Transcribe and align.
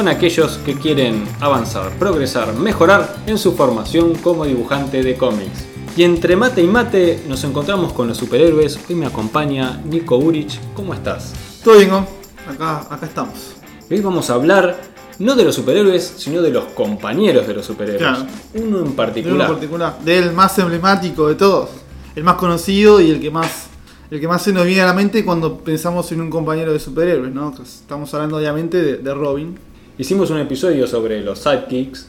con 0.00 0.08
aquellos 0.08 0.56
que 0.64 0.76
quieren 0.76 1.24
avanzar, 1.40 1.90
progresar, 1.98 2.54
mejorar 2.54 3.16
en 3.26 3.36
su 3.36 3.52
formación 3.52 4.14
como 4.14 4.46
dibujante 4.46 5.02
de 5.02 5.14
cómics. 5.14 5.66
Y 5.94 6.04
entre 6.04 6.36
mate 6.36 6.62
y 6.62 6.66
mate 6.66 7.22
nos 7.28 7.44
encontramos 7.44 7.92
con 7.92 8.08
los 8.08 8.16
superhéroes. 8.16 8.80
Hoy 8.88 8.94
me 8.94 9.04
acompaña 9.04 9.78
Nico 9.84 10.16
Urich. 10.16 10.58
¿Cómo 10.72 10.94
estás? 10.94 11.34
Todo 11.62 11.76
bien, 11.76 11.90
acá, 11.90 12.86
acá 12.88 13.04
estamos. 13.04 13.56
Hoy 13.90 14.00
vamos 14.00 14.30
a 14.30 14.34
hablar 14.36 14.80
no 15.18 15.34
de 15.34 15.44
los 15.44 15.54
superhéroes, 15.54 16.14
sino 16.16 16.40
de 16.40 16.48
los 16.48 16.64
compañeros 16.72 17.46
de 17.46 17.52
los 17.52 17.66
superhéroes. 17.66 18.00
Claro. 18.00 18.26
Uno 18.54 18.64
en 18.64 18.70
De 18.72 18.78
uno 18.80 18.96
particular. 18.96 19.48
en 19.50 19.54
particular, 19.54 19.98
del 20.02 20.32
más 20.32 20.58
emblemático 20.58 21.28
de 21.28 21.34
todos, 21.34 21.68
el 22.16 22.24
más 22.24 22.36
conocido 22.36 23.02
y 23.02 23.10
el 23.10 23.20
que 23.20 23.30
más 23.30 23.66
el 24.10 24.18
que 24.18 24.26
más 24.26 24.40
se 24.42 24.52
nos 24.54 24.64
viene 24.64 24.80
a 24.80 24.86
la 24.86 24.94
mente 24.94 25.26
cuando 25.26 25.58
pensamos 25.58 26.10
en 26.10 26.22
un 26.22 26.30
compañero 26.30 26.72
de 26.72 26.80
superhéroes, 26.80 27.34
¿no? 27.34 27.54
Estamos 27.62 28.14
hablando 28.14 28.38
obviamente 28.38 28.80
de, 28.80 28.96
de 28.96 29.14
Robin. 29.14 29.69
Hicimos 30.00 30.30
un 30.30 30.38
episodio 30.38 30.86
sobre 30.86 31.20
los 31.20 31.40
sidekicks, 31.40 32.08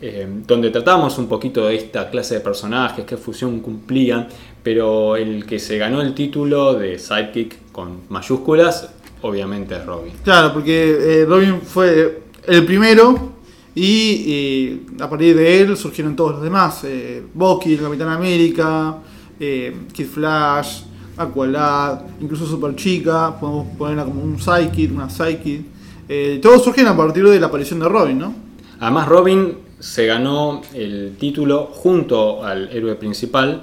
eh, 0.00 0.28
donde 0.46 0.70
tratamos 0.70 1.18
un 1.18 1.26
poquito 1.26 1.66
de 1.66 1.74
esta 1.74 2.08
clase 2.08 2.34
de 2.34 2.40
personajes, 2.40 3.04
qué 3.04 3.16
fusión 3.16 3.58
cumplían, 3.58 4.28
pero 4.62 5.16
el 5.16 5.44
que 5.44 5.58
se 5.58 5.76
ganó 5.76 6.02
el 6.02 6.14
título 6.14 6.74
de 6.74 7.00
sidekick 7.00 7.72
con 7.72 8.02
mayúsculas, 8.10 8.90
obviamente 9.22 9.74
es 9.74 9.84
Robin. 9.84 10.12
Claro, 10.22 10.52
porque 10.52 11.22
eh, 11.22 11.24
Robin 11.24 11.60
fue 11.62 12.22
el 12.46 12.64
primero 12.64 13.32
y 13.74 14.24
eh, 14.28 14.80
a 15.00 15.10
partir 15.10 15.34
de 15.34 15.62
él 15.62 15.76
surgieron 15.76 16.14
todos 16.14 16.34
los 16.34 16.42
demás. 16.42 16.84
Eh, 16.84 17.24
Bucky, 17.34 17.74
el 17.74 17.80
Capitán 17.80 18.10
América, 18.10 18.98
eh, 19.40 19.76
Kid 19.92 20.06
Flash, 20.06 20.82
Aqualad, 21.16 22.02
incluso 22.20 22.46
Super 22.46 22.76
Chica, 22.76 23.34
podemos 23.40 23.66
ponerla 23.76 24.04
como 24.04 24.22
un 24.22 24.38
Psychic, 24.38 24.92
una 24.92 25.10
Psychic. 25.10 25.79
Eh, 26.12 26.40
todos 26.42 26.64
surgen 26.64 26.88
a 26.88 26.96
partir 26.96 27.24
de 27.28 27.38
la 27.38 27.46
aparición 27.46 27.78
de 27.78 27.88
Robin, 27.88 28.18
¿no? 28.18 28.34
Además, 28.80 29.06
Robin 29.06 29.58
se 29.78 30.06
ganó 30.06 30.60
el 30.74 31.16
título 31.16 31.66
junto 31.72 32.44
al 32.44 32.68
héroe 32.72 32.96
principal, 32.96 33.62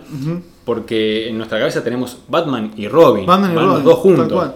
porque 0.64 1.28
en 1.28 1.38
nuestra 1.38 1.60
cabeza 1.60 1.84
tenemos 1.84 2.20
Batman 2.30 2.72
y 2.78 2.88
Robin. 2.88 3.26
Batman 3.26 3.52
y 3.52 3.56
Van 3.56 3.66
Robin, 3.66 3.76
los 3.76 3.84
dos 3.84 4.00
juntos. 4.00 4.52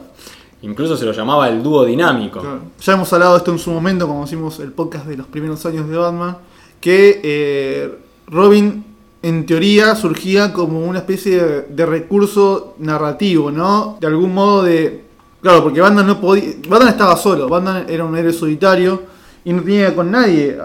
Incluso 0.61 0.95
se 0.95 1.03
lo 1.03 1.11
llamaba 1.11 1.49
el 1.49 1.61
dúo 1.61 1.83
dinámico. 1.83 2.39
Claro. 2.39 2.61
Ya 2.79 2.93
hemos 2.93 3.11
hablado 3.11 3.33
de 3.33 3.39
esto 3.39 3.51
en 3.51 3.59
su 3.59 3.71
momento, 3.71 4.07
cuando 4.07 4.25
hicimos 4.25 4.61
el 4.61 4.71
podcast 4.71 5.05
de 5.07 5.17
los 5.17 5.27
primeros 5.27 5.65
años 5.65 5.89
de 5.89 5.97
Batman, 5.97 6.37
que 6.79 7.19
eh, 7.21 7.93
Robin 8.27 8.85
en 9.21 9.45
teoría 9.45 9.95
surgía 9.95 10.53
como 10.53 10.79
una 10.79 10.99
especie 10.99 11.43
de, 11.43 11.61
de 11.63 11.85
recurso 11.85 12.75
narrativo, 12.79 13.51
¿no? 13.51 13.97
De 13.99 14.07
algún 14.07 14.33
modo 14.33 14.63
de... 14.63 15.10
Claro, 15.41 15.63
porque 15.63 15.81
Batman 15.81 16.07
no 16.07 16.21
podía... 16.21 16.53
Batman 16.67 16.89
estaba 16.89 17.17
solo, 17.17 17.49
Batman 17.49 17.85
era 17.89 18.05
un 18.05 18.15
héroe 18.15 18.33
solitario 18.33 19.01
y 19.43 19.53
no 19.53 19.63
tenía 19.63 19.95
con 19.95 20.11
nadie 20.11 20.57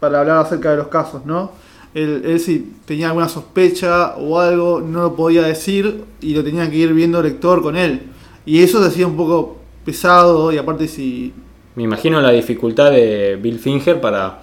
para 0.00 0.20
hablar 0.20 0.38
acerca 0.38 0.70
de 0.70 0.78
los 0.78 0.88
casos, 0.88 1.26
¿no? 1.26 1.52
Él, 1.94 2.22
él 2.24 2.40
si 2.40 2.72
tenía 2.86 3.08
alguna 3.08 3.28
sospecha 3.28 4.16
o 4.16 4.40
algo, 4.40 4.80
no 4.80 5.02
lo 5.02 5.14
podía 5.14 5.42
decir 5.42 6.04
y 6.22 6.34
lo 6.34 6.42
tenía 6.42 6.70
que 6.70 6.76
ir 6.76 6.94
viendo 6.94 7.18
el 7.20 7.26
lector 7.26 7.62
con 7.62 7.76
él. 7.76 8.02
Y 8.46 8.62
eso 8.62 8.80
se 8.82 8.88
hacía 8.88 9.06
un 9.06 9.16
poco 9.16 9.58
pesado 9.84 10.52
y 10.52 10.58
aparte 10.58 10.88
si... 10.88 11.32
Me 11.74 11.82
imagino 11.82 12.20
la 12.20 12.30
dificultad 12.30 12.90
de 12.90 13.38
Bill 13.40 13.58
Finger 13.58 14.00
para 14.00 14.42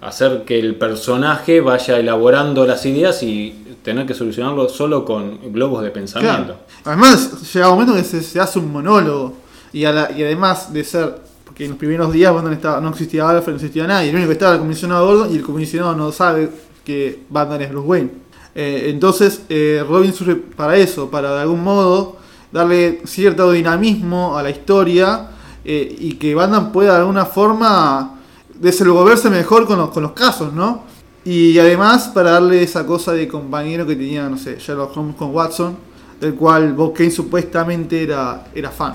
hacer 0.00 0.44
que 0.44 0.58
el 0.58 0.76
personaje 0.76 1.60
vaya 1.60 1.98
elaborando 1.98 2.66
las 2.66 2.84
ideas 2.86 3.22
y 3.22 3.69
tener 3.82 4.06
que 4.06 4.14
solucionarlo 4.14 4.68
solo 4.68 5.04
con 5.04 5.52
globos 5.52 5.82
de 5.82 5.90
pensamiento. 5.90 6.44
Claro. 6.44 6.60
Además, 6.84 7.52
llega 7.52 7.68
un 7.68 7.74
momento 7.80 7.94
que 7.94 8.04
se, 8.04 8.22
se 8.22 8.38
hace 8.40 8.58
un 8.58 8.72
monólogo. 8.72 9.34
Y, 9.72 9.84
a 9.84 9.92
la- 9.92 10.10
y 10.12 10.22
además 10.24 10.72
de 10.72 10.82
ser. 10.84 11.20
Porque 11.44 11.64
en 11.64 11.70
los 11.70 11.78
primeros 11.78 12.12
días 12.12 12.32
Batman 12.34 12.52
estaba, 12.54 12.80
no 12.80 12.90
existía 12.90 13.28
Alfred, 13.28 13.52
no 13.52 13.56
existía 13.56 13.86
nadie. 13.86 14.08
El 14.10 14.14
único 14.16 14.28
que 14.28 14.32
estaba 14.34 14.52
era 14.52 14.56
el 14.56 14.62
comisionado 14.62 15.06
Gordon 15.06 15.32
y 15.32 15.36
el 15.36 15.42
comisionado 15.42 15.94
no 15.96 16.10
sabe 16.12 16.50
que 16.84 17.22
Batman 17.30 17.62
es 17.62 17.70
Bruce 17.70 17.86
Wayne. 17.88 18.10
Eh, 18.54 18.86
entonces, 18.88 19.42
eh, 19.48 19.84
Robin 19.88 20.12
surge 20.12 20.34
para 20.36 20.76
eso, 20.76 21.08
para 21.10 21.34
de 21.34 21.40
algún 21.42 21.62
modo 21.62 22.16
darle 22.52 23.00
cierto 23.04 23.50
dinamismo 23.52 24.36
a 24.36 24.42
la 24.42 24.50
historia 24.50 25.28
eh, 25.64 25.96
y 26.00 26.14
que 26.14 26.34
Batman 26.34 26.72
pueda 26.72 26.94
de 26.94 26.98
alguna 27.00 27.24
forma 27.26 28.18
desenvolverse 28.54 29.30
mejor 29.30 29.66
con 29.66 29.78
los, 29.78 29.90
con 29.90 30.02
los 30.02 30.12
casos, 30.12 30.52
¿no? 30.52 30.82
Y 31.24 31.58
además 31.58 32.08
para 32.14 32.32
darle 32.32 32.62
esa 32.62 32.86
cosa 32.86 33.12
de 33.12 33.28
compañero 33.28 33.86
que 33.86 33.94
tenía, 33.94 34.28
no 34.28 34.38
sé, 34.38 34.56
Sherlock 34.58 34.96
Holmes 34.96 35.16
con 35.16 35.34
Watson, 35.34 35.76
del 36.20 36.34
cual 36.34 36.72
Bob 36.72 36.94
Kane 36.94 37.10
supuestamente 37.10 38.02
era, 38.02 38.46
era 38.54 38.70
fan. 38.70 38.94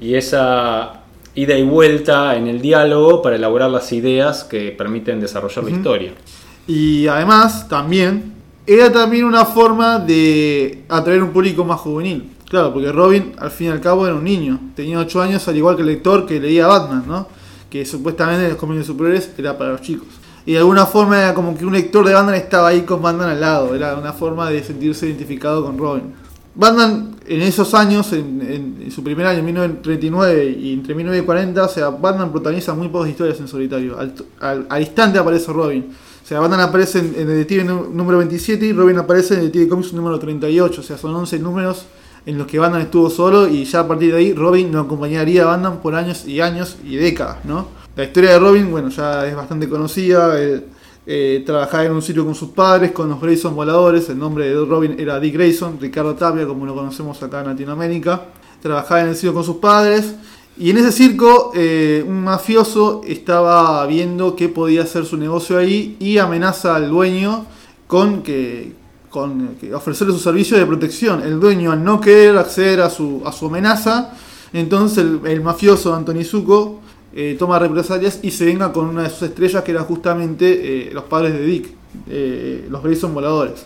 Y 0.00 0.14
esa 0.14 1.02
ida 1.34 1.56
y 1.56 1.64
vuelta 1.64 2.34
en 2.36 2.46
el 2.46 2.60
diálogo 2.60 3.20
para 3.20 3.36
elaborar 3.36 3.70
las 3.70 3.92
ideas 3.92 4.44
que 4.44 4.72
permiten 4.72 5.20
desarrollar 5.20 5.64
la 5.64 5.70
historia. 5.70 6.12
Y 6.66 7.06
además 7.06 7.68
también 7.68 8.32
era 8.66 8.90
también 8.90 9.24
una 9.24 9.44
forma 9.44 9.98
de 9.98 10.84
atraer 10.88 11.22
un 11.22 11.30
público 11.30 11.64
más 11.64 11.80
juvenil. 11.80 12.32
Claro, 12.48 12.72
porque 12.72 12.90
Robin 12.90 13.32
al 13.38 13.50
fin 13.50 13.68
y 13.68 13.70
al 13.70 13.80
cabo 13.80 14.06
era 14.06 14.14
un 14.14 14.24
niño, 14.24 14.58
tenía 14.74 14.98
8 14.98 15.20
años 15.20 15.46
al 15.48 15.56
igual 15.56 15.76
que 15.76 15.82
el 15.82 15.88
lector 15.88 16.26
que 16.26 16.40
leía 16.40 16.66
Batman, 16.66 17.04
¿no? 17.06 17.28
Que 17.68 17.84
supuestamente 17.84 18.44
en 18.44 18.50
los 18.50 18.58
cómics 18.58 18.80
de 18.80 18.84
superhéroes 18.84 19.30
era 19.36 19.58
para 19.58 19.72
los 19.72 19.82
chicos. 19.82 20.08
Y 20.46 20.52
de 20.52 20.58
alguna 20.58 20.86
forma 20.86 21.18
era 21.18 21.34
como 21.34 21.56
que 21.58 21.66
un 21.66 21.72
lector 21.72 22.06
de 22.06 22.14
Batman 22.14 22.36
estaba 22.36 22.68
ahí 22.68 22.82
con 22.82 23.02
Batman 23.02 23.30
al 23.30 23.40
lado, 23.40 23.74
era 23.74 23.96
una 23.96 24.12
forma 24.12 24.48
de 24.48 24.62
sentirse 24.62 25.06
identificado 25.06 25.64
con 25.64 25.76
Robin. 25.76 26.14
Batman 26.54 27.16
en 27.26 27.42
esos 27.42 27.74
años, 27.74 28.12
en, 28.12 28.88
su 28.94 29.02
primer 29.02 29.26
año, 29.26 29.40
en 29.40 29.44
1939 29.46 30.56
y 30.58 30.72
entre 30.74 30.94
1940, 30.94 31.64
o 31.64 31.68
sea, 31.68 31.90
Batman 31.90 32.30
protagoniza 32.30 32.72
muy 32.74 32.88
pocas 32.88 33.10
historias 33.10 33.38
en 33.40 33.48
solitario. 33.48 33.98
Al, 33.98 34.66
al- 34.70 34.80
instante 34.80 35.18
aparece 35.18 35.52
Robin. 35.52 35.86
O 36.24 36.26
sea, 36.26 36.40
Batman 36.40 36.60
aparece 36.60 37.00
en, 37.00 37.14
en 37.18 37.26
Detective 37.28 37.64
nú- 37.64 37.88
número 37.92 38.18
27 38.18 38.64
y 38.66 38.72
Robin 38.72 38.98
aparece 38.98 39.34
en 39.34 39.40
Detective 39.40 39.68
Comics 39.68 39.92
número 39.92 40.18
38. 40.18 40.80
O 40.80 40.84
sea, 40.84 40.96
son 40.96 41.14
11 41.14 41.38
números 41.40 41.86
en 42.24 42.38
los 42.38 42.46
que 42.46 42.58
Batman 42.58 42.80
estuvo 42.82 43.10
solo 43.10 43.46
y 43.48 43.64
ya 43.64 43.80
a 43.80 43.88
partir 43.88 44.12
de 44.12 44.18
ahí 44.18 44.32
Robin 44.32 44.72
lo 44.72 44.80
acompañaría 44.80 45.42
a 45.42 45.46
Batman 45.46 45.80
por 45.82 45.94
años 45.94 46.26
y 46.26 46.40
años 46.40 46.76
y 46.84 46.96
décadas, 46.96 47.44
¿no? 47.44 47.68
La 47.96 48.04
historia 48.04 48.32
de 48.32 48.38
Robin, 48.38 48.70
bueno, 48.70 48.90
ya 48.90 49.26
es 49.26 49.34
bastante 49.34 49.70
conocida. 49.70 50.34
Eh, 51.06 51.42
trabajaba 51.46 51.84
en 51.84 51.92
un 51.92 52.02
sitio 52.02 52.26
con 52.26 52.34
sus 52.34 52.50
padres, 52.50 52.92
con 52.92 53.08
los 53.08 53.18
Grayson 53.18 53.56
voladores. 53.56 54.10
El 54.10 54.18
nombre 54.18 54.46
de 54.50 54.66
Robin 54.66 54.96
era 54.98 55.18
Dick 55.18 55.32
Grayson, 55.32 55.78
Ricardo 55.80 56.14
Tapia, 56.14 56.46
como 56.46 56.66
lo 56.66 56.74
conocemos 56.74 57.22
acá 57.22 57.40
en 57.40 57.46
Latinoamérica. 57.46 58.26
Trabajaba 58.60 59.00
en 59.00 59.08
el 59.08 59.16
circo 59.16 59.36
con 59.36 59.44
sus 59.44 59.56
padres. 59.56 60.14
Y 60.58 60.68
en 60.68 60.76
ese 60.76 60.92
circo, 60.92 61.52
eh, 61.54 62.04
un 62.06 62.22
mafioso 62.22 63.00
estaba 63.06 63.86
viendo 63.86 64.36
qué 64.36 64.50
podía 64.50 64.82
hacer 64.82 65.06
su 65.06 65.16
negocio 65.16 65.56
ahí 65.56 65.96
y 65.98 66.18
amenaza 66.18 66.76
al 66.76 66.90
dueño 66.90 67.46
con 67.86 68.22
que, 68.22 68.74
con 69.08 69.56
ofrecerle 69.72 70.12
su 70.12 70.20
servicio 70.20 70.58
de 70.58 70.66
protección. 70.66 71.22
El 71.22 71.40
dueño, 71.40 71.72
al 71.72 71.82
no 71.82 71.98
querer 71.98 72.36
acceder 72.36 72.82
a 72.82 72.90
su, 72.90 73.22
a 73.24 73.32
su 73.32 73.46
amenaza, 73.46 74.12
entonces 74.52 74.98
el, 74.98 75.20
el 75.24 75.40
mafioso 75.40 75.94
Anthony 75.94 76.24
Zuko 76.24 76.80
eh, 77.18 77.34
toma 77.38 77.58
represalias 77.58 78.18
y 78.20 78.30
se 78.30 78.44
venga 78.44 78.74
con 78.74 78.88
una 78.88 79.04
de 79.04 79.08
sus 79.08 79.22
estrellas 79.22 79.64
que 79.64 79.70
eran 79.70 79.86
justamente 79.86 80.90
eh, 80.90 80.90
los 80.92 81.04
padres 81.04 81.32
de 81.32 81.46
Dick, 81.46 81.70
eh, 82.10 82.66
los 82.68 82.82
Grayson 82.82 83.14
voladores. 83.14 83.64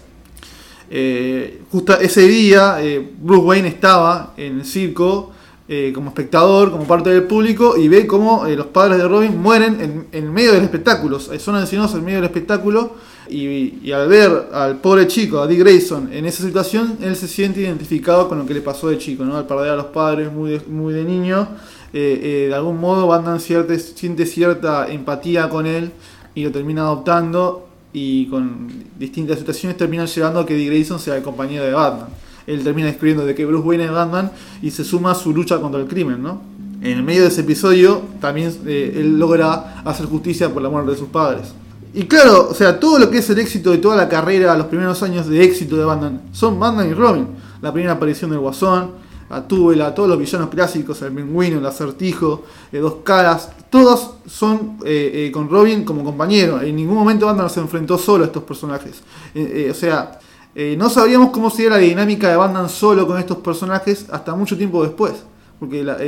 Justo 1.72 1.98
ese 1.98 2.28
día 2.28 2.78
Bruce 3.20 3.44
Wayne 3.44 3.68
estaba 3.68 4.34
en 4.36 4.60
el 4.60 4.64
circo 4.64 5.32
como 5.94 6.08
espectador, 6.08 6.70
como 6.72 6.84
parte 6.84 7.10
del 7.10 7.24
público 7.24 7.76
y 7.76 7.86
ve 7.86 8.08
cómo 8.08 8.44
los 8.46 8.66
padres 8.66 8.98
de 8.98 9.06
Robin 9.06 9.36
mueren 9.36 10.06
en, 10.10 10.32
medio 10.32 10.52
del 10.52 10.64
espectáculo, 10.64 11.20
son 11.20 11.54
asesinados 11.54 11.94
en 11.94 12.04
medio 12.04 12.18
del 12.18 12.24
espectáculo 12.24 12.96
y, 13.28 13.78
y 13.82 13.92
al 13.92 14.08
ver 14.08 14.48
al 14.52 14.78
pobre 14.78 15.06
chico, 15.06 15.38
a 15.38 15.46
Dick 15.46 15.60
Grayson, 15.60 16.12
en 16.12 16.26
esa 16.26 16.42
situación, 16.44 16.98
él 17.00 17.14
se 17.14 17.28
siente 17.28 17.60
identificado 17.60 18.28
con 18.28 18.38
lo 18.38 18.46
que 18.46 18.54
le 18.54 18.60
pasó 18.60 18.88
de 18.88 18.98
chico, 18.98 19.24
¿no? 19.24 19.36
al 19.36 19.46
perder 19.46 19.70
a 19.70 19.76
los 19.76 19.86
padres 19.86 20.32
muy 20.32 20.50
de, 20.50 20.60
muy 20.68 20.92
de 20.92 21.04
niño, 21.04 21.48
eh, 21.92 22.20
eh, 22.22 22.46
de 22.48 22.54
algún 22.54 22.80
modo 22.80 23.06
Batman 23.06 23.40
siente 23.40 24.26
cierta 24.26 24.90
empatía 24.90 25.48
con 25.48 25.66
él 25.66 25.92
y 26.34 26.44
lo 26.44 26.52
termina 26.52 26.82
adoptando 26.82 27.68
y 27.92 28.26
con 28.26 28.68
distintas 28.98 29.38
situaciones 29.38 29.76
terminan 29.76 30.06
llevando 30.06 30.40
a 30.40 30.46
que 30.46 30.54
Dick 30.54 30.68
Grayson 30.68 30.98
sea 30.98 31.16
el 31.16 31.22
compañero 31.22 31.64
de 31.64 31.72
Batman. 31.72 32.08
Él 32.46 32.62
termina 32.62 32.88
descubriendo 32.88 33.24
de 33.26 33.34
que 33.34 33.44
Bruce 33.44 33.66
Wayne 33.66 33.84
es 33.84 33.90
Batman 33.90 34.30
y 34.62 34.70
se 34.70 34.84
suma 34.84 35.12
a 35.12 35.14
su 35.14 35.32
lucha 35.32 35.60
contra 35.60 35.80
el 35.80 35.86
crimen, 35.86 36.22
¿no? 36.22 36.50
en 36.82 36.98
el 36.98 37.02
medio 37.02 37.22
de 37.22 37.28
ese 37.28 37.42
episodio 37.42 38.02
también 38.20 38.52
eh, 38.66 38.94
él 38.96 39.18
logra 39.18 39.82
hacer 39.84 40.06
justicia 40.06 40.48
por 40.48 40.62
la 40.62 40.70
muerte 40.70 40.92
de 40.92 40.96
sus 40.96 41.08
padres. 41.08 41.52
Y 41.92 42.04
claro, 42.04 42.48
o 42.50 42.54
sea, 42.54 42.78
todo 42.78 42.98
lo 42.98 43.10
que 43.10 43.18
es 43.18 43.28
el 43.30 43.38
éxito 43.38 43.72
de 43.72 43.78
toda 43.78 43.96
la 43.96 44.08
carrera, 44.08 44.56
los 44.56 44.66
primeros 44.66 45.02
años 45.02 45.28
de 45.28 45.42
éxito 45.42 45.76
de 45.76 45.84
Batman, 45.84 46.22
son 46.32 46.58
Batman 46.58 46.88
y 46.88 46.94
Robin. 46.94 47.26
La 47.60 47.72
primera 47.72 47.94
aparición 47.94 48.30
del 48.30 48.38
Guasón, 48.38 48.92
a 49.30 49.46
Túbela, 49.46 49.94
todos 49.94 50.08
los 50.08 50.18
villanos 50.18 50.50
clásicos, 50.50 51.00
el 51.02 51.12
pingüino, 51.12 51.58
el 51.58 51.66
acertijo, 51.66 52.42
eh, 52.72 52.78
dos 52.78 52.96
caras, 53.04 53.50
todos 53.70 54.14
son 54.26 54.78
eh, 54.84 55.26
eh, 55.26 55.30
con 55.32 55.48
Robin 55.48 55.84
como 55.84 56.02
compañero. 56.02 56.60
En 56.60 56.74
ningún 56.74 56.96
momento 56.96 57.26
Batman 57.26 57.48
se 57.48 57.60
enfrentó 57.60 57.96
solo 57.96 58.24
a 58.24 58.26
estos 58.26 58.42
personajes. 58.42 59.02
o 59.70 59.74
sea, 59.74 60.18
no 60.76 60.90
sabríamos 60.90 61.30
cómo 61.30 61.48
sería 61.48 61.70
la 61.70 61.76
dinámica 61.78 62.28
de 62.28 62.36
Batman 62.36 62.68
solo 62.68 63.06
con 63.06 63.18
estos 63.18 63.38
personajes 63.38 64.06
hasta 64.10 64.34
mucho 64.34 64.56
tiempo 64.56 64.82
después. 64.82 65.12
Porque 65.60 65.84
la, 65.84 65.98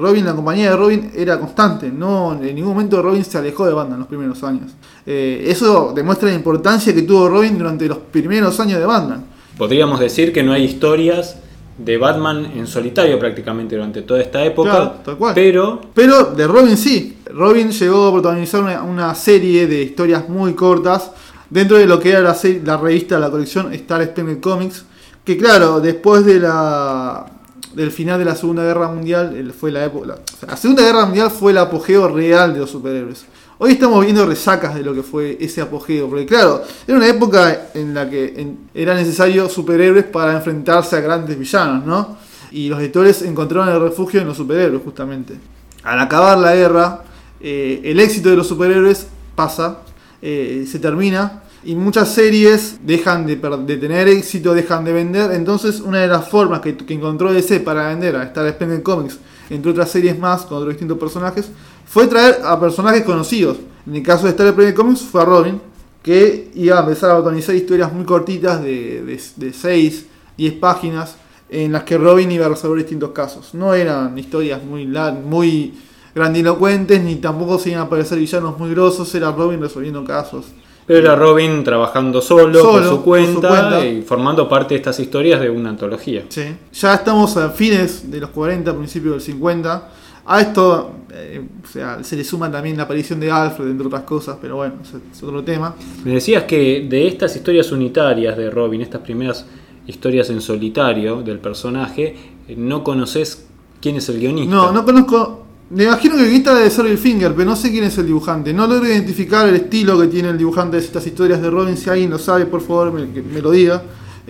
Robin, 0.00 0.24
la 0.24 0.34
compañía 0.34 0.70
de 0.70 0.76
Robin 0.76 1.10
era 1.14 1.38
constante, 1.38 1.90
no 1.90 2.32
en 2.40 2.54
ningún 2.54 2.72
momento 2.72 3.02
Robin 3.02 3.24
se 3.24 3.36
alejó 3.36 3.66
de 3.66 3.74
Batman 3.74 3.94
en 3.94 3.98
los 4.00 4.08
primeros 4.08 4.42
años. 4.44 4.72
eso 5.04 5.92
demuestra 5.94 6.28
la 6.30 6.34
importancia 6.34 6.94
que 6.94 7.02
tuvo 7.02 7.28
Robin 7.28 7.58
durante 7.58 7.86
los 7.86 7.98
primeros 7.98 8.58
años 8.58 8.78
de 8.78 8.86
Batman. 8.86 9.24
Podríamos 9.58 10.00
decir 10.00 10.32
que 10.32 10.42
no 10.42 10.52
hay 10.52 10.64
historias 10.64 11.36
de 11.84 11.96
Batman 11.96 12.52
en 12.54 12.66
solitario 12.66 13.18
prácticamente 13.18 13.74
durante 13.74 14.02
toda 14.02 14.20
esta 14.20 14.44
época. 14.44 14.94
Pero. 15.34 15.80
Pero 15.94 16.24
de 16.24 16.46
Robin 16.46 16.76
sí. 16.76 17.18
Robin 17.32 17.70
llegó 17.70 18.08
a 18.08 18.12
protagonizar 18.12 18.62
una, 18.82 19.14
serie 19.14 19.66
de 19.66 19.82
historias 19.82 20.28
muy 20.28 20.54
cortas 20.54 21.12
dentro 21.48 21.78
de 21.78 21.86
lo 21.86 22.00
que 22.00 22.10
era 22.10 22.20
la, 22.20 22.36
la 22.64 22.76
revista, 22.76 23.18
la 23.18 23.30
colección 23.30 23.72
Star 23.72 24.04
Splendid 24.04 24.40
Comics. 24.40 24.84
Que 25.24 25.36
claro, 25.36 25.80
después 25.80 26.24
de 26.24 26.40
la 26.40 27.26
del 27.74 27.92
final 27.92 28.18
de 28.18 28.24
la 28.24 28.34
Segunda 28.34 28.64
Guerra 28.64 28.88
Mundial, 28.88 29.52
fue 29.58 29.70
la 29.70 29.84
época. 29.84 30.18
la 30.46 30.56
Segunda 30.56 30.82
Guerra 30.82 31.04
Mundial 31.06 31.30
fue 31.30 31.52
el 31.52 31.58
apogeo 31.58 32.08
real 32.08 32.52
de 32.52 32.60
los 32.60 32.70
superhéroes. 32.70 33.24
Hoy 33.62 33.72
estamos 33.72 34.02
viendo 34.02 34.24
resacas 34.24 34.74
de 34.74 34.82
lo 34.82 34.94
que 34.94 35.02
fue 35.02 35.36
ese 35.38 35.60
apogeo, 35.60 36.08
porque 36.08 36.24
claro, 36.24 36.62
era 36.88 36.96
una 36.96 37.06
época 37.06 37.68
en 37.74 37.92
la 37.92 38.08
que 38.08 38.54
era 38.72 38.94
necesario 38.94 39.50
superhéroes 39.50 40.06
para 40.06 40.32
enfrentarse 40.32 40.96
a 40.96 41.00
grandes 41.00 41.38
villanos, 41.38 41.84
¿no? 41.84 42.16
Y 42.52 42.70
los 42.70 42.80
lectores 42.80 43.20
encontraron 43.20 43.68
el 43.68 43.78
refugio 43.78 44.22
en 44.22 44.28
los 44.28 44.38
superhéroes, 44.38 44.80
justamente. 44.82 45.34
Al 45.82 46.00
acabar 46.00 46.38
la 46.38 46.54
guerra, 46.54 47.04
eh, 47.38 47.82
el 47.84 48.00
éxito 48.00 48.30
de 48.30 48.36
los 48.36 48.46
superhéroes 48.46 49.06
pasa, 49.34 49.80
eh, 50.22 50.64
se 50.66 50.78
termina, 50.78 51.42
y 51.62 51.74
muchas 51.74 52.08
series 52.14 52.78
dejan 52.82 53.26
de, 53.26 53.36
tener 53.76 54.08
éxito, 54.08 54.54
dejan 54.54 54.86
de 54.86 54.94
vender. 54.94 55.32
Entonces, 55.32 55.80
una 55.80 55.98
de 55.98 56.08
las 56.08 56.26
formas 56.26 56.60
que, 56.60 56.74
encontró 56.88 57.30
DC 57.30 57.60
para 57.60 57.88
vender 57.88 58.16
a 58.16 58.22
Star 58.22 58.50
Splendid 58.52 58.82
Comics, 58.82 59.18
entre 59.50 59.70
otras 59.70 59.90
series 59.90 60.18
más, 60.18 60.46
con 60.46 60.56
otros 60.56 60.72
distintos 60.72 60.96
personajes, 60.96 61.50
fue 61.90 62.06
traer 62.06 62.42
a 62.44 62.58
personajes 62.60 63.02
conocidos. 63.02 63.56
En 63.84 63.96
el 63.96 64.02
caso 64.04 64.24
de 64.26 64.30
Star 64.30 64.54
Trek 64.54 64.76
Comics 64.76 65.00
fue 65.00 65.22
a 65.22 65.24
Robin, 65.24 65.60
que 66.04 66.52
iba 66.54 66.76
a 66.76 66.82
empezar 66.82 67.10
a 67.10 67.18
botanizar 67.18 67.52
historias 67.52 67.92
muy 67.92 68.04
cortitas 68.04 68.62
de, 68.62 69.20
de, 69.36 69.52
6, 69.52 70.06
10 70.36 70.52
páginas, 70.54 71.16
en 71.48 71.72
las 71.72 71.82
que 71.82 71.98
Robin 71.98 72.30
iba 72.30 72.46
a 72.46 72.48
resolver 72.48 72.78
distintos 72.78 73.10
casos. 73.10 73.54
No 73.54 73.74
eran 73.74 74.16
historias 74.16 74.62
muy, 74.62 74.86
muy 74.86 75.74
grandilocuentes, 76.14 77.02
ni 77.02 77.16
tampoco 77.16 77.58
se 77.58 77.70
iban 77.70 77.82
a 77.82 77.86
aparecer 77.86 78.18
villanos 78.18 78.56
muy 78.56 78.70
grosos, 78.70 79.12
era 79.16 79.32
Robin 79.32 79.60
resolviendo 79.60 80.04
casos. 80.04 80.46
Pero 80.86 81.00
era 81.00 81.16
Robin 81.16 81.64
trabajando 81.64 82.22
solo, 82.22 82.62
por, 82.62 82.84
su 82.84 83.02
cuenta, 83.02 83.84
y 83.84 84.02
formando 84.02 84.48
parte 84.48 84.74
de 84.74 84.78
estas 84.78 85.00
historias 85.00 85.40
de 85.40 85.50
una 85.50 85.70
antología. 85.70 86.24
Sí. 86.28 86.54
Ya 86.72 86.94
estamos 86.94 87.36
a 87.36 87.50
fines 87.50 88.08
de 88.08 88.20
los 88.20 88.30
40, 88.30 88.76
principios 88.76 89.14
del 89.14 89.22
50 89.22 89.88
a 90.30 90.40
esto 90.40 91.00
eh, 91.12 91.42
o 91.62 91.66
sea, 91.66 92.04
se 92.04 92.16
le 92.16 92.22
suma 92.22 92.50
también 92.50 92.76
la 92.76 92.84
aparición 92.84 93.18
de 93.18 93.30
Alfred, 93.30 93.68
entre 93.68 93.86
otras 93.86 94.02
cosas, 94.02 94.38
pero 94.40 94.56
bueno, 94.56 94.74
es 94.82 95.22
otro 95.22 95.42
tema. 95.42 95.74
Me 96.04 96.12
decías 96.12 96.44
que 96.44 96.86
de 96.88 97.08
estas 97.08 97.34
historias 97.34 97.72
unitarias 97.72 98.36
de 98.36 98.48
Robin, 98.48 98.80
estas 98.80 99.00
primeras 99.00 99.44
historias 99.86 100.30
en 100.30 100.40
solitario 100.40 101.22
del 101.22 101.40
personaje, 101.40 102.16
eh, 102.46 102.54
no 102.56 102.84
conoces 102.84 103.46
quién 103.80 103.96
es 103.96 104.08
el 104.08 104.20
guionista. 104.20 104.54
No, 104.54 104.72
no 104.72 104.84
conozco. 104.84 105.46
Me 105.70 105.84
imagino 105.84 106.14
que 106.14 106.22
el 106.22 106.26
guionista 106.26 106.54
debe 106.54 106.70
ser 106.70 106.86
el 106.86 106.98
Finger, 106.98 107.34
pero 107.34 107.50
no 107.50 107.56
sé 107.56 107.70
quién 107.72 107.84
es 107.84 107.98
el 107.98 108.06
dibujante. 108.06 108.52
No 108.52 108.68
logro 108.68 108.86
identificar 108.86 109.48
el 109.48 109.56
estilo 109.56 110.00
que 110.00 110.06
tiene 110.06 110.28
el 110.28 110.38
dibujante 110.38 110.76
de 110.76 110.84
estas 110.84 111.06
historias 111.06 111.42
de 111.42 111.50
Robin. 111.50 111.76
Si 111.76 111.90
alguien 111.90 112.10
lo 112.10 112.18
sabe, 112.18 112.46
por 112.46 112.60
favor, 112.60 112.92
que 113.12 113.22
me 113.22 113.40
lo 113.40 113.50
diga. 113.50 113.82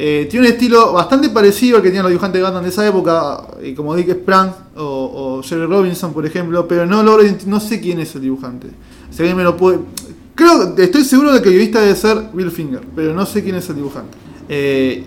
Eh, 0.02 0.26
tiene 0.30 0.46
un 0.46 0.52
estilo 0.54 0.94
bastante 0.94 1.28
parecido 1.28 1.76
al 1.76 1.82
que 1.82 1.88
tenían 1.88 2.04
los 2.04 2.10
dibujantes 2.10 2.38
de 2.38 2.42
Batman 2.42 2.62
de 2.62 2.70
esa 2.70 2.88
época, 2.88 3.42
y 3.62 3.74
como 3.74 3.94
Dick 3.94 4.10
Sprang 4.10 4.50
o, 4.74 5.42
Jerry 5.44 5.66
Robinson, 5.66 6.14
por 6.14 6.24
ejemplo, 6.24 6.66
pero 6.66 6.86
no 6.86 7.02
logro 7.02 7.22
no 7.44 7.60
sé 7.60 7.82
quién 7.82 8.00
es 8.00 8.14
el 8.14 8.22
dibujante. 8.22 8.68
Si 9.10 9.20
alguien 9.20 9.36
me 9.36 9.44
lo 9.44 9.58
puede. 9.58 9.80
Creo, 10.34 10.74
estoy 10.78 11.04
seguro 11.04 11.34
de 11.34 11.42
que 11.42 11.50
el 11.50 11.54
guionista 11.56 11.82
debe 11.82 11.94
ser 11.96 12.16
Bill 12.32 12.50
Finger, 12.50 12.80
pero 12.96 13.12
no 13.12 13.26
sé 13.26 13.44
quién 13.44 13.56
es 13.56 13.68
el 13.68 13.76
dibujante. 13.76 14.16
Eh, 14.48 15.04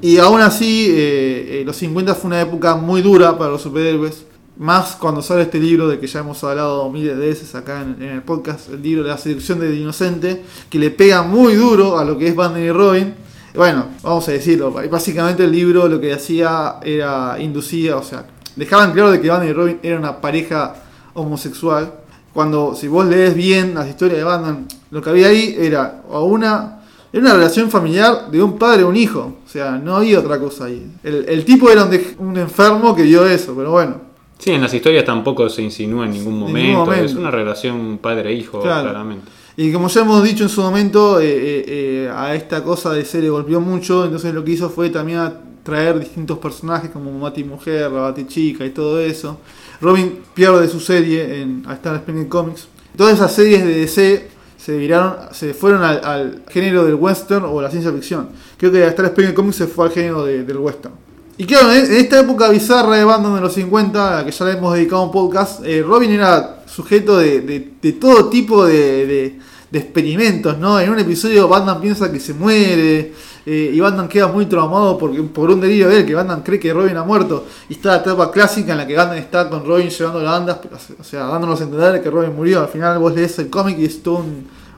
y 0.00 0.18
aún 0.18 0.40
así, 0.40 0.86
eh, 0.90 1.64
los 1.66 1.74
50 1.74 2.14
fue 2.14 2.28
una 2.28 2.40
época 2.40 2.76
muy 2.76 3.02
dura 3.02 3.36
para 3.36 3.50
los 3.50 3.62
superhéroes. 3.62 4.26
Más 4.58 4.94
cuando 4.94 5.22
sale 5.22 5.42
este 5.42 5.58
libro 5.58 5.88
de 5.88 5.98
que 5.98 6.06
ya 6.06 6.20
hemos 6.20 6.44
hablado 6.44 6.88
miles 6.88 7.18
de 7.18 7.26
veces 7.26 7.52
acá 7.56 7.82
en, 7.82 8.00
en 8.00 8.10
el 8.10 8.22
podcast, 8.22 8.70
el 8.70 8.80
libro 8.80 9.02
de 9.02 9.08
la 9.08 9.18
seducción 9.18 9.58
del 9.58 9.76
inocente, 9.76 10.44
que 10.70 10.78
le 10.78 10.90
pega 10.90 11.22
muy 11.22 11.54
duro 11.54 11.98
a 11.98 12.04
lo 12.04 12.16
que 12.16 12.28
es 12.28 12.36
Batman 12.36 12.62
y 12.62 12.70
Robin 12.70 13.14
bueno, 13.54 13.86
vamos 14.02 14.28
a 14.28 14.32
decirlo, 14.32 14.72
básicamente 14.90 15.44
el 15.44 15.52
libro 15.52 15.88
lo 15.88 16.00
que 16.00 16.12
hacía 16.12 16.76
era 16.82 17.36
inducir, 17.38 17.92
o 17.92 18.02
sea, 18.02 18.24
dejaban 18.56 18.92
claro 18.92 19.10
de 19.10 19.20
que 19.20 19.28
Batman 19.28 19.48
y 19.48 19.52
Robin 19.52 19.78
era 19.82 19.98
una 19.98 20.20
pareja 20.20 20.74
homosexual. 21.14 21.94
Cuando, 22.32 22.76
si 22.76 22.86
vos 22.86 23.06
lees 23.06 23.34
bien 23.34 23.74
las 23.74 23.88
historias 23.88 24.18
de 24.18 24.24
Batman, 24.24 24.66
lo 24.90 25.02
que 25.02 25.10
había 25.10 25.28
ahí 25.28 25.56
era 25.58 26.02
una, 26.10 26.82
era 27.12 27.22
una 27.22 27.34
relación 27.34 27.70
familiar 27.70 28.30
de 28.30 28.40
un 28.40 28.56
padre 28.56 28.82
a 28.82 28.86
un 28.86 28.96
hijo. 28.96 29.38
O 29.44 29.48
sea, 29.48 29.72
no 29.72 29.96
había 29.96 30.20
otra 30.20 30.38
cosa 30.38 30.66
ahí. 30.66 30.86
El, 31.02 31.44
tipo 31.44 31.70
era 31.70 31.88
un, 32.18 32.36
enfermo 32.36 32.94
que 32.94 33.02
dio 33.02 33.26
eso, 33.26 33.54
pero 33.56 33.72
bueno. 33.72 33.96
Sí, 34.38 34.52
en 34.52 34.62
las 34.62 34.72
historias 34.72 35.04
tampoco 35.04 35.48
se 35.48 35.62
insinúa 35.62 36.06
en 36.06 36.12
ningún 36.12 36.38
momento. 36.38 36.92
Es 36.92 37.14
una 37.14 37.30
relación 37.32 37.98
padre-hijo, 37.98 38.60
claramente. 38.60 39.39
Y 39.62 39.70
como 39.74 39.88
ya 39.88 40.00
hemos 40.00 40.22
dicho 40.22 40.44
en 40.44 40.48
su 40.48 40.62
momento, 40.62 41.20
eh, 41.20 41.26
eh, 41.28 41.64
eh, 41.68 42.10
a 42.10 42.34
esta 42.34 42.64
cosa 42.64 42.94
de 42.94 43.04
se 43.04 43.20
le 43.20 43.28
golpeó 43.28 43.60
mucho, 43.60 44.06
entonces 44.06 44.32
lo 44.32 44.42
que 44.42 44.52
hizo 44.52 44.70
fue 44.70 44.88
también 44.88 45.34
traer 45.62 45.98
distintos 46.00 46.38
personajes 46.38 46.88
como 46.88 47.12
Mati 47.12 47.44
Mujer, 47.44 47.92
la 47.92 48.00
Bati 48.00 48.26
Chica 48.26 48.64
y 48.64 48.70
todo 48.70 48.98
eso. 48.98 49.38
Robin 49.82 50.20
pierde 50.32 50.66
su 50.66 50.80
serie 50.80 51.42
en 51.42 51.66
Star 51.72 51.98
Splendid 51.98 52.28
Comics. 52.28 52.68
Todas 52.96 53.16
esas 53.16 53.34
series 53.34 53.62
de 53.62 53.74
DC 53.80 54.30
se 54.56 54.78
viraron, 54.78 55.16
se 55.32 55.52
fueron 55.52 55.82
al, 55.82 56.42
género 56.48 56.86
del 56.86 56.94
western 56.94 57.44
o 57.44 57.60
la 57.60 57.70
ciencia 57.70 57.92
ficción. 57.92 58.30
Creo 58.56 58.72
que 58.72 58.82
Star 58.86 59.08
Splendid 59.08 59.34
Comics 59.34 59.56
se 59.56 59.66
fue 59.66 59.84
al 59.84 59.92
género 59.92 60.24
del 60.24 60.56
western. 60.56 60.94
Y 61.40 61.46
claro, 61.46 61.72
en 61.72 61.90
esta 61.90 62.20
época 62.20 62.50
bizarra 62.50 62.96
de 62.96 63.04
Batman 63.04 63.36
de 63.36 63.40
los 63.40 63.54
50, 63.54 64.12
a 64.12 64.16
la 64.16 64.24
que 64.26 64.30
ya 64.30 64.44
le 64.44 64.52
hemos 64.52 64.74
dedicado 64.74 65.04
un 65.04 65.10
podcast, 65.10 65.62
Robin 65.86 66.10
era 66.10 66.64
sujeto 66.66 67.16
de, 67.16 67.60
todo 67.98 68.28
tipo 68.28 68.66
de, 68.66 69.38
experimentos, 69.72 70.58
¿no? 70.58 70.78
En 70.78 70.90
un 70.90 70.98
episodio 70.98 71.48
Batman 71.48 71.80
piensa 71.80 72.12
que 72.12 72.20
se 72.20 72.34
muere 72.34 73.14
eh, 73.46 73.70
y 73.72 73.80
Batman 73.80 74.06
queda 74.06 74.26
muy 74.26 74.44
traumado 74.44 74.98
porque, 74.98 75.22
por 75.22 75.48
un 75.48 75.62
delirio 75.62 75.88
de 75.88 76.00
él, 76.00 76.06
que 76.06 76.14
Batman 76.14 76.42
cree 76.42 76.60
que 76.60 76.74
Robin 76.74 76.94
ha 76.98 77.04
muerto. 77.04 77.46
Y 77.70 77.72
está 77.72 77.92
la 77.92 77.96
etapa 78.02 78.30
clásica 78.30 78.72
en 78.72 78.76
la 78.76 78.86
que 78.86 78.94
Batman 78.94 79.16
está 79.16 79.48
con 79.48 79.64
Robin 79.64 79.88
llevando 79.88 80.20
la 80.20 80.32
banda, 80.32 80.60
o 81.00 81.02
sea, 81.02 81.24
dándonos 81.24 81.58
a 81.62 81.64
entender 81.64 82.02
que 82.02 82.10
Robin 82.10 82.36
murió. 82.36 82.60
Al 82.60 82.68
final 82.68 82.98
vos 82.98 83.14
lees 83.14 83.38
el 83.38 83.48
cómic 83.48 83.78
y 83.78 83.86
es 83.86 84.02
toda 84.02 84.24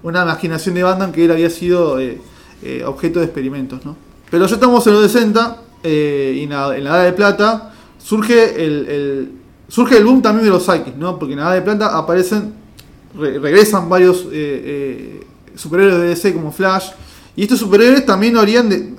una 0.04 0.22
imaginación 0.22 0.76
de 0.76 0.84
Batman 0.84 1.10
que 1.10 1.24
él 1.24 1.32
había 1.32 1.50
sido 1.50 1.98
eh, 1.98 2.20
eh, 2.62 2.84
objeto 2.86 3.18
de 3.18 3.24
experimentos, 3.24 3.84
¿no? 3.84 3.96
Pero 4.30 4.46
ya 4.46 4.54
estamos 4.54 4.86
en 4.86 4.92
los 4.92 5.10
60 5.10 5.71
y 5.84 6.42
en 6.42 6.50
la, 6.50 6.76
Edad 6.76 7.04
de 7.04 7.12
Plata 7.12 7.72
surge 7.98 8.64
el, 8.64 9.32
surge 9.68 9.96
el 9.96 10.04
boom 10.04 10.22
también 10.22 10.44
de 10.44 10.50
los 10.50 10.64
psychics, 10.64 10.96
¿no? 10.96 11.18
Porque 11.18 11.34
en 11.34 11.40
la 11.40 11.46
Edad 11.46 11.54
de 11.54 11.62
Plata 11.62 11.96
aparecen 11.96 12.62
regresan 13.14 13.88
varios 13.88 14.24
eh, 14.24 14.30
eh, 14.32 15.26
superhéroes 15.54 16.00
de 16.00 16.08
DC 16.08 16.32
como 16.34 16.52
Flash. 16.52 16.90
Y 17.36 17.42
estos 17.42 17.58
superhéroes 17.58 18.04
también 18.04 18.36
harían 18.36 18.96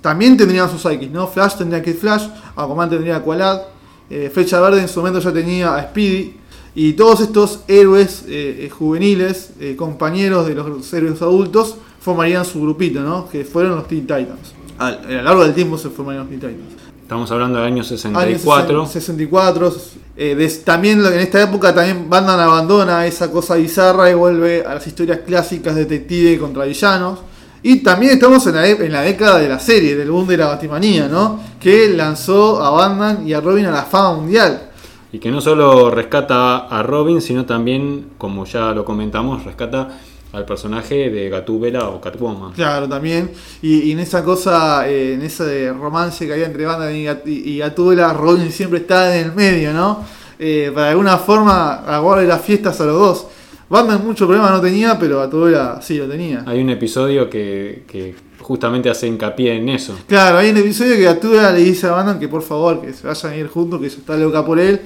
también 0.00 0.36
tendrían 0.36 0.70
sus 0.70 0.84
X, 0.84 1.10
¿no? 1.10 1.26
Flash 1.26 1.56
tendría 1.56 1.82
que 1.82 1.92
Flash, 1.92 2.28
Aquaman 2.54 2.88
tendría 2.88 3.16
Aqualad, 3.16 3.62
eh, 4.08 4.30
Flecha 4.32 4.60
Verde 4.60 4.80
en 4.80 4.88
su 4.88 5.00
momento 5.00 5.18
ya 5.18 5.32
tenía 5.32 5.74
a 5.74 5.82
Speedy. 5.82 6.36
Y 6.76 6.92
todos 6.92 7.20
estos 7.20 7.60
héroes 7.66 8.24
eh, 8.28 8.70
juveniles, 8.70 9.52
compañeros 9.76 10.46
de 10.46 10.54
los 10.54 10.92
héroes 10.92 11.22
adultos, 11.22 11.76
formarían 12.00 12.44
su 12.44 12.60
grupito, 12.60 13.00
¿no? 13.00 13.28
Que 13.28 13.44
fueron 13.44 13.76
los 13.76 13.88
Teen 13.88 14.02
Titans. 14.02 14.55
A 14.78 14.90
lo 14.90 15.22
largo 15.22 15.44
del 15.44 15.54
tiempo 15.54 15.78
se 15.78 15.90
formarían 15.90 16.24
los 16.24 16.34
Titans. 16.34 16.86
Estamos 17.06 17.30
hablando 17.30 17.58
del 17.58 17.68
año 17.68 17.84
64. 17.84 18.80
Año 18.80 18.86
64. 18.88 19.76
Eh, 20.16 20.62
también 20.64 21.06
en 21.06 21.20
esta 21.20 21.40
época 21.40 21.72
también 21.72 22.10
Batman 22.10 22.40
abandona 22.40 23.06
esa 23.06 23.30
cosa 23.30 23.54
bizarra 23.54 24.10
y 24.10 24.14
vuelve 24.14 24.64
a 24.64 24.74
las 24.74 24.86
historias 24.88 25.20
clásicas 25.20 25.76
de 25.76 25.84
detective 25.84 26.38
contra 26.38 26.64
villanos. 26.64 27.20
Y 27.62 27.76
también 27.76 28.12
estamos 28.12 28.44
en 28.48 28.56
la, 28.56 28.68
en 28.68 28.90
la 28.90 29.02
década 29.02 29.38
de 29.38 29.48
la 29.48 29.60
serie, 29.60 29.94
del 29.94 30.10
boom 30.10 30.26
de 30.26 30.36
la 30.36 30.46
Batimanía, 30.46 31.06
¿no? 31.06 31.40
Que 31.60 31.88
lanzó 31.90 32.60
a 32.60 32.70
Batman 32.70 33.26
y 33.26 33.34
a 33.34 33.40
Robin 33.40 33.66
a 33.66 33.70
la 33.70 33.84
fama 33.84 34.16
mundial. 34.16 34.70
Y 35.12 35.20
que 35.20 35.30
no 35.30 35.40
solo 35.40 35.92
rescata 35.92 36.66
a 36.66 36.82
Robin, 36.82 37.20
sino 37.20 37.46
también, 37.46 38.08
como 38.18 38.44
ya 38.46 38.72
lo 38.72 38.84
comentamos, 38.84 39.44
rescata 39.44 39.96
al 40.32 40.44
personaje 40.44 41.08
de 41.10 41.28
Gatúbela 41.30 41.88
o 41.88 42.00
Catwoman. 42.00 42.52
Claro, 42.52 42.88
también. 42.88 43.30
Y, 43.62 43.82
y 43.82 43.92
en 43.92 44.00
esa 44.00 44.22
cosa, 44.22 44.88
eh, 44.88 45.14
en 45.14 45.22
ese 45.22 45.72
romance 45.72 46.26
que 46.26 46.32
había 46.34 46.46
entre 46.46 46.66
Batman 46.66 46.94
y, 46.94 47.04
Gat- 47.04 47.26
y 47.26 47.58
Gatúbela, 47.58 48.12
Robin 48.12 48.50
siempre 48.52 48.80
está 48.80 49.16
en 49.18 49.26
el 49.26 49.32
medio, 49.34 49.72
¿no? 49.72 50.04
Eh, 50.38 50.70
para 50.74 50.90
alguna 50.90 51.16
forma, 51.16 51.76
aguarde 51.86 52.26
las 52.26 52.42
fiestas 52.42 52.78
a 52.80 52.84
los 52.84 52.98
dos. 52.98 53.26
Batman 53.68 54.04
mucho 54.04 54.26
problema 54.26 54.50
no 54.50 54.60
tenía, 54.60 54.98
pero 54.98 55.18
Gatúbela 55.20 55.80
sí 55.82 55.96
lo 55.96 56.06
tenía. 56.06 56.44
Hay 56.46 56.60
un 56.60 56.70
episodio 56.70 57.28
que, 57.30 57.84
que 57.88 58.14
justamente 58.40 58.90
hace 58.90 59.06
hincapié 59.06 59.54
en 59.56 59.68
eso. 59.70 59.96
Claro, 60.06 60.38
hay 60.38 60.50
un 60.50 60.58
episodio 60.58 60.94
que 60.96 61.02
Gatúbela 61.04 61.50
le 61.52 61.60
dice 61.60 61.86
a 61.86 61.92
Batman 61.92 62.20
que 62.20 62.28
por 62.28 62.42
favor, 62.42 62.82
que 62.82 62.92
se 62.92 63.06
vayan 63.06 63.32
a 63.32 63.36
ir 63.36 63.48
juntos, 63.48 63.80
que 63.80 63.86
ella 63.86 63.96
está 63.96 64.16
loca 64.16 64.44
por 64.44 64.58
él. 64.60 64.82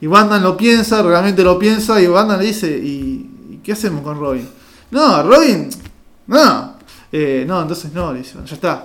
Y 0.00 0.06
Batman 0.08 0.42
lo 0.42 0.56
piensa, 0.56 1.02
realmente 1.02 1.42
lo 1.42 1.58
piensa, 1.58 2.00
y 2.02 2.06
Batman 2.06 2.38
le 2.40 2.46
dice, 2.46 2.68
¿y, 2.68 3.30
y 3.50 3.60
qué 3.62 3.72
hacemos 3.72 4.02
con 4.02 4.18
Robin? 4.18 4.46
No, 4.90 5.22
Robin, 5.22 5.68
no. 6.28 6.74
Eh, 7.12 7.44
no, 7.46 7.62
entonces 7.62 7.92
no, 7.92 8.12
le 8.12 8.18
dice, 8.20 8.38
ya 8.44 8.54
está. 8.54 8.84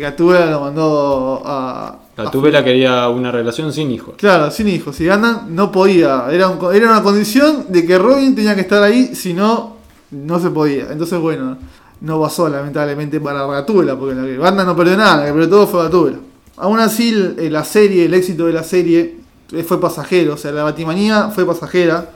Gatúbela 0.00 0.46
lo 0.50 0.60
mandó 0.60 1.42
a... 1.44 1.88
a- 1.88 1.98
Gatúbela 2.24 2.64
quería 2.64 3.08
una 3.08 3.30
relación 3.30 3.72
sin 3.72 3.90
hijos. 3.90 4.14
Claro, 4.16 4.50
sin 4.50 4.68
hijos. 4.68 4.98
Y 5.00 5.06
Batman 5.06 5.48
no 5.50 5.70
podía. 5.70 6.26
Era, 6.30 6.48
un- 6.48 6.74
era 6.74 6.90
una 6.90 7.02
condición 7.02 7.66
de 7.68 7.84
que 7.86 7.98
Robin 7.98 8.34
tenía 8.34 8.54
que 8.54 8.62
estar 8.62 8.82
ahí, 8.82 9.14
si 9.14 9.34
no, 9.34 9.76
no 10.12 10.40
se 10.40 10.50
podía. 10.50 10.88
Entonces, 10.90 11.18
bueno, 11.20 11.58
no 12.00 12.20
pasó 12.20 12.48
lamentablemente 12.48 13.20
para 13.20 13.44
Gatúbela, 13.46 13.96
porque 13.96 14.14
la 14.14 14.22
que 14.24 14.38
Batman 14.38 14.66
no 14.66 14.74
perdió 14.76 14.96
nada, 14.96 15.18
la 15.18 15.26
que 15.26 15.32
perdió 15.32 15.50
todo 15.50 15.66
fue 15.66 15.82
Gatúbela. 15.84 16.18
Aún 16.56 16.80
así, 16.80 17.34
eh, 17.38 17.50
la 17.50 17.64
serie, 17.64 18.06
el 18.06 18.14
éxito 18.14 18.46
de 18.46 18.52
la 18.54 18.62
serie 18.64 19.18
eh, 19.52 19.62
fue 19.62 19.78
pasajero. 19.78 20.34
O 20.34 20.36
sea, 20.38 20.52
la 20.52 20.62
Batimanía 20.62 21.28
fue 21.28 21.44
pasajera. 21.44 22.10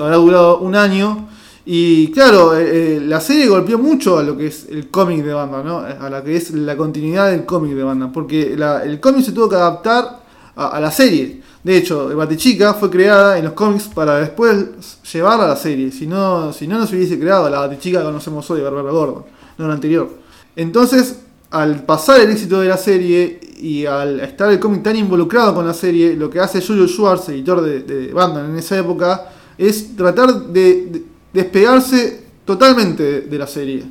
Habrá 0.00 0.16
durado 0.16 0.58
un 0.58 0.74
año. 0.74 1.28
Y 1.66 2.10
claro, 2.12 2.54
eh, 2.56 2.96
eh, 2.96 3.00
la 3.00 3.20
serie 3.20 3.46
golpeó 3.48 3.78
mucho 3.78 4.18
a 4.18 4.22
lo 4.22 4.36
que 4.36 4.48
es 4.48 4.66
el 4.68 4.90
cómic 4.90 5.24
de 5.24 5.32
Batman, 5.32 5.64
¿no? 5.64 5.78
A 5.78 6.10
la 6.10 6.22
que 6.22 6.36
es 6.36 6.50
la 6.50 6.76
continuidad 6.76 7.30
del 7.30 7.46
cómic 7.46 7.72
de 7.72 7.82
Batman. 7.82 8.12
Porque 8.12 8.54
la- 8.56 8.84
el 8.84 9.00
cómic 9.00 9.24
se 9.24 9.32
tuvo 9.32 9.48
que 9.48 9.56
adaptar 9.56 10.22
a, 10.56 10.78
la 10.78 10.90
serie. 10.90 11.40
De 11.62 11.76
hecho, 11.76 12.14
Batichica 12.14 12.74
fue 12.74 12.90
creada 12.90 13.38
en 13.38 13.46
los 13.46 13.54
cómics 13.54 13.84
para 13.94 14.18
después 14.18 14.66
llevarla 15.10 15.46
a 15.46 15.48
la 15.48 15.56
serie. 15.56 15.90
Si 15.90 16.06
no, 16.06 16.52
si 16.52 16.68
no, 16.68 16.78
no 16.78 16.86
se 16.86 16.96
hubiese 16.96 17.18
creado 17.18 17.48
la 17.48 17.60
Batichica 17.60 17.98
que 18.00 18.04
conocemos 18.04 18.48
hoy, 18.50 18.60
Barbara 18.60 18.90
Gordon, 18.90 19.24
no 19.56 19.66
la 19.66 19.74
anterior. 19.74 20.10
Entonces, 20.54 21.20
al 21.50 21.84
pasar 21.84 22.20
el 22.20 22.30
éxito 22.30 22.60
de 22.60 22.68
la 22.68 22.76
serie 22.76 23.40
y 23.58 23.86
al 23.86 24.20
estar 24.20 24.50
el 24.50 24.60
cómic 24.60 24.82
tan 24.82 24.96
involucrado 24.96 25.54
con 25.54 25.66
la 25.66 25.74
serie, 25.74 26.14
lo 26.14 26.28
que 26.28 26.40
hace 26.40 26.60
Julio 26.60 26.86
Schwartz, 26.86 27.30
editor 27.30 27.62
de, 27.62 27.80
de 27.80 28.10
en 28.10 28.58
esa 28.58 28.78
época, 28.78 29.30
es 29.56 29.96
tratar 29.96 30.34
de 30.48 31.04
despegarse 31.34 32.24
totalmente 32.44 33.22
de, 33.22 33.38
la 33.38 33.46
serie. 33.46 33.84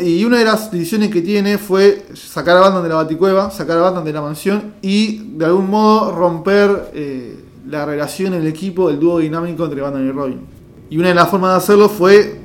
Y 0.00 0.24
una 0.24 0.38
de 0.38 0.44
las 0.44 0.70
decisiones 0.70 1.10
que 1.10 1.22
tiene 1.22 1.56
fue 1.56 2.06
sacar 2.14 2.56
a 2.56 2.60
Batman 2.60 2.82
de 2.82 2.88
la 2.90 2.96
Baticueva, 2.96 3.50
sacar 3.50 3.78
a 3.78 3.82
Batman 3.82 4.04
de 4.04 4.12
la 4.12 4.20
mansión 4.20 4.74
y 4.82 5.18
de 5.36 5.44
algún 5.46 5.70
modo 5.70 6.12
romper 6.12 6.90
eh, 6.92 7.40
la 7.68 7.86
relación 7.86 8.34
el 8.34 8.46
equipo, 8.46 8.90
el 8.90 9.00
dúo 9.00 9.18
dinámico 9.18 9.64
entre 9.64 9.80
Batman 9.80 10.06
y 10.06 10.10
Robin. 10.10 10.40
Y 10.90 10.98
una 10.98 11.08
de 11.08 11.14
las 11.14 11.28
formas 11.28 11.52
de 11.52 11.56
hacerlo 11.56 11.88
fue 11.88 12.40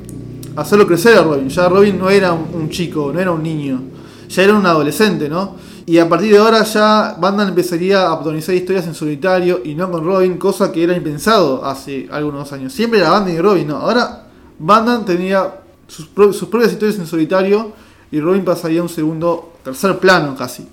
hacerlo 0.56 0.88
crecer 0.88 1.18
a 1.18 1.24
Robin. 1.24 1.50
Ya 1.50 1.68
Robin 1.68 1.98
no 1.98 2.10
era 2.10 2.32
un, 2.34 2.48
un 2.54 2.70
chico, 2.70 3.12
no 3.14 3.20
era 3.20 3.32
un 3.32 3.44
niño, 3.44 3.82
ya 4.30 4.44
era 4.44 4.54
un 4.54 4.66
adolescente, 4.66 5.28
¿no? 5.28 5.56
Y 5.92 6.00
a 6.00 6.08
partir 6.08 6.32
de 6.32 6.38
ahora 6.38 6.64
ya 6.64 7.18
Batman 7.20 7.50
empezaría 7.50 8.10
a 8.10 8.16
protagonizar 8.16 8.56
historias 8.56 8.88
en 8.88 8.96
solitario 8.96 9.60
y 9.62 9.76
no 9.76 9.92
con 9.92 10.06
Robin, 10.06 10.38
cosa 10.38 10.72
que 10.72 10.82
era 10.84 10.96
impensado 10.96 11.66
hace 11.66 12.08
algunos 12.10 12.54
años. 12.54 12.72
Siempre 12.72 13.02
era 13.02 13.10
Batman 13.10 13.34
y 13.36 13.40
Robin, 13.42 13.68
¿no? 13.68 13.76
Ahora 13.76 14.24
Batman 14.58 15.04
tenía 15.04 15.54
sus, 15.90 16.08
pro- 16.08 16.32
sus 16.32 16.48
propias 16.48 16.72
historias 16.72 16.98
en 16.98 17.06
solitario 17.08 17.74
y 18.10 18.22
Robin 18.22 18.46
pasaría 18.46 18.80
a 18.80 18.84
un 18.84 18.88
segundo, 18.88 19.52
tercer 19.66 19.98
plano 20.00 20.34
casi. 20.38 20.66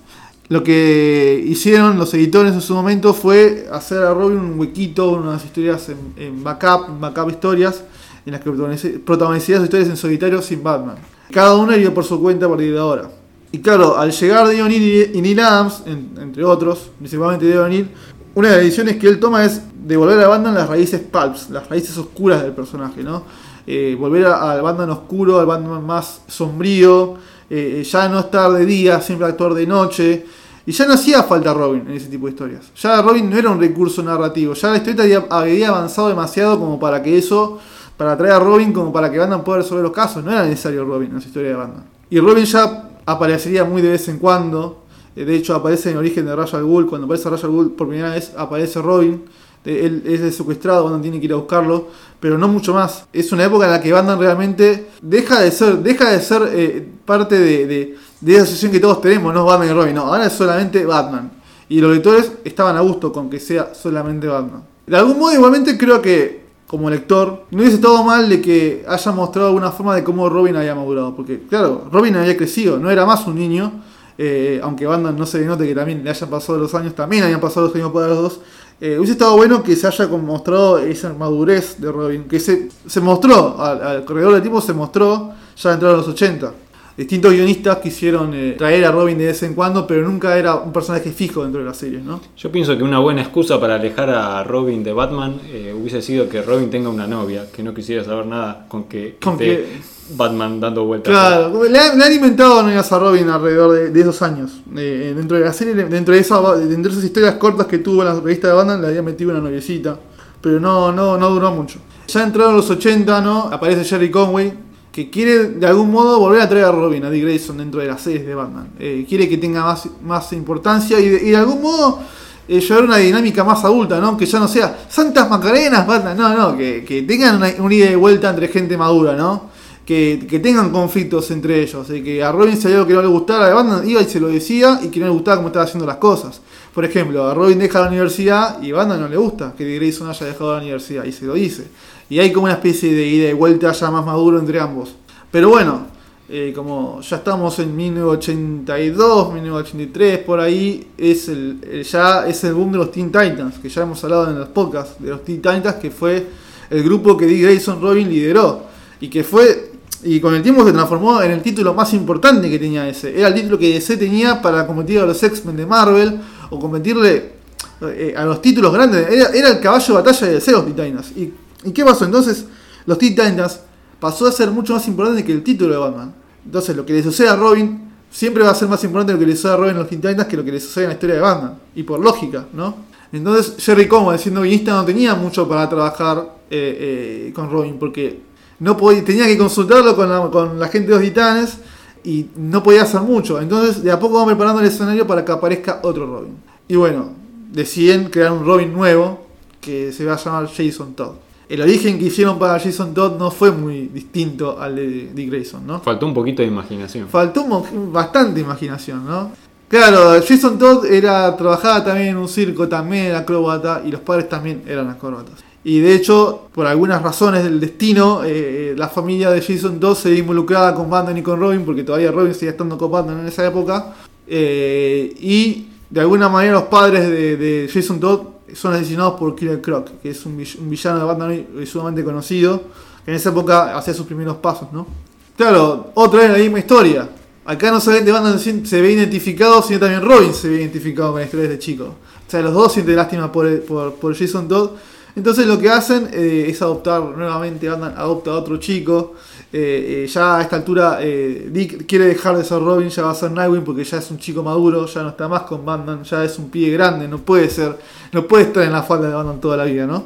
Lo 0.47 0.63
que 0.63 1.43
hicieron 1.45 1.97
los 1.97 2.13
editores 2.13 2.53
en 2.53 2.61
su 2.61 2.73
momento 2.73 3.13
fue 3.13 3.67
hacer 3.73 4.01
a 4.03 4.13
Robin 4.13 4.39
un 4.39 4.57
huequito, 4.57 5.11
unas 5.11 5.43
historias 5.43 5.89
en, 5.89 5.97
en 6.15 6.43
backup, 6.45 6.97
backup 6.97 7.29
historias, 7.29 7.83
en 8.25 8.31
las 8.31 8.41
que 8.41 8.51
protagonizaría 8.51 9.57
sus 9.57 9.65
historias 9.65 9.89
en 9.89 9.97
solitario 9.97 10.41
sin 10.41 10.63
Batman. 10.63 10.95
Cada 11.29 11.57
una 11.57 11.75
iría 11.75 11.93
por 11.93 12.05
su 12.05 12.21
cuenta 12.21 12.45
a 12.45 12.49
partir 12.49 12.71
de 12.71 12.79
ahora. 12.79 13.18
Y 13.51 13.59
claro, 13.59 13.97
al 13.97 14.11
llegar 14.11 14.47
Dion 14.47 14.65
O'Neill 14.67 15.11
y 15.15 15.21
Neil 15.21 15.39
Adams, 15.39 15.83
en- 15.85 16.11
entre 16.19 16.43
otros, 16.43 16.91
principalmente 16.97 17.45
Dion 17.47 17.65
O'Neill, 17.65 17.89
una 18.35 18.49
de 18.49 18.55
las 18.55 18.63
decisiones 18.63 18.97
que 18.97 19.07
él 19.07 19.19
toma 19.19 19.43
es 19.43 19.61
devolver 19.85 20.19
a 20.23 20.27
Batman 20.27 20.53
las 20.53 20.69
raíces 20.69 21.01
pulps, 21.01 21.49
las 21.49 21.67
raíces 21.67 21.97
oscuras 21.97 22.43
del 22.43 22.51
personaje, 22.51 23.01
¿no? 23.03 23.23
Eh, 23.65 23.95
volver 23.99 24.25
al 24.27 24.61
Batman 24.61 24.89
oscuro, 24.91 25.39
al 25.39 25.45
Batman 25.47 25.83
más 25.85 26.21
sombrío, 26.27 27.15
eh, 27.49 27.83
ya 27.89 28.07
no 28.07 28.19
estar 28.19 28.51
de 28.51 28.65
día, 28.65 29.01
siempre 29.01 29.27
actuar 29.27 29.53
de 29.55 29.65
noche. 29.65 30.25
Y 30.65 30.71
ya 30.71 30.85
no 30.85 30.93
hacía 30.93 31.23
falta 31.23 31.51
Robin 31.53 31.81
en 31.87 31.93
ese 31.95 32.07
tipo 32.07 32.27
de 32.27 32.33
historias. 32.33 32.71
Ya 32.79 33.01
Robin 33.01 33.27
no 33.29 33.35
era 33.37 33.49
un 33.49 33.59
recurso 33.59 34.03
narrativo. 34.03 34.53
Ya 34.53 34.69
la 34.69 34.77
historieta 34.77 35.01
había, 35.03 35.25
había 35.29 35.69
avanzado 35.69 36.09
demasiado 36.09 36.59
como 36.59 36.79
para 36.79 37.01
que 37.01 37.17
eso, 37.17 37.57
para 37.97 38.15
traer 38.15 38.33
a 38.33 38.39
Robin, 38.39 38.71
como 38.71 38.93
para 38.93 39.11
que 39.11 39.17
Batman 39.17 39.43
pueda 39.43 39.59
resolver 39.59 39.83
los 39.83 39.91
casos. 39.93 40.23
No 40.23 40.31
era 40.31 40.43
necesario 40.43 40.85
Robin 40.85 41.09
en 41.11 41.17
esa 41.17 41.27
historia 41.27 41.49
de 41.49 41.55
Batman. 41.55 41.83
Y 42.11 42.19
Robin 42.19 42.45
ya 42.45 42.89
aparecería 43.11 43.63
muy 43.65 43.81
de 43.81 43.89
vez 43.89 44.07
en 44.07 44.19
cuando. 44.19 44.83
Eh, 45.15 45.25
De 45.25 45.35
hecho, 45.35 45.55
aparece 45.55 45.91
en 45.91 45.97
Origen 45.97 46.25
de 46.25 46.35
Ra's 46.35 46.53
al 46.53 46.63
Ghul. 46.63 46.87
Cuando 46.87 47.05
aparece 47.05 47.29
Ra's 47.29 47.43
al 47.43 47.49
Ghul 47.51 47.71
por 47.71 47.87
primera 47.87 48.11
vez, 48.11 48.31
aparece 48.37 48.81
Robin. 48.81 49.23
Eh, 49.65 49.81
Él 49.85 50.03
es 50.05 50.35
secuestrado, 50.35 50.83
Batman 50.83 51.01
tiene 51.01 51.19
que 51.19 51.25
ir 51.25 51.33
a 51.33 51.37
buscarlo. 51.37 51.87
Pero 52.19 52.37
no 52.37 52.47
mucho 52.47 52.73
más. 52.73 53.05
Es 53.13 53.31
una 53.31 53.45
época 53.45 53.65
en 53.65 53.71
la 53.71 53.81
que 53.81 53.91
Batman 53.91 54.19
realmente 54.19 54.87
deja 55.01 55.41
de 55.41 55.51
ser, 55.51 55.77
deja 55.79 56.11
de 56.11 56.21
ser 56.21 56.41
eh, 56.53 56.87
parte 57.05 57.37
de, 57.39 57.65
de, 57.67 57.95
de 58.21 58.33
esa 58.33 58.43
asociación 58.43 58.71
que 58.71 58.79
todos 58.79 59.01
tenemos, 59.01 59.33
no 59.33 59.45
Batman 59.45 59.69
y 59.69 59.73
Robin. 59.73 59.95
No, 59.95 60.01
ahora 60.03 60.25
es 60.27 60.33
solamente 60.33 60.85
Batman. 60.85 61.31
Y 61.69 61.79
los 61.81 61.91
lectores 61.93 62.31
estaban 62.43 62.75
a 62.77 62.81
gusto 62.81 63.11
con 63.11 63.29
que 63.29 63.39
sea 63.39 63.73
solamente 63.75 64.27
Batman. 64.27 64.63
De 64.87 64.97
algún 64.97 65.19
modo, 65.19 65.33
igualmente 65.33 65.77
creo 65.77 66.01
que 66.01 66.48
como 66.69 66.87
lector, 66.87 67.45
no 67.49 67.61
hubiese 67.61 67.77
estado 67.77 68.03
mal 68.03 68.29
de 68.29 68.39
que 68.39 68.85
haya 68.87 69.11
mostrado 69.11 69.47
alguna 69.47 69.71
forma 69.71 69.95
de 69.95 70.03
cómo 70.03 70.29
Robin 70.29 70.55
había 70.55 70.75
madurado. 70.75 71.15
Porque, 71.15 71.41
claro, 71.49 71.89
Robin 71.91 72.15
había 72.15 72.37
crecido, 72.37 72.77
no 72.77 72.91
era 72.91 73.07
más 73.07 73.25
un 73.25 73.33
niño. 73.35 73.81
eh, 74.19 74.59
aunque 74.61 74.85
Batman 74.85 75.17
no 75.17 75.25
se 75.25 75.43
note 75.45 75.65
que 75.65 75.73
también 75.73 76.03
le 76.03 76.11
hayan 76.11 76.29
pasado 76.29 76.59
los 76.59 76.75
años, 76.75 76.93
también 76.93 77.23
habían 77.23 77.39
pasado 77.39 77.65
los 77.65 77.75
años 77.75 77.91
para 77.91 78.09
los 78.09 78.17
dos. 78.17 78.39
Eh, 78.79 78.97
hubiese 78.99 79.13
estado 79.13 79.35
bueno 79.35 79.63
que 79.63 79.75
se 79.75 79.87
haya 79.87 80.07
mostrado 80.09 80.77
esa 80.77 81.11
madurez 81.13 81.81
de 81.81 81.91
Robin, 81.91 82.25
que 82.25 82.39
se, 82.39 82.69
mostró, 83.01 83.59
al, 83.59 84.05
corredor 84.05 84.33
del 84.33 84.41
tiempo 84.43 84.61
se 84.61 84.73
mostró 84.73 85.31
ya 85.57 85.73
entraron 85.73 85.97
los 85.97 86.07
80. 86.07 86.53
Distintos 86.99 87.31
guionistas 87.31 87.77
quisieron 87.77 88.33
eh, 88.33 88.55
traer 88.57 88.83
a 88.83 88.91
Robin 88.91 89.17
de 89.17 89.27
vez 89.27 89.41
en 89.43 89.53
cuando, 89.53 89.87
pero 89.87 90.05
nunca 90.05 90.37
era 90.37 90.55
un 90.55 90.73
personaje 90.73 91.11
fijo 91.11 91.43
dentro 91.43 91.61
de 91.61 91.65
la 91.67 91.73
serie, 91.73 92.01
¿no? 92.03 92.19
Yo 92.35 92.51
pienso 92.51 92.77
que 92.77 92.83
una 92.83 92.99
buena 92.99 93.21
excusa 93.21 93.57
para 93.57 93.75
alejar 93.75 94.09
a 94.09 94.43
Robin 94.43 94.83
de 94.83 94.91
Batman 94.91 95.39
eh, 95.47 95.73
hubiese 95.73 96.01
sido 96.01 96.27
que 96.27 96.41
Robin 96.41 96.69
tenga 96.69 96.89
una 96.89 97.07
novia, 97.07 97.45
que 97.55 97.63
no 97.63 97.73
quisiera 97.73 98.03
saber 98.03 98.25
nada 98.25 98.65
con 98.67 98.83
que, 98.83 99.17
Con 99.23 99.33
esté 99.33 99.45
que- 99.45 99.99
Batman 100.17 100.59
dando 100.59 100.83
vueltas. 100.83 101.11
Claro, 101.13 101.63
le, 101.63 101.79
han- 101.79 101.97
le 101.97 102.03
han 102.03 102.11
inventado 102.13 102.61
novias 102.63 102.91
a 102.91 102.99
Robin 102.99 103.29
alrededor 103.29 103.71
de, 103.71 103.89
de 103.91 104.01
esos 104.01 104.21
años. 104.21 104.59
Eh, 104.75 105.13
dentro 105.15 105.37
de 105.37 105.45
la 105.45 105.53
serie, 105.53 105.73
dentro 105.75 106.13
de, 106.13 106.19
esa, 106.19 106.41
dentro 106.57 106.83
de 106.91 106.97
esas 106.97 107.03
historias 107.05 107.35
cortas 107.35 107.65
que 107.67 107.77
tuvo 107.77 108.01
en 108.01 108.09
la 108.09 108.19
revista 108.19 108.47
de 108.49 108.53
Batman, 108.55 108.81
le 108.81 108.87
había 108.89 109.01
metido 109.03 109.31
una 109.31 109.39
noviecita. 109.39 109.97
Pero 110.41 110.59
no, 110.59 110.91
no, 110.91 111.17
no 111.17 111.29
duró 111.29 111.51
mucho. 111.51 111.79
Ya 112.07 112.23
entraron 112.23 112.55
los 112.57 112.69
80, 112.69 113.21
¿no? 113.21 113.43
Aparece 113.51 113.83
Jerry 113.85 114.09
Conway, 114.11 114.51
que 114.91 115.09
quiere 115.09 115.49
de 115.49 115.67
algún 115.67 115.91
modo 115.91 116.19
volver 116.19 116.41
a 116.41 116.49
traer 116.49 116.65
a 116.65 116.71
Robin, 116.71 117.05
a 117.05 117.09
Dick 117.09 117.23
Grayson, 117.23 117.57
dentro 117.57 117.79
de 117.79 117.87
las 117.87 118.01
series 118.01 118.25
de 118.25 118.35
Batman. 118.35 118.69
Eh, 118.79 119.05
quiere 119.07 119.29
que 119.29 119.37
tenga 119.37 119.61
más, 119.63 119.87
más 120.03 120.33
importancia 120.33 120.99
y 120.99 121.09
de, 121.09 121.27
y 121.27 121.29
de 121.29 121.37
algún 121.37 121.61
modo 121.61 121.99
eh, 122.47 122.59
llevar 122.59 122.83
una 122.83 122.97
dinámica 122.97 123.43
más 123.43 123.63
adulta, 123.63 123.99
¿no? 123.99 124.17
Que 124.17 124.25
ya 124.25 124.39
no 124.39 124.47
sea 124.47 124.85
Santas 124.89 125.29
Macarenas, 125.29 125.85
Batman, 125.85 126.17
no, 126.17 126.35
no, 126.35 126.57
que, 126.57 126.83
que 126.83 127.03
tengan 127.03 127.35
una, 127.37 127.49
una 127.59 127.75
ida 127.75 127.91
y 127.91 127.95
vuelta 127.95 128.29
entre 128.29 128.47
gente 128.47 128.75
madura, 128.75 129.15
¿no? 129.15 129.58
Que, 129.89 130.39
tengan 130.43 130.69
conflictos 130.71 131.31
entre 131.31 131.63
ellos, 131.63 131.89
y 131.89 132.03
que 132.03 132.23
a 132.23 132.31
Robin 132.31 132.55
si 132.55 132.67
algo 132.67 132.85
que 132.85 132.93
no 132.93 133.01
le 133.01 133.07
gustara 133.07 133.47
de 133.47 133.53
Batman, 133.55 133.89
iba 133.89 133.99
y 133.99 134.05
se 134.05 134.19
lo 134.19 134.27
decía 134.27 134.79
y 134.83 134.89
que 134.89 134.99
no 134.99 135.07
le 135.07 135.11
gustaba 135.13 135.37
cómo 135.37 135.47
estaba 135.47 135.65
haciendo 135.65 135.87
las 135.87 135.95
cosas. 135.97 136.41
Por 136.75 136.85
ejemplo, 136.85 137.25
a 137.27 137.33
Robin 137.33 137.57
deja 137.57 137.81
la 137.81 137.87
universidad 137.87 138.61
y 138.61 138.69
a 138.71 138.75
Batman 138.75 139.01
no 139.01 139.07
le 139.07 139.17
gusta 139.17 139.55
que 139.57 139.75
Grayson 139.77 140.07
haya 140.07 140.27
dejado 140.27 140.53
la 140.53 140.61
universidad 140.61 141.05
y 141.05 141.11
se 141.11 141.25
lo 141.25 141.33
dice. 141.33 141.63
Y 142.07 142.19
hay 142.19 142.31
como 142.31 142.43
una 142.45 142.53
especie 142.53 142.93
de 142.93 143.03
ida 143.07 143.29
y 143.31 143.33
vuelta 143.33 143.71
ya 143.71 143.89
más 143.89 144.05
maduro 144.05 144.37
entre 144.37 144.59
ambos. 144.59 144.93
Pero 145.31 145.49
bueno, 145.49 145.87
eh, 146.29 146.53
como 146.55 147.01
ya 147.01 147.15
estamos 147.17 147.57
en 147.57 147.75
1982, 147.75 149.33
1983, 149.33 150.19
por 150.19 150.39
ahí, 150.39 150.87
es 150.99 151.29
el, 151.29 151.57
el- 151.63 151.83
ya 151.83 152.27
es 152.27 152.43
el 152.43 152.53
boom 152.53 152.73
de 152.73 152.77
los 152.77 152.91
Teen 152.91 153.07
Titans, 153.07 153.57
que 153.59 153.69
ya 153.69 153.81
hemos 153.81 154.03
hablado 154.03 154.29
en 154.29 154.37
los 154.37 154.49
podcasts 154.49 154.97
de 154.99 155.09
los 155.09 155.23
Teen 155.23 155.37
Titans, 155.41 155.75
que 155.81 155.89
fue 155.89 156.27
el 156.69 156.83
grupo 156.83 157.17
que 157.17 157.25
Dick 157.25 157.41
Grayson 157.41 157.81
Robin 157.81 158.07
lideró. 158.07 158.69
Y 159.01 159.07
que 159.07 159.23
fue, 159.23 159.68
y 160.03 160.19
con 160.19 160.33
el 160.33 160.41
tiempo 160.41 160.65
se 160.65 160.71
transformó 160.71 161.21
en 161.21 161.31
el 161.31 161.41
título 161.41 161.73
más 161.73 161.93
importante 161.93 162.49
que 162.49 162.57
tenía 162.57 162.87
ese. 162.87 163.17
Era 163.17 163.27
el 163.27 163.33
título 163.33 163.57
que 163.57 163.73
DC 163.73 163.97
tenía 163.97 164.41
para 164.41 164.65
competir 164.65 164.99
a 164.99 165.05
los 165.05 165.21
X-Men 165.21 165.57
de 165.57 165.65
Marvel, 165.65 166.19
o 166.49 166.59
competirle 166.59 167.33
eh, 167.81 168.13
a 168.15 168.25
los 168.25 168.41
títulos 168.41 168.73
grandes. 168.73 169.07
Era, 169.09 169.29
era 169.29 169.49
el 169.49 169.59
caballo 169.59 169.87
de 169.87 169.93
batalla 169.93 170.27
de 170.27 170.33
los 170.33 170.43
Teen 170.43 170.65
Titans. 170.65 171.11
¿Y, 171.15 171.33
¿Y 171.63 171.71
qué 171.71 171.83
pasó? 171.83 172.05
Entonces, 172.05 172.45
los 172.85 172.97
Titans 172.97 173.59
pasó 173.99 174.27
a 174.27 174.31
ser 174.31 174.51
mucho 174.51 174.73
más 174.73 174.87
importante 174.87 175.23
que 175.23 175.31
el 175.31 175.43
título 175.43 175.73
de 175.73 175.77
Batman. 175.77 176.13
Entonces, 176.45 176.75
lo 176.75 176.85
que 176.85 176.93
le 176.93 177.03
sucede 177.03 177.29
a 177.29 177.35
Robin 177.35 177.89
siempre 178.09 178.43
va 178.43 178.51
a 178.51 178.55
ser 178.55 178.67
más 178.67 178.83
importante 178.83 179.13
lo 179.13 179.19
que 179.19 179.25
le 179.25 179.35
sucede 179.35 179.53
a 179.53 179.57
Robin 179.57 179.71
en 179.71 179.77
los 179.77 179.89
Titans 179.89 180.25
que 180.25 180.37
lo 180.37 180.43
que 180.43 180.51
le 180.51 180.59
sucede 180.59 180.85
en 180.85 180.89
la 180.89 180.93
historia 180.93 181.15
de 181.15 181.21
Batman. 181.21 181.59
Y 181.75 181.83
por 181.83 181.99
lógica, 181.99 182.47
¿no? 182.53 182.89
Entonces, 183.11 183.55
Jerry 183.57 183.87
Como, 183.87 184.15
siendo 184.17 184.41
guionista, 184.41 184.71
no 184.73 184.85
tenía 184.85 185.15
mucho 185.15 185.47
para 185.47 185.67
trabajar 185.67 186.35
eh, 186.49 187.27
eh, 187.29 187.33
con 187.33 187.49
Robin, 187.49 187.77
porque 187.79 188.21
no 188.59 188.77
podía, 188.77 189.03
tenía 189.03 189.25
que 189.25 189.37
consultarlo 189.37 189.95
con 189.95 190.09
la, 190.09 190.29
con 190.29 190.59
la 190.59 190.67
gente 190.67 190.89
de 190.89 190.95
los 190.95 191.03
titanes 191.03 191.57
y 192.03 192.27
no 192.35 192.63
podía 192.63 192.83
hacer 192.83 193.01
mucho. 193.01 193.39
Entonces, 193.39 193.83
de 193.83 193.91
a 193.91 193.99
poco 193.99 194.15
vamos 194.15 194.29
preparando 194.29 194.61
el 194.61 194.67
escenario 194.67 195.05
para 195.07 195.23
que 195.23 195.31
aparezca 195.31 195.79
otro 195.83 196.05
Robin. 196.05 196.35
Y 196.67 196.75
bueno, 196.75 197.09
deciden 197.51 198.09
crear 198.09 198.31
un 198.31 198.45
Robin 198.45 198.71
nuevo 198.73 199.25
que 199.59 199.91
se 199.91 200.05
va 200.05 200.13
a 200.13 200.17
llamar 200.17 200.47
Jason 200.47 200.93
Todd. 200.93 201.13
El 201.49 201.61
origen 201.61 201.97
que 201.97 202.05
hicieron 202.05 202.37
para 202.37 202.59
Jason 202.59 202.93
Todd 202.93 203.17
no 203.17 203.31
fue 203.31 203.51
muy 203.51 203.87
distinto 203.87 204.61
al 204.61 204.75
de 204.75 205.09
Dick 205.13 205.31
Grayson, 205.31 205.65
¿no? 205.65 205.79
Faltó 205.79 206.05
un 206.05 206.13
poquito 206.13 206.43
de 206.43 206.47
imaginación. 206.47 207.07
Faltó 207.07 207.43
bastante 207.91 208.39
imaginación, 208.39 209.05
¿no? 209.05 209.31
Claro, 209.67 210.21
Jason 210.27 210.59
Todd 210.59 210.85
era, 210.85 211.35
trabajaba 211.35 211.83
también 211.83 212.09
en 212.09 212.17
un 212.17 212.27
circo, 212.27 212.67
también 212.67 213.05
era 213.05 213.19
acróbata, 213.19 213.81
y 213.83 213.91
los 213.91 214.01
padres 214.01 214.29
también 214.29 214.63
eran 214.67 214.89
acróbatas. 214.89 215.43
Y 215.63 215.79
de 215.79 215.93
hecho, 215.93 216.47
por 216.53 216.67
algunas 216.67 217.01
razones 217.01 217.43
del 217.43 217.59
destino, 217.59 218.21
eh, 218.23 218.73
la 218.77 218.87
familia 218.87 219.29
de 219.29 219.41
Jason 219.41 219.79
Todd 219.79 219.95
se 219.95 220.15
involucrada 220.15 220.73
con 220.73 220.89
Batman 220.89 221.17
y 221.17 221.21
con 221.21 221.39
Robin, 221.39 221.65
porque 221.65 221.83
todavía 221.83 222.11
Robin 222.11 222.33
seguía 222.33 222.51
estando 222.51 222.77
con 222.77 222.89
Batman 222.89 223.19
en 223.19 223.27
esa 223.27 223.45
época. 223.45 223.93
Eh, 224.25 225.13
y 225.19 225.67
de 225.89 225.99
alguna 225.99 226.29
manera 226.29 226.53
los 226.53 226.63
padres 226.63 227.09
de, 227.09 227.69
Jason 227.71 227.99
Todd 227.99 228.21
son 228.53 228.73
asesinados 228.73 229.19
por 229.19 229.35
Killer 229.35 229.61
Croc, 229.61 229.89
que 230.01 230.11
es 230.11 230.25
un, 230.25 230.37
villano 230.37 230.99
de 230.99 231.05
Batman 231.05 231.45
sumamente 231.65 232.03
conocido, 232.03 232.63
que 233.03 233.11
en 233.11 233.17
esa 233.17 233.29
época 233.29 233.77
hacía 233.77 233.93
sus 233.93 234.05
primeros 234.05 234.37
pasos, 234.37 234.69
¿no? 234.71 234.87
Claro, 235.35 235.91
otra 235.93 236.21
vez 236.21 236.31
la 236.31 236.37
misma 236.37 236.59
historia. 236.59 237.09
Acá 237.45 237.71
no 237.71 237.81
solamente 237.81 238.11
Batman 238.11 238.39
se 238.39 238.81
ve 238.81 238.91
identificado, 238.91 239.61
sino 239.61 239.79
también 239.79 240.01
Robin 240.03 240.33
se 240.33 240.47
ve 240.47 240.57
identificado 240.57 241.11
con 241.11 241.19
la 241.19 241.25
historia 241.25 241.47
de 241.47 241.53
este 241.55 241.65
chico. 241.65 241.83
O 241.83 242.31
sea, 242.31 242.41
los 242.41 242.53
dos 242.53 242.73
sienten 242.73 242.95
lástima 242.95 243.31
por, 243.31 243.61
por, 243.63 243.95
por 243.95 244.15
Jason 244.15 244.47
Todd 244.47 244.71
entonces 245.19 245.45
lo 245.45 245.59
que 245.59 245.69
hacen 245.69 246.09
eh, 246.13 246.45
es 246.47 246.61
adoptar 246.61 247.01
nuevamente, 247.01 247.67
adopta 247.67 248.31
a 248.31 248.35
otro 248.35 248.55
chico. 248.55 249.15
Eh, 249.51 250.03
eh, 250.05 250.07
ya 250.07 250.37
a 250.37 250.41
esta 250.43 250.55
altura 250.55 250.99
Dick 250.99 251.87
quiere 251.87 252.05
dejar 252.05 252.37
de 252.37 252.43
ser 252.45 252.59
Robin, 252.59 252.87
ya 252.87 253.03
va 253.03 253.11
a 253.11 253.15
ser 253.15 253.31
Nightwing 253.31 253.65
porque 253.65 253.83
ya 253.83 253.97
es 253.97 254.09
un 254.11 254.17
chico 254.17 254.43
maduro, 254.43 254.85
ya 254.85 255.03
no 255.03 255.09
está 255.09 255.27
más 255.27 255.41
con 255.41 255.65
Batman, 255.65 256.03
ya 256.03 256.23
es 256.23 256.39
un 256.39 256.49
pie 256.49 256.71
grande, 256.71 257.05
no 257.07 257.17
puede 257.17 257.49
ser, 257.49 257.77
no 258.13 258.27
puede 258.27 258.45
estar 258.45 258.63
en 258.63 258.71
la 258.71 258.81
falda 258.81 259.09
de 259.09 259.13
Batman 259.13 259.41
toda 259.41 259.57
la 259.57 259.65
vida, 259.65 259.85
¿no? 259.85 260.05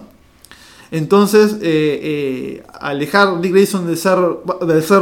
Entonces, 0.90 1.58
al 2.80 3.00
dejar 3.00 3.40
Dick 3.40 3.52
Grayson 3.52 3.86
de 3.86 3.96
ser, 3.96 4.18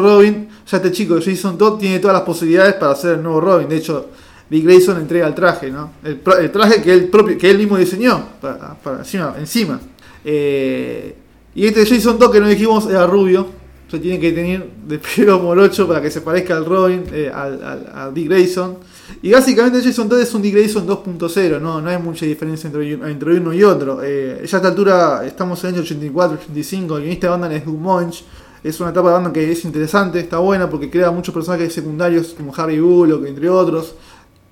Robin, 0.01 0.50
ya 0.70 0.77
este 0.77 0.91
chico 0.91 1.20
Jason 1.24 1.58
Todd 1.58 1.80
tiene 1.80 2.00
todas 2.00 2.15
las 2.15 2.24
posibilidades 2.24 2.74
para 2.74 2.96
ser 2.96 3.15
el 3.15 3.24
nuevo 3.24 3.39
Robin. 3.39 3.70
De 3.70 3.77
hecho, 3.77 4.10
Dick 4.51 4.65
Grayson 4.65 4.98
entrega 4.98 5.27
el 5.27 5.34
traje, 5.34 5.72
¿no? 5.72 5.91
El, 6.03 6.20
traje 6.51 6.82
que 6.82 6.94
él, 6.94 7.08
propio, 7.08 7.38
que 7.38 7.50
él 7.50 7.58
mismo 7.58 7.77
diseñó, 7.77 8.22
para, 8.41 8.75
encima. 9.00 9.36
encima. 9.39 9.80
Eh, 10.24 11.16
y 11.54 11.66
este 11.66 11.86
Jason 11.86 12.18
Todd 12.18 12.32
que 12.32 12.40
nos 12.40 12.50
dijimos 12.50 12.88
era 12.90 13.06
rubio. 13.08 13.48
Se 13.90 14.00
tiene 14.00 14.20
que 14.22 14.32
tener 14.32 14.66
de 14.88 15.00
pelo 15.00 15.40
morocho 15.40 15.86
para 15.86 16.01
que 16.01 16.10
se 16.10 16.22
parezca 16.22 16.56
al 16.56 16.66
Robin, 16.66 17.04
eh, 17.12 17.30
al, 17.34 18.13
Dick 18.13 18.30
Grayson. 18.30 18.78
Y 19.22 19.32
básicamente 19.32 19.82
Jason 19.84 20.08
Todd 20.08 20.22
es 20.22 20.34
un 20.34 20.42
Dick 20.42 20.56
Grayson 20.56 20.88
2.0, 20.88 21.60
¿no? 21.60 21.82
no 21.82 21.90
hay 21.90 21.98
mucha 21.98 22.25
diferencia 22.25 22.68
entre, 22.68 22.94
entre 22.94 23.38
uno 23.38 23.54
y 23.54 23.63
otro. 23.63 24.00
Eh, 24.01 24.46
ya 24.46 24.58
a 24.58 24.60
esta 24.60 24.68
altura 24.70 25.25
estamos 25.25 25.62
en 25.63 25.70
el 25.70 25.75
año 25.75 25.84
84, 25.84 26.38
85, 26.42 26.96
el 26.96 27.01
guionista 27.01 27.28
de 27.28 27.32
banda 27.32 27.54
es 27.54 27.65
Doug 27.65 27.78
Munch. 27.78 28.24
Es 28.63 28.80
una 28.80 28.91
etapa 28.91 29.08
de 29.10 29.13
banda 29.15 29.34
que 29.34 29.52
es 29.52 29.65
interesante, 29.65 30.19
está 30.19 30.38
buena 30.38 30.69
porque 30.69 30.89
crea 30.89 31.10
muchos 31.12 31.34
personajes 31.34 31.74
secundarios 31.74 32.36
como 32.38 32.54
Harry 32.56 32.80
Bullock, 32.80 33.26
entre 33.26 33.50
otros. 33.50 33.95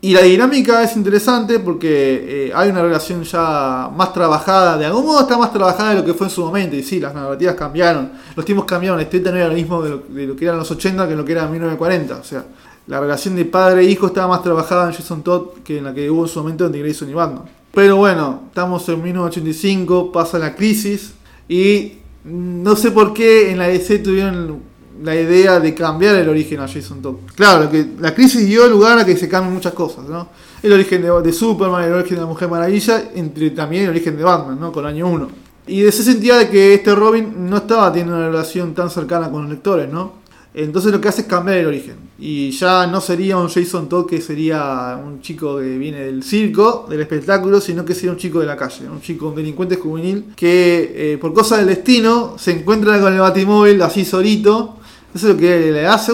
Y 0.02 0.14
la 0.14 0.22
dinámica 0.22 0.82
es 0.82 0.96
interesante 0.96 1.60
porque 1.60 2.48
eh, 2.48 2.52
hay 2.56 2.70
una 2.70 2.82
relación 2.82 3.24
ya 3.24 3.92
más 3.94 4.14
trabajada, 4.14 4.78
de 4.78 4.86
algún 4.86 5.06
modo 5.06 5.20
está 5.20 5.38
más 5.38 5.52
trabajada 5.52 5.90
de 5.90 5.96
lo 5.98 6.06
que 6.06 6.14
fue 6.14 6.28
en 6.28 6.32
su 6.32 6.42
momento. 6.42 6.78
Y 6.78 6.84
sí, 6.84 7.02
las 7.02 7.14
narrativas 7.14 7.56
cambiaron, 7.56 8.14
los 8.34 8.46
tiempos 8.46 8.66
cambiaron, 8.66 8.98
estética 9.02 9.32
no 9.32 9.38
era 9.38 9.50
lo 9.50 9.56
mismo 9.56 9.82
de 9.82 10.26
lo, 10.26 10.36
que 10.38 10.46
eran 10.46 10.58
los 10.58 10.72
80 10.72 11.06
que 11.06 11.16
lo 11.18 11.26
que 11.26 11.34
era 11.34 11.44
en 11.44 11.52
1940. 11.52 12.16
O 12.16 12.24
sea, 12.24 12.46
la 12.88 13.02
relación 13.02 13.36
de 13.36 13.44
padre 13.44 13.82
e 13.82 13.92
hijo 13.92 14.08
estaba 14.08 14.30
más 14.30 14.42
trabajada 14.42 14.88
en 14.88 14.94
Jason 14.94 15.22
Todd 15.22 15.60
que 15.66 15.80
en 15.80 15.84
la 15.84 15.94
que 15.94 16.10
hubo 16.10 16.24
en 16.24 16.30
su 16.30 16.40
momento 16.40 16.66
entre 16.66 16.80
Grayson 16.82 17.10
y 17.10 17.14
Batman. 17.14 17.44
Pero 17.74 17.98
bueno, 17.98 18.44
estamos 18.48 18.88
en 18.88 19.04
1985, 19.04 20.14
pasa 20.14 20.40
la 20.40 20.56
crisis 20.56 21.14
y 21.50 21.98
no 22.24 22.78
sé 22.78 22.92
por 22.92 23.14
qué 23.14 23.52
en 23.52 23.58
la 23.58 23.68
DC 23.68 24.00
tuvieron 24.00 24.68
la 25.04 25.16
idea 25.16 25.60
de 25.60 25.74
cambiar 25.74 26.16
el 26.16 26.30
origen 26.30 26.60
a 26.60 26.68
Jason 26.68 27.02
Todd. 27.02 27.16
Claro, 27.36 27.70
que 27.70 27.86
la 28.00 28.14
crisis 28.14 28.46
dio 28.46 28.68
lugar 28.68 29.00
a 29.00 29.06
que 29.06 29.16
se 29.16 29.30
cambien 29.30 29.54
muchas 29.54 29.74
cosas, 29.74 30.06
¿no? 30.08 30.28
El 30.62 30.74
origen 30.74 31.02
de, 31.02 31.34
Superman, 31.34 31.86
el 31.86 31.94
origen 31.94 32.16
de 32.16 32.22
la 32.22 32.28
Mujer 32.28 32.50
Maravilla, 32.50 33.12
entre 33.16 33.52
también 33.52 33.84
el 33.84 33.90
origen 33.90 34.18
de 34.18 34.24
Batman, 34.24 34.60
¿no? 34.60 34.72
Con 34.72 34.86
año 34.86 35.08
1. 35.08 35.30
Y 35.68 35.82
de 35.82 35.90
ese 35.90 36.04
sentía 36.04 36.36
de 36.38 36.50
que 36.50 36.74
este 36.74 36.94
Robin 36.96 37.50
no 37.50 37.58
estaba 37.58 37.92
teniendo 37.92 38.16
una 38.16 38.28
relación 38.28 38.74
tan 38.74 38.90
cercana 38.90 39.30
con 39.32 39.44
los 39.44 39.52
lectores, 39.52 39.90
¿no? 39.92 40.20
Entonces 40.54 40.92
lo 40.92 41.00
que 41.00 41.08
hace 41.08 41.22
es 41.22 41.28
cambiar 41.28 41.60
el 41.60 41.68
origen. 41.68 41.96
Y 42.18 42.52
ya 42.52 42.88
no 42.88 43.00
sería 43.00 43.38
un 43.38 43.48
Jason 43.48 43.88
Todd 43.88 44.08
que 44.08 44.20
sería 44.20 45.00
un 45.02 45.22
chico 45.22 45.60
que 45.60 45.78
viene 45.78 46.00
del 46.00 46.24
circo, 46.24 46.88
del 46.90 47.00
espectáculo, 47.00 47.62
sino 47.62 47.86
que 47.86 47.94
sería 47.94 48.12
un 48.12 48.18
chico 48.18 48.40
de 48.40 48.48
la 48.48 48.58
calle, 48.58 48.90
un 48.90 49.00
chico, 49.00 49.30
un 49.30 49.36
delincuente 49.36 49.76
juvenil 49.76 50.34
que 50.36 51.14
eh, 51.14 51.18
por 51.20 51.34
cosa 51.34 51.58
del 51.58 51.68
destino 51.68 52.36
se 52.38 52.52
encuentra 52.52 53.00
con 53.00 53.14
el 53.14 53.20
batimóvil 53.20 53.82
así 53.84 54.04
solito 54.04 54.79
eso 55.13 55.28
es 55.28 55.34
lo 55.34 55.39
que 55.39 55.72
le 55.72 55.88
hace, 55.88 56.13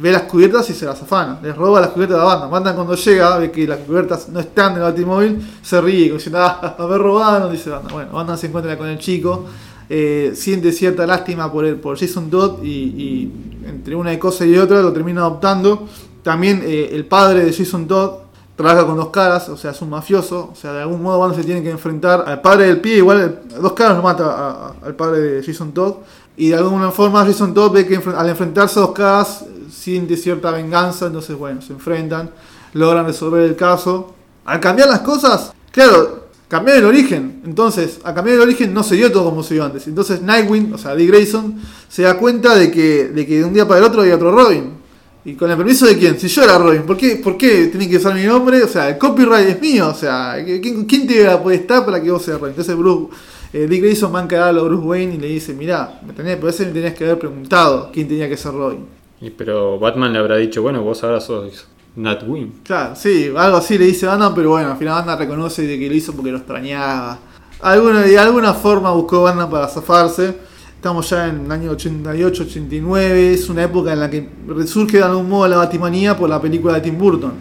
ve 0.00 0.12
las 0.12 0.22
cubiertas 0.22 0.68
y 0.70 0.74
se 0.74 0.86
las 0.86 1.00
afana. 1.02 1.38
Les 1.42 1.56
roba 1.56 1.80
las 1.80 1.90
cubiertas 1.90 2.16
de 2.16 2.24
la 2.24 2.24
banda. 2.24 2.46
Banda 2.46 2.74
cuando 2.74 2.94
llega, 2.94 3.38
ve 3.38 3.50
que 3.50 3.66
las 3.66 3.78
cubiertas 3.80 4.28
no 4.28 4.40
están 4.40 4.72
en 4.72 4.78
el 4.78 4.82
batimóvil, 4.84 5.58
se 5.62 5.80
ríe, 5.80 6.08
como 6.08 6.18
diciendo, 6.18 6.38
ah, 6.40 6.76
haber 6.78 7.00
robado, 7.00 7.50
dice 7.50 7.70
Banda. 7.70 7.92
Bueno, 7.92 8.12
Banda 8.12 8.36
se 8.36 8.46
encuentra 8.46 8.76
con 8.76 8.88
el 8.88 8.98
chico, 8.98 9.46
eh, 9.88 10.32
siente 10.34 10.72
cierta 10.72 11.06
lástima 11.06 11.50
por, 11.50 11.64
él, 11.64 11.76
por 11.76 11.98
Jason 11.98 12.30
Todd 12.30 12.62
y, 12.62 13.30
entre 13.66 13.94
una 13.94 14.16
cosa 14.18 14.44
y 14.44 14.56
otra 14.56 14.82
lo 14.82 14.92
termina 14.92 15.22
adoptando. 15.22 15.86
También 16.22 16.62
eh, 16.64 16.90
el 16.92 17.06
padre 17.06 17.44
de 17.44 17.52
Jason 17.52 17.86
Todd 17.86 18.28
trabaja 18.56 18.84
con 18.86 18.96
dos 18.96 19.10
caras, 19.10 19.48
o 19.48 19.56
sea, 19.56 19.70
es 19.70 19.80
un 19.82 19.90
mafioso, 19.90 20.50
o 20.52 20.56
sea, 20.56 20.72
de 20.72 20.82
algún 20.82 21.00
modo 21.00 21.20
Banda 21.20 21.36
se 21.36 21.44
tiene 21.44 21.62
que 21.62 21.70
enfrentar 21.70 22.24
al 22.26 22.40
padre 22.40 22.66
del 22.66 22.80
pie, 22.80 22.96
igual 22.96 23.42
dos 23.60 23.72
caras 23.72 23.96
lo 23.96 24.02
mata 24.02 24.74
al 24.84 24.96
padre 24.96 25.20
de 25.20 25.42
Jason 25.44 25.72
Todd, 25.72 25.94
y 26.38 26.50
de 26.50 26.54
alguna 26.54 26.92
forma 26.92 27.24
Jason 27.24 27.52
Todd 27.52 27.72
ve 27.72 27.86
que 27.86 28.00
al 28.16 28.28
enfrentarse 28.28 28.78
a 28.78 28.82
dos 28.82 28.92
caras 28.92 29.44
siente 29.70 30.16
cierta 30.16 30.52
venganza, 30.52 31.06
entonces 31.06 31.36
bueno, 31.36 31.60
se 31.60 31.72
enfrentan, 31.72 32.30
logran 32.74 33.06
resolver 33.06 33.42
el 33.42 33.56
caso. 33.56 34.14
Al 34.44 34.60
cambiar 34.60 34.88
las 34.88 35.00
cosas, 35.00 35.52
claro, 35.72 36.28
cambiar 36.46 36.78
el 36.78 36.84
origen. 36.84 37.42
Entonces, 37.44 37.98
al 38.04 38.14
cambiar 38.14 38.36
el 38.36 38.42
origen 38.42 38.72
no 38.72 38.84
se 38.84 38.94
dio 38.94 39.10
todo 39.10 39.24
como 39.24 39.42
se 39.42 39.54
dio 39.54 39.64
antes. 39.64 39.88
Entonces 39.88 40.22
Nightwing, 40.22 40.72
o 40.72 40.78
sea, 40.78 40.94
Dick 40.94 41.08
Grayson, 41.08 41.60
se 41.88 42.02
da 42.02 42.16
cuenta 42.16 42.54
de 42.54 42.70
que, 42.70 43.08
de 43.08 43.26
que 43.26 43.38
de 43.38 43.44
un 43.44 43.52
día 43.52 43.66
para 43.66 43.80
el 43.80 43.86
otro 43.86 44.02
hay 44.02 44.12
otro 44.12 44.30
Robin. 44.30 44.78
¿Y 45.24 45.34
con 45.34 45.50
el 45.50 45.56
permiso 45.56 45.86
de 45.86 45.98
quién? 45.98 46.20
Si 46.20 46.28
yo 46.28 46.44
era 46.44 46.56
Robin, 46.56 46.82
¿por 46.82 46.96
qué, 46.96 47.16
¿por 47.16 47.36
qué 47.36 47.66
tiene 47.66 47.90
que 47.90 47.96
usar 47.96 48.14
mi 48.14 48.22
nombre? 48.22 48.62
O 48.62 48.68
sea, 48.68 48.88
el 48.90 48.96
copyright 48.96 49.48
es 49.48 49.60
mío. 49.60 49.88
O 49.88 49.94
sea, 49.94 50.36
¿quién, 50.44 50.84
quién 50.84 51.06
te 51.06 51.36
puede 51.38 51.56
estar 51.56 51.84
para 51.84 52.00
que 52.00 52.12
vos 52.12 52.22
seas 52.22 52.38
Robin? 52.38 52.52
Entonces 52.52 52.76
Bruce 52.76 53.08
eh, 53.52 53.66
Dick 53.66 53.82
Grayson 53.82 54.14
va 54.14 54.20
a 54.20 54.52
Bruce 54.52 54.84
Wayne 54.84 55.14
y 55.14 55.18
le 55.18 55.28
dice, 55.28 55.54
mirá, 55.54 56.00
me 56.06 56.12
tenés, 56.12 56.36
por 56.36 56.50
eso 56.50 56.64
me 56.64 56.72
tenías 56.72 56.94
que 56.94 57.04
haber 57.04 57.18
preguntado 57.18 57.90
quién 57.92 58.06
tenía 58.06 58.28
que 58.28 58.36
ser 58.36 58.52
Robin. 58.52 58.84
Y 59.20 59.30
pero 59.30 59.78
Batman 59.78 60.12
le 60.12 60.18
habrá 60.18 60.36
dicho, 60.36 60.62
bueno, 60.62 60.82
vos 60.82 61.02
ahora 61.02 61.20
sos 61.20 61.66
Nightwing. 61.96 62.60
Claro, 62.62 62.94
sí, 62.94 63.32
algo 63.36 63.56
así 63.56 63.78
le 63.78 63.86
dice 63.86 64.06
Batman, 64.06 64.32
pero 64.34 64.50
bueno, 64.50 64.70
al 64.70 64.76
final 64.76 64.94
Batman 64.94 65.18
reconoce 65.18 65.66
de 65.66 65.78
que 65.78 65.88
lo 65.88 65.94
hizo 65.94 66.12
porque 66.12 66.30
lo 66.30 66.38
extrañaba. 66.38 67.18
Alguna, 67.60 68.02
de 68.02 68.18
alguna 68.18 68.54
forma 68.54 68.92
buscó 68.92 69.22
Batman 69.22 69.50
para 69.50 69.66
zafarse. 69.66 70.36
Estamos 70.76 71.10
ya 71.10 71.26
en 71.26 71.46
el 71.46 71.50
año 71.50 71.72
88, 71.72 72.44
89. 72.44 73.32
Es 73.34 73.48
una 73.48 73.64
época 73.64 73.92
en 73.92 73.98
la 73.98 74.08
que 74.08 74.28
resurge 74.46 74.98
de 74.98 75.02
algún 75.02 75.28
modo 75.28 75.48
la 75.48 75.56
Batimanía 75.56 76.16
por 76.16 76.28
la 76.28 76.40
película 76.40 76.74
de 76.74 76.82
Tim 76.82 76.96
Burton. 76.96 77.32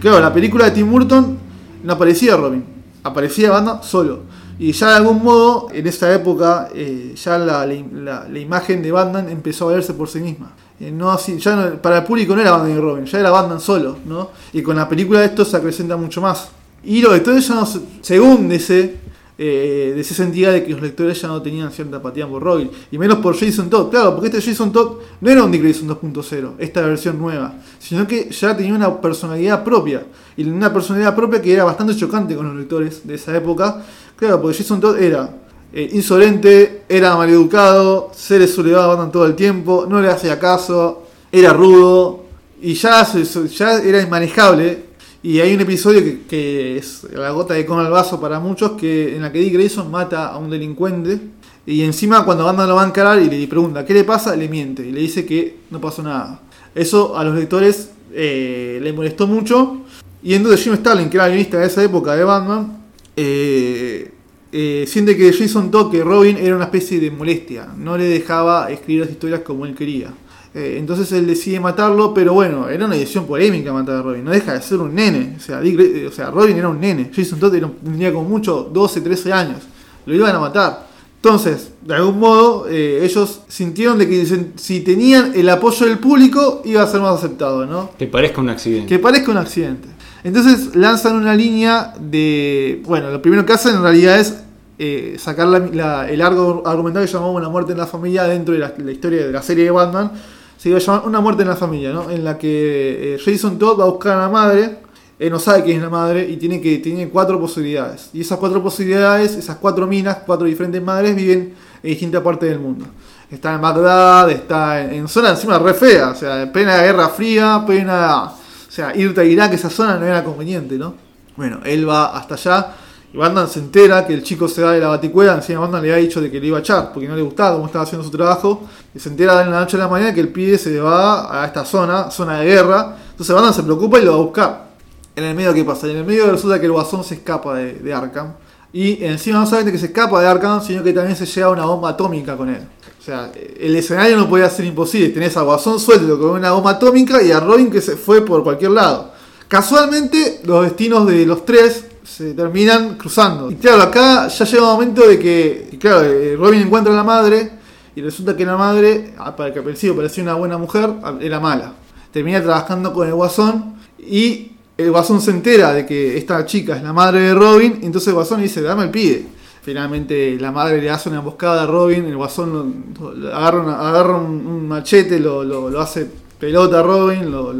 Claro, 0.00 0.20
la 0.20 0.32
película 0.32 0.64
de 0.64 0.70
Tim 0.70 0.90
Burton 0.90 1.38
no 1.82 1.92
aparecía 1.92 2.36
Robin, 2.36 2.64
aparecía 3.02 3.50
Batman 3.50 3.80
solo. 3.82 4.20
Y 4.58 4.72
ya 4.72 4.90
de 4.90 4.96
algún 4.96 5.22
modo, 5.22 5.68
en 5.72 5.86
esa 5.86 6.12
época, 6.14 6.68
eh, 6.74 7.14
ya 7.14 7.36
la, 7.38 7.66
la, 7.66 8.38
imagen 8.38 8.82
de 8.82 8.90
Batman 8.90 9.28
empezó 9.28 9.68
a 9.68 9.74
verse 9.74 9.92
por 9.92 10.08
sí 10.08 10.20
misma. 10.20 10.52
Eh, 10.80 10.90
no 10.90 11.10
así, 11.10 11.38
ya 11.38 11.80
para 11.82 11.98
el 11.98 12.04
público 12.04 12.34
no 12.34 12.40
era 12.40 12.52
Batman 12.52 12.72
y 12.72 12.80
Robin, 12.80 13.04
ya 13.04 13.20
era 13.20 13.30
Batman 13.30 13.60
solo, 13.60 13.98
¿no? 14.06 14.30
Y 14.52 14.62
con 14.62 14.76
la 14.76 14.88
película 14.88 15.22
esto 15.24 15.44
se 15.44 15.56
acrecenta 15.56 15.96
mucho 15.96 16.20
más. 16.22 16.48
Y 16.84 17.02
los 17.02 17.12
lectores 17.12 17.46
ya 17.46 17.54
no, 17.54 17.68
según 18.00 18.48
dice, 18.48 18.96
eh, 19.38 19.92
DC 19.94 20.14
sentía 20.14 20.50
de 20.50 20.64
que 20.64 20.72
los 20.72 20.80
lectores 20.80 21.20
ya 21.20 21.28
no 21.28 21.42
tenían 21.42 21.70
cierta 21.70 21.98
apatía 21.98 22.26
por 22.26 22.42
Robin. 22.42 22.70
Y 22.90 22.98
menos 22.98 23.18
por 23.18 23.38
Jason 23.38 23.68
Todd. 23.68 23.90
Claro, 23.90 24.14
porque 24.14 24.28
este 24.28 24.40
Jason 24.40 24.72
Todd 24.72 24.98
no 25.20 25.30
era 25.30 25.44
un 25.44 25.50
Dick 25.50 25.62
Grayson 25.62 25.88
2.0, 25.88 26.52
esta 26.58 26.80
versión 26.82 27.18
nueva. 27.18 27.54
Sino 27.78 28.06
que 28.06 28.30
ya 28.30 28.56
tenía 28.56 28.74
una 28.74 29.00
personalidad 29.00 29.62
propia. 29.62 30.06
Y 30.36 30.44
una 30.44 30.72
personalidad 30.72 31.14
propia 31.14 31.42
que 31.42 31.52
era 31.52 31.64
bastante 31.64 31.94
chocante 31.94 32.34
con 32.34 32.46
los 32.48 32.56
lectores 32.56 33.06
de 33.06 33.14
esa 33.14 33.36
época. 33.36 33.82
Claro, 34.16 34.40
porque 34.40 34.56
Jason 34.58 34.80
Todd 34.80 34.98
era 34.98 35.28
eh, 35.72 35.90
insolente, 35.92 36.84
era 36.88 37.14
maleducado, 37.16 38.10
se 38.14 38.38
le 38.38 38.48
sublevaban 38.48 39.12
todo 39.12 39.26
el 39.26 39.34
tiempo, 39.34 39.86
no 39.88 40.00
le 40.00 40.08
hacía 40.08 40.38
caso, 40.38 41.02
era 41.30 41.52
rudo. 41.52 42.24
Y 42.62 42.72
ya, 42.72 43.06
ya 43.12 43.78
era 43.80 44.00
inmanejable 44.00 44.85
y 45.26 45.40
hay 45.40 45.52
un 45.56 45.60
episodio 45.60 46.20
que, 46.28 46.76
es 46.76 47.04
la 47.12 47.30
gota 47.30 47.54
de 47.54 47.66
con 47.66 47.80
al 47.80 47.90
vaso 47.90 48.20
para 48.20 48.38
muchos, 48.38 48.80
que 48.80 49.16
en 49.16 49.22
la 49.22 49.32
que 49.32 49.40
Dick 49.40 49.54
Grayson 49.54 49.90
mata 49.90 50.28
a 50.28 50.38
un 50.38 50.48
delincuente. 50.48 51.18
Y 51.66 51.82
encima 51.82 52.24
cuando 52.24 52.44
Batman 52.44 52.68
lo 52.68 52.76
va 52.76 52.84
a 52.84 52.86
encarar 52.86 53.20
y 53.20 53.28
le 53.28 53.48
pregunta 53.48 53.84
qué 53.84 53.92
le 53.92 54.04
pasa, 54.04 54.36
le 54.36 54.48
miente 54.48 54.86
y 54.86 54.92
le 54.92 55.00
dice 55.00 55.26
que 55.26 55.56
no 55.72 55.80
pasó 55.80 56.04
nada. 56.04 56.42
Eso 56.72 57.18
a 57.18 57.24
los 57.24 57.34
lectores 57.34 57.90
eh, 58.12 58.78
le 58.80 58.92
molestó 58.92 59.26
mucho. 59.26 59.78
Y 60.22 60.34
entonces 60.34 60.62
Jim 60.62 60.76
Starlin, 60.76 61.10
que 61.10 61.16
era 61.16 61.26
guionista 61.26 61.58
de 61.58 61.66
esa 61.66 61.82
época 61.82 62.14
de 62.14 62.22
Batman, 62.22 62.84
eh, 63.16 64.12
eh, 64.52 64.84
siente 64.86 65.16
que 65.16 65.32
Jason 65.32 65.72
Todd, 65.72 65.90
que 65.90 66.04
Robin, 66.04 66.36
era 66.36 66.54
una 66.54 66.66
especie 66.66 67.00
de 67.00 67.10
molestia. 67.10 67.66
No 67.76 67.98
le 67.98 68.04
dejaba 68.04 68.70
escribir 68.70 69.02
las 69.02 69.10
historias 69.10 69.40
como 69.40 69.66
él 69.66 69.74
quería. 69.74 70.14
Eh, 70.58 70.76
entonces 70.78 71.12
él 71.12 71.26
decide 71.26 71.60
matarlo, 71.60 72.14
pero 72.14 72.32
bueno, 72.32 72.68
era 72.70 72.86
una 72.86 72.94
decisión 72.94 73.26
polémica 73.26 73.74
matar 73.74 73.96
a 73.96 74.02
Robin. 74.02 74.24
No 74.24 74.30
deja 74.30 74.54
de 74.54 74.62
ser 74.62 74.78
un 74.78 74.94
nene. 74.94 75.34
O 75.36 75.40
sea, 75.40 75.60
Dick 75.60 75.78
Gra- 75.78 76.08
o 76.08 76.10
sea 76.12 76.30
Robin 76.30 76.56
era 76.56 76.68
un 76.68 76.80
nene. 76.80 77.10
Jason 77.14 77.38
Todd 77.38 77.54
tenía 77.84 78.10
como 78.12 78.26
mucho 78.26 78.70
12, 78.72 79.02
13 79.02 79.32
años. 79.34 79.58
Lo 80.06 80.14
iban 80.14 80.34
a 80.34 80.38
matar. 80.40 80.86
Entonces, 81.16 81.72
de 81.82 81.94
algún 81.94 82.18
modo, 82.20 82.66
eh, 82.70 83.00
ellos 83.04 83.40
sintieron 83.48 83.98
de 83.98 84.08
que 84.08 84.24
si- 84.56 84.80
tenían 84.80 85.32
el 85.34 85.48
apoyo 85.50 85.84
del 85.84 85.98
público, 85.98 86.62
iba 86.64 86.82
a 86.82 86.86
ser 86.86 87.00
más 87.00 87.18
aceptado, 87.18 87.66
¿no? 87.66 87.90
Que 87.98 88.06
parezca 88.06 88.40
un 88.40 88.48
accidente. 88.48 88.86
Que 88.86 88.98
parezca 88.98 89.32
un 89.32 89.36
accidente. 89.38 89.88
Entonces 90.24 90.74
lanzan 90.74 91.16
una 91.16 91.34
línea 91.34 91.92
de. 92.00 92.80
Bueno, 92.86 93.10
lo 93.10 93.20
primero 93.20 93.44
que 93.44 93.52
hacen 93.52 93.74
en 93.76 93.82
realidad 93.82 94.18
es 94.18 94.36
eh, 94.78 95.16
sacar 95.18 95.48
la- 95.48 95.58
la- 95.58 96.08
el 96.10 96.20
arco 96.22 96.62
argumental 96.66 97.04
que 97.04 97.10
llamamos 97.12 97.36
Una 97.36 97.48
muerte 97.48 97.72
en 97.72 97.78
la 97.78 97.86
familia 97.86 98.24
dentro 98.24 98.52
de 98.54 98.60
la, 98.60 98.74
la 98.76 98.92
historia 98.92 99.26
de 99.26 99.32
la 99.32 99.42
serie 99.42 99.64
de 99.64 99.70
Batman. 99.70 100.12
Se 100.56 100.68
iba 100.68 100.78
a 100.78 100.80
llamar 100.80 101.06
Una 101.06 101.20
muerte 101.20 101.42
en 101.42 101.48
la 101.48 101.56
familia, 101.56 101.92
¿no? 101.92 102.10
En 102.10 102.24
la 102.24 102.38
que 102.38 103.14
eh, 103.14 103.18
Jason 103.24 103.58
Todd 103.58 103.80
va 103.80 103.84
a 103.84 103.88
buscar 103.88 104.16
a 104.16 104.22
la 104.22 104.28
madre. 104.28 104.78
Él 105.18 105.30
no 105.30 105.38
sabe 105.38 105.64
quién 105.64 105.78
es 105.78 105.82
la 105.82 105.90
madre 105.90 106.28
y 106.28 106.36
tiene, 106.36 106.60
que, 106.60 106.78
tiene 106.78 107.08
cuatro 107.08 107.40
posibilidades. 107.40 108.10
Y 108.12 108.20
esas 108.20 108.38
cuatro 108.38 108.62
posibilidades, 108.62 109.34
esas 109.34 109.56
cuatro 109.56 109.86
minas, 109.86 110.18
cuatro 110.26 110.46
diferentes 110.46 110.82
madres, 110.82 111.16
viven 111.16 111.54
en 111.82 111.90
distintas 111.90 112.22
partes 112.22 112.50
del 112.50 112.58
mundo. 112.58 112.84
Está 113.30 113.54
en 113.54 113.60
Bagdad, 113.60 114.30
está 114.30 114.82
en, 114.82 114.92
en 114.92 115.08
zona 115.08 115.30
encima 115.30 115.58
re 115.58 115.74
fea, 115.74 116.10
o 116.10 116.14
sea, 116.14 116.42
en 116.42 116.52
plena 116.52 116.82
Guerra 116.82 117.08
Fría, 117.08 117.64
plena 117.66 118.24
o 118.24 118.70
sea, 118.70 118.94
irte 118.94 119.22
a 119.22 119.24
Irak, 119.24 119.54
esa 119.54 119.70
zona 119.70 119.96
no 119.96 120.04
era 120.04 120.22
conveniente, 120.22 120.76
¿no? 120.76 120.94
Bueno, 121.34 121.60
él 121.64 121.88
va 121.88 122.16
hasta 122.16 122.34
allá 122.34 122.74
y 123.12 123.16
Batman 123.16 123.48
se 123.48 123.60
entera 123.60 124.06
que 124.06 124.14
el 124.14 124.22
chico 124.22 124.48
se 124.48 124.62
va 124.62 124.72
de 124.72 124.80
la 124.80 124.88
baticuela. 124.88 125.34
Encima 125.34 125.60
Batman 125.60 125.82
le 125.82 125.92
había 125.92 126.04
dicho 126.04 126.20
de 126.20 126.30
que 126.30 126.40
le 126.40 126.48
iba 126.48 126.58
a 126.58 126.60
echar 126.60 126.92
porque 126.92 127.08
no 127.08 127.16
le 127.16 127.22
gustaba 127.22 127.54
cómo 127.54 127.66
estaba 127.66 127.84
haciendo 127.84 128.04
su 128.04 128.10
trabajo. 128.10 128.62
Y 128.94 128.98
se 128.98 129.08
entera 129.08 129.42
en 129.42 129.50
la 129.50 129.60
noche 129.60 129.76
a 129.76 129.80
la 129.80 129.88
mañana 129.88 130.12
que 130.12 130.20
el 130.20 130.28
pibe 130.28 130.58
se 130.58 130.80
va 130.80 131.42
a 131.42 131.46
esta 131.46 131.64
zona, 131.64 132.10
zona 132.10 132.40
de 132.40 132.46
guerra. 132.46 132.96
Entonces 133.10 133.34
Batman 133.34 133.54
se 133.54 133.62
preocupa 133.62 133.98
y 133.98 134.04
lo 134.04 134.12
va 134.12 134.18
a 134.18 134.22
buscar. 134.22 134.66
En 135.14 135.24
el 135.24 135.34
medio, 135.34 135.54
¿qué 135.54 135.64
pasa? 135.64 135.86
En 135.86 135.96
el 135.96 136.04
medio 136.04 136.30
resulta 136.30 136.60
que 136.60 136.66
el 136.66 136.72
guasón 136.72 137.04
se 137.04 137.14
escapa 137.14 137.54
de, 137.54 137.74
de 137.74 137.94
Arkham. 137.94 138.34
Y 138.72 139.02
encima 139.04 139.38
no 139.38 139.46
solamente 139.46 139.72
que 139.72 139.78
se 139.78 139.86
escapa 139.86 140.20
de 140.20 140.26
Arkham, 140.26 140.62
sino 140.62 140.82
que 140.82 140.92
también 140.92 141.16
se 141.16 141.24
lleva 141.24 141.50
una 141.50 141.64
bomba 141.64 141.90
atómica 141.90 142.36
con 142.36 142.50
él. 142.50 142.60
O 143.00 143.02
sea, 143.02 143.30
el 143.58 143.74
escenario 143.76 144.16
no 144.16 144.28
podía 144.28 144.50
ser 144.50 144.66
imposible. 144.66 145.10
Tenés 145.10 145.36
a 145.36 145.42
Guasón 145.42 145.78
suelto 145.78 146.18
con 146.18 146.30
una 146.30 146.50
bomba 146.50 146.72
atómica 146.72 147.22
y 147.22 147.30
a 147.30 147.40
Robin 147.40 147.70
que 147.70 147.80
se 147.80 147.96
fue 147.96 148.22
por 148.22 148.42
cualquier 148.42 148.72
lado. 148.72 149.12
Casualmente, 149.48 150.40
los 150.44 150.64
destinos 150.64 151.06
de 151.06 151.24
los 151.24 151.44
tres 151.46 151.84
se 152.06 152.34
terminan 152.34 152.96
cruzando. 152.96 153.50
Y 153.50 153.56
claro, 153.56 153.82
acá 153.82 154.28
ya 154.28 154.44
llega 154.44 154.62
un 154.62 154.72
momento 154.74 155.06
de 155.06 155.18
que, 155.18 155.76
claro, 155.80 156.02
eh, 156.04 156.36
Robin 156.38 156.60
encuentra 156.60 156.92
a 156.92 156.96
la 156.96 157.04
madre 157.04 157.50
y 157.94 158.00
resulta 158.02 158.36
que 158.36 158.44
la 158.46 158.56
madre, 158.56 159.14
ah, 159.18 159.34
para 159.34 159.52
que 159.52 159.58
al 159.58 159.64
parecía 159.64 160.22
una 160.22 160.34
buena 160.34 160.56
mujer, 160.58 160.90
ah, 161.02 161.14
era 161.20 161.40
mala. 161.40 161.72
Termina 162.12 162.40
trabajando 162.42 162.92
con 162.92 163.06
el 163.08 163.14
Guasón 163.14 163.74
y 163.98 164.52
el 164.78 164.90
Guasón 164.90 165.20
se 165.20 165.30
entera 165.30 165.72
de 165.72 165.84
que 165.84 166.16
esta 166.16 166.44
chica 166.46 166.76
es 166.76 166.82
la 166.82 166.92
madre 166.92 167.20
de 167.20 167.34
Robin, 167.34 167.78
y 167.82 167.86
entonces 167.86 168.08
el 168.08 168.14
Guasón 168.14 168.40
dice, 168.42 168.62
dame 168.62 168.84
el 168.84 168.90
pibe. 168.90 169.26
Finalmente 169.62 170.36
la 170.38 170.52
madre 170.52 170.80
le 170.80 170.88
hace 170.90 171.08
una 171.08 171.18
emboscada 171.18 171.64
a 171.64 171.66
Robin, 171.66 172.04
el 172.04 172.16
Guasón 172.16 172.84
lo- 173.00 173.34
agarra, 173.34 173.88
agarra 173.88 174.16
un, 174.16 174.68
machete, 174.68 175.18
lo, 175.18 175.42
lo- 175.42 175.80
hace 175.80 176.06
pelota 176.38 176.80
a 176.80 176.82
Robin, 176.82 177.30
lo- 177.32 177.52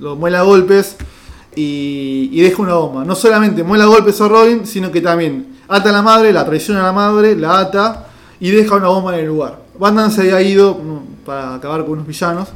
lo 0.00 0.16
muela 0.16 0.40
a 0.40 0.42
golpes 0.42 0.96
y, 1.54 2.40
deja 2.40 2.62
una 2.62 2.74
bomba. 2.74 3.04
No 3.04 3.14
solamente 3.14 3.62
muela 3.62 3.86
golpes 3.86 4.20
a 4.20 4.28
Robin, 4.28 4.66
sino 4.66 4.90
que 4.90 5.00
también 5.00 5.56
ata 5.68 5.90
a 5.90 5.92
la 5.92 6.02
madre, 6.02 6.32
la 6.32 6.44
traiciona 6.44 6.80
a 6.80 6.84
la 6.84 6.92
madre, 6.92 7.36
la 7.36 7.58
ata 7.58 8.06
y 8.40 8.50
deja 8.50 8.76
una 8.76 8.88
bomba 8.88 9.14
en 9.14 9.20
el 9.20 9.26
lugar. 9.26 9.60
Batman 9.78 10.10
se 10.10 10.22
había 10.22 10.42
ido 10.42 10.74
mm, 10.74 11.24
para 11.24 11.54
acabar 11.54 11.82
con 11.82 11.92
unos 11.92 12.06
villanos 12.06 12.48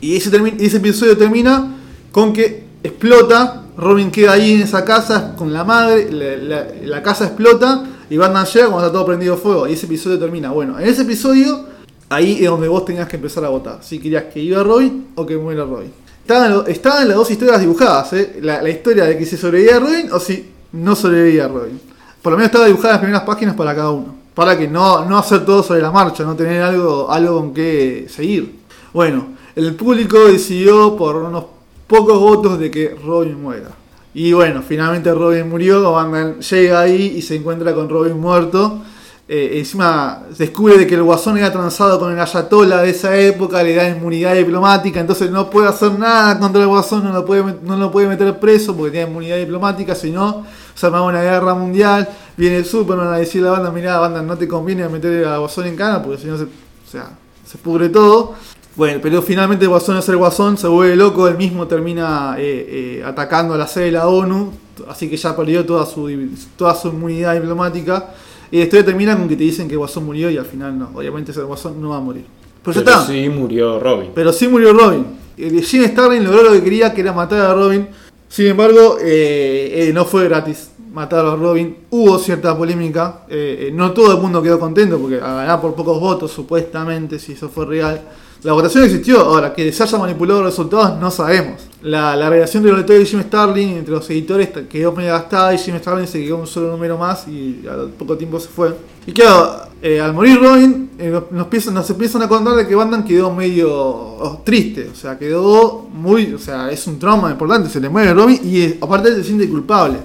y 0.00 0.16
ese, 0.16 0.30
ese 0.58 0.76
episodio 0.76 1.16
termina 1.16 1.74
con 2.12 2.32
que 2.32 2.64
explota, 2.82 3.62
Robin 3.76 4.10
queda 4.10 4.32
ahí 4.32 4.54
en 4.54 4.62
esa 4.62 4.84
casa 4.84 5.34
con 5.36 5.52
la 5.52 5.64
madre, 5.64 6.10
la 6.10 7.02
casa 7.02 7.26
explota 7.26 7.84
y 8.08 8.16
Batman 8.16 8.46
llega 8.46 8.66
cuando 8.66 8.86
está 8.86 8.92
todo 8.92 9.06
prendido 9.06 9.36
fuego 9.36 9.66
y 9.66 9.72
ese 9.72 9.86
episodio 9.86 10.18
termina. 10.18 10.50
Bueno, 10.50 10.78
en 10.78 10.86
ese 10.86 11.02
episodio 11.02 11.66
ahí 12.08 12.38
es 12.44 12.48
donde 12.48 12.68
vos 12.68 12.84
tenías 12.84 13.08
que 13.08 13.16
empezar 13.16 13.44
a 13.44 13.48
votar, 13.48 13.78
si 13.82 13.98
querías 13.98 14.24
que 14.24 14.40
iba 14.40 14.62
Robin 14.62 15.08
o 15.14 15.26
que 15.26 15.36
muera 15.36 15.64
Robin. 15.64 15.92
Estaban, 16.26 16.64
estaban 16.66 17.06
las 17.06 17.16
dos 17.16 17.30
historias 17.30 17.60
dibujadas, 17.60 18.12
¿eh? 18.14 18.40
la, 18.42 18.68
historia 18.68 19.04
de 19.04 19.16
que 19.16 19.24
si 19.24 19.36
sobrevivía 19.36 19.78
Robin 19.78 20.10
o 20.10 20.18
si 20.18 20.50
no 20.72 20.96
sobrevivía 20.96 21.46
Robin. 21.46 21.80
Por 22.20 22.32
lo 22.32 22.36
menos 22.36 22.48
estaba 22.48 22.66
dibujada 22.66 22.94
las 22.94 22.98
primeras 23.00 23.22
páginas 23.22 23.54
para 23.54 23.76
cada 23.76 23.92
uno. 23.92 24.12
Para 24.34 24.58
que 24.58 24.66
no, 24.66 25.04
no 25.04 25.18
hacer 25.18 25.44
todo 25.44 25.62
sobre 25.62 25.82
la 25.82 25.92
marcha, 25.92 26.24
no 26.24 26.34
tener 26.34 26.60
algo, 26.62 27.08
algo 27.12 27.38
con 27.38 27.54
que 27.54 28.08
seguir. 28.08 28.58
Bueno, 28.92 29.36
el 29.54 29.76
público 29.76 30.18
decidió 30.26 30.96
por 30.96 31.14
unos 31.14 31.44
pocos 31.86 32.18
votos 32.18 32.58
de 32.58 32.72
que 32.72 32.96
Robin 33.04 33.40
muera. 33.40 33.68
Y 34.12 34.32
bueno, 34.32 34.64
finalmente 34.66 35.14
Robin 35.14 35.48
murió, 35.48 35.92
Batman 35.92 36.40
llega 36.40 36.80
ahí 36.80 37.14
y 37.18 37.22
se 37.22 37.36
encuentra 37.36 37.72
con 37.72 37.88
Robin 37.88 38.18
muerto. 38.18 38.80
Eh, 39.28 39.58
encima 39.58 40.22
descubre 40.38 40.78
de 40.78 40.86
que 40.86 40.94
el 40.94 41.02
guasón 41.02 41.36
era 41.36 41.50
transado 41.50 41.98
con 41.98 42.12
el 42.12 42.20
ayatola 42.20 42.82
de 42.82 42.90
esa 42.90 43.16
época, 43.18 43.60
le 43.60 43.74
da 43.74 43.88
inmunidad 43.88 44.36
diplomática, 44.36 45.00
entonces 45.00 45.32
no 45.32 45.50
puede 45.50 45.66
hacer 45.66 45.98
nada 45.98 46.38
contra 46.38 46.62
el 46.62 46.68
guasón, 46.68 47.02
no 47.02 47.12
lo 47.12 47.24
puede, 47.24 47.56
no 47.64 47.76
lo 47.76 47.90
puede 47.90 48.06
meter 48.06 48.38
preso 48.38 48.76
porque 48.76 48.92
tiene 48.92 49.10
inmunidad 49.10 49.38
diplomática, 49.38 49.96
si 49.96 50.12
no, 50.12 50.46
se 50.76 50.86
armaba 50.86 51.06
una 51.06 51.22
guerra 51.22 51.54
mundial, 51.54 52.08
viene 52.36 52.62
Superman 52.62 53.08
a 53.08 53.16
decirle 53.16 53.48
a 53.48 53.50
la 53.50 53.58
banda, 53.58 53.72
mirá, 53.72 53.98
banda, 53.98 54.22
no 54.22 54.38
te 54.38 54.46
conviene 54.46 54.88
meter 54.88 55.26
al 55.26 55.40
guasón 55.40 55.66
en 55.66 55.74
cana 55.74 56.00
porque 56.00 56.22
si 56.22 56.28
no 56.28 56.38
se, 56.38 56.44
o 56.44 57.58
pudre 57.64 57.88
todo. 57.88 58.34
Bueno, 58.76 59.00
pero 59.02 59.22
finalmente 59.22 59.64
el 59.64 59.70
guasón 59.70 59.96
es 59.96 60.08
el 60.08 60.18
guasón, 60.18 60.56
se 60.56 60.68
vuelve 60.68 60.94
loco, 60.94 61.26
él 61.26 61.36
mismo 61.36 61.66
termina 61.66 62.36
eh, 62.38 62.98
eh, 63.00 63.04
atacando 63.04 63.54
a 63.54 63.56
la 63.56 63.66
sede 63.66 63.86
de 63.86 63.92
la 63.92 64.06
ONU, 64.06 64.52
así 64.88 65.10
que 65.10 65.16
ya 65.16 65.34
perdió 65.34 65.66
toda 65.66 65.84
su, 65.84 66.08
toda 66.56 66.76
su 66.76 66.88
inmunidad 66.88 67.34
diplomática. 67.34 68.10
Y 68.50 68.58
la 68.58 68.64
historia 68.64 68.84
termina 68.86 69.16
con 69.16 69.28
que 69.28 69.36
te 69.36 69.44
dicen 69.44 69.66
que 69.68 69.74
el 69.74 69.78
guasón 69.78 70.04
murió 70.06 70.30
y 70.30 70.36
al 70.36 70.44
final 70.46 70.78
no, 70.78 70.90
obviamente 70.94 71.32
ese 71.32 71.42
guasón 71.42 71.80
no 71.80 71.90
va 71.90 71.96
a 71.96 72.00
morir. 72.00 72.24
Pero, 72.62 72.74
ya 72.74 72.80
está. 72.80 73.06
sí 73.06 73.28
murió 73.28 73.78
Robin. 73.78 74.10
Pero 74.14 74.32
sí 74.32 74.48
murió 74.48 74.72
Robin. 74.72 75.04
Eh, 75.36 75.60
Jim 75.62 75.84
Starlin 75.84 76.24
logró 76.24 76.42
lo 76.42 76.52
que 76.52 76.62
quería, 76.62 76.92
que 76.92 77.00
era 77.00 77.12
matar 77.12 77.40
a 77.40 77.54
Robin. 77.54 77.88
Sin 78.28 78.46
embargo, 78.46 78.98
eh, 79.00 79.88
eh, 79.88 79.92
no 79.92 80.04
fue 80.04 80.24
gratis 80.24 80.70
matar 80.92 81.26
a 81.26 81.36
Robin. 81.36 81.76
Hubo 81.90 82.18
cierta 82.18 82.56
polémica. 82.56 83.22
eh, 83.28 83.66
eh, 83.68 83.70
no 83.72 83.92
todo 83.92 84.16
el 84.16 84.20
mundo 84.22 84.42
quedó 84.42 84.58
contento 84.58 84.98
porque 84.98 85.16
a 85.16 85.34
ganar 85.34 85.60
por 85.60 85.74
pocos 85.74 86.00
votos, 86.00 86.32
supuestamente, 86.32 87.18
si 87.18 87.32
eso 87.32 87.48
fue 87.48 87.66
real. 87.66 88.00
La 88.46 88.52
votación 88.52 88.84
existió. 88.84 89.22
Ahora, 89.22 89.52
que 89.52 89.72
se 89.72 89.82
haya 89.82 89.98
manipulado 89.98 90.40
los 90.40 90.50
resultados, 90.50 91.00
no 91.00 91.10
sabemos. 91.10 91.62
La, 91.82 92.14
la 92.14 92.30
relación 92.30 92.62
de 92.62 92.68
los 92.68 92.78
lectores 92.78 93.02
de 93.02 93.06
Jim 93.06 93.20
Starlin 93.26 93.70
entre 93.70 93.92
los 93.92 94.08
editores 94.08 94.50
quedó 94.70 94.92
medio 94.92 95.10
gastada 95.14 95.52
y 95.52 95.58
Jim 95.58 95.76
Starlin 95.78 96.06
se 96.06 96.22
quedó 96.22 96.36
un 96.36 96.46
solo 96.46 96.70
número 96.70 96.96
más 96.96 97.26
y 97.26 97.64
al 97.68 97.88
poco 97.88 98.16
tiempo 98.16 98.38
se 98.38 98.46
fue. 98.46 98.72
Y 99.04 99.10
claro, 99.10 99.62
eh, 99.82 100.00
al 100.00 100.14
morir 100.14 100.38
Robin, 100.40 100.90
eh, 100.96 101.20
nos, 101.32 101.46
empiezan, 101.46 102.22
a 102.22 102.28
contar 102.28 102.54
de 102.54 102.68
que 102.68 102.76
Batman 102.76 103.02
quedó 103.02 103.34
medio 103.34 103.68
oh, 103.68 104.42
triste. 104.44 104.90
O 104.92 104.94
sea, 104.94 105.18
quedó 105.18 105.88
muy. 105.92 106.32
O 106.32 106.38
sea, 106.38 106.70
es 106.70 106.86
un 106.86 107.00
trauma 107.00 107.32
importante. 107.32 107.68
Se 107.68 107.80
le 107.80 107.88
muere 107.88 108.14
Robin 108.14 108.38
y 108.44 108.60
eh, 108.60 108.78
aparte 108.80 109.12
se 109.12 109.24
siente 109.24 109.48
culpable. 109.48 109.98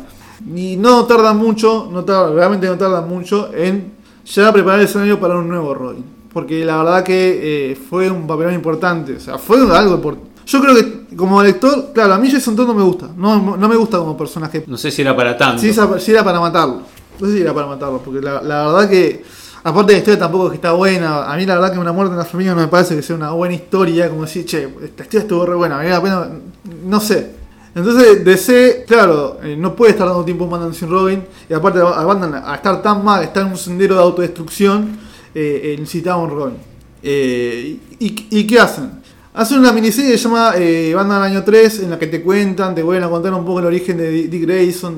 Y 0.56 0.78
no 0.78 1.06
tarda 1.06 1.34
mucho, 1.34 1.88
no 1.92 2.04
tarda, 2.04 2.32
realmente 2.32 2.66
no 2.66 2.76
tarda 2.76 3.02
mucho 3.02 3.54
en 3.54 3.92
ya 4.26 4.52
preparar 4.52 4.80
el 4.80 4.88
escenario 4.88 5.20
para 5.20 5.38
un 5.38 5.48
nuevo 5.48 5.76
Robin. 5.76 6.21
Porque 6.34 6.64
la 6.64 6.78
verdad 6.78 7.04
que 7.04 7.72
eh, 7.72 7.76
fue 7.76 8.10
un 8.10 8.26
papelón 8.26 8.54
importante. 8.54 9.16
O 9.16 9.20
sea, 9.20 9.38
fue 9.38 9.58
algo 9.58 9.96
importante. 9.96 10.32
Yo 10.46 10.62
creo 10.62 10.76
que 10.76 11.16
como 11.16 11.42
lector, 11.44 11.92
claro, 11.94 12.14
a 12.14 12.18
mí 12.18 12.30
Jason 12.32 12.56
Todd 12.56 12.68
no 12.68 12.74
me 12.74 12.84
gusta. 12.84 13.10
No, 13.16 13.58
no 13.58 13.70
me 13.70 13.76
gusta 13.76 13.98
como 13.98 14.18
personaje. 14.18 14.64
No 14.68 14.78
sé 14.78 14.92
si 14.92 15.02
era 15.02 15.16
para 15.16 15.38
tanto. 15.38 15.62
Si, 15.62 16.12
era 16.12 16.24
para 16.24 16.40
matarlo. 16.40 16.82
No 17.20 17.28
sé 17.28 17.34
si 17.34 17.42
era 17.42 17.54
para 17.54 17.68
matarlo, 17.68 18.00
porque 18.00 18.22
la, 18.22 18.42
la 18.42 18.68
verdad 18.68 18.90
que, 18.90 19.24
aparte 19.64 19.92
de 19.92 19.94
la 19.94 20.00
historia 20.00 20.20
tampoco 20.20 20.46
es 20.46 20.52
que 20.52 20.56
está 20.56 20.72
buena. 20.72 21.32
A 21.32 21.38
mí 21.38 21.46
la 21.46 21.56
verdad 21.56 21.74
que 21.74 21.80
una 21.80 21.92
muerte 21.92 22.14
en 22.14 22.20
la 22.20 22.26
familia 22.26 22.56
no 22.56 22.62
me 22.62 22.68
parece 22.68 22.96
que 22.96 23.02
sea 23.02 23.16
una 23.16 23.32
buena 23.32 23.54
historia, 23.54 24.10
como 24.10 24.24
decir, 24.24 24.46
che, 24.46 24.64
esta 24.84 25.04
historia 25.04 25.22
estuvo 25.22 25.46
re 25.46 25.56
buena, 25.56 25.78
da 25.78 25.84
la 25.84 26.02
pena, 26.02 26.30
no 26.86 27.00
sé. 27.00 27.36
Entonces 27.74 28.26
DC, 28.26 28.84
claro, 28.86 29.40
eh, 29.44 29.56
no 29.58 29.76
puede 29.76 29.92
estar 29.92 30.08
dando 30.08 30.26
tiempo 30.26 30.46
a 30.46 30.50
Batman 30.50 30.74
sin 30.74 30.90
Robin, 30.90 31.24
y 31.50 31.54
aparte 31.54 31.80
a 31.80 32.04
Batman 32.04 32.42
a 32.46 32.56
estar 32.56 32.82
tan 32.82 33.04
mal, 33.04 33.24
estar 33.24 33.46
en 33.46 33.52
un 33.52 33.58
sendero 33.58 33.96
de 33.96 34.02
autodestrucción, 34.02 35.00
eh, 35.34 35.62
eh, 35.64 35.76
necesitaba 35.80 36.18
un 36.18 36.30
Robin. 36.30 36.58
Eh, 37.04 37.78
y, 38.00 38.28
¿Y 38.30 38.48
qué 38.48 38.60
hacen? 38.60 39.02
Hacen 39.34 39.60
una 39.60 39.72
miniserie 39.72 40.12
que 40.12 40.18
se 40.18 40.28
eh, 40.58 40.94
Batman 40.94 41.24
Año 41.24 41.44
3, 41.44 41.80
en 41.84 41.92
la 41.92 41.98
que 41.98 42.08
te 42.08 42.22
cuentan, 42.22 42.76
te 42.76 42.84
vuelven 42.84 43.06
a 43.06 43.10
contar 43.10 43.34
un 43.34 43.46
poco 43.46 43.60
el 43.60 43.66
origen 43.66 43.98
de 43.98 44.12
Dick 44.28 44.42
Grayson, 44.42 44.98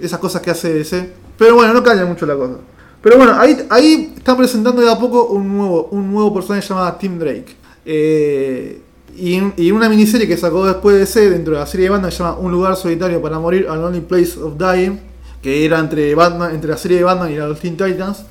esas 0.00 0.18
cosas 0.18 0.42
que 0.42 0.50
hace 0.50 0.74
DC. 0.74 1.12
Pero 1.38 1.54
bueno, 1.54 1.72
no 1.72 1.84
cambia 1.84 2.04
mucho 2.04 2.26
la 2.26 2.34
cosa. 2.34 2.56
Pero 3.00 3.18
bueno, 3.18 3.38
ahí, 3.38 3.56
ahí 3.70 4.14
están 4.16 4.36
presentando 4.36 4.82
de 4.82 4.90
a 4.90 4.98
poco 4.98 5.26
un 5.26 5.56
nuevo, 5.56 5.88
un 5.92 6.10
nuevo 6.10 6.34
personaje 6.34 6.66
llamado 6.66 6.96
Tim 6.96 7.18
Drake. 7.18 7.54
Eh, 7.84 8.80
y, 9.16 9.70
una 9.70 9.88
miniserie 9.88 10.26
que 10.26 10.36
sacó 10.36 10.66
después 10.66 10.94
de 10.94 11.00
DC 11.00 11.30
dentro 11.30 11.54
de 11.54 11.60
la 11.60 11.66
serie 11.66 11.84
de 11.84 11.90
Batman 11.90 12.10
se 12.10 12.18
llama 12.18 12.38
Un 12.38 12.50
lugar 12.50 12.74
solitario 12.74 13.22
para 13.22 13.38
morir, 13.38 13.68
An 13.70 13.84
Only 13.84 14.00
Place 14.00 14.38
of 14.40 14.54
Dying, 14.58 14.98
que 15.40 15.64
era 15.64 15.78
entre 15.78 16.12
Batman, 16.16 16.52
entre 16.52 16.70
la 16.70 16.76
serie 16.76 16.98
de 16.98 17.04
Batman 17.04 17.30
y 17.30 17.36
los 17.36 17.60
Teen 17.60 17.76
Titans, 17.76 18.24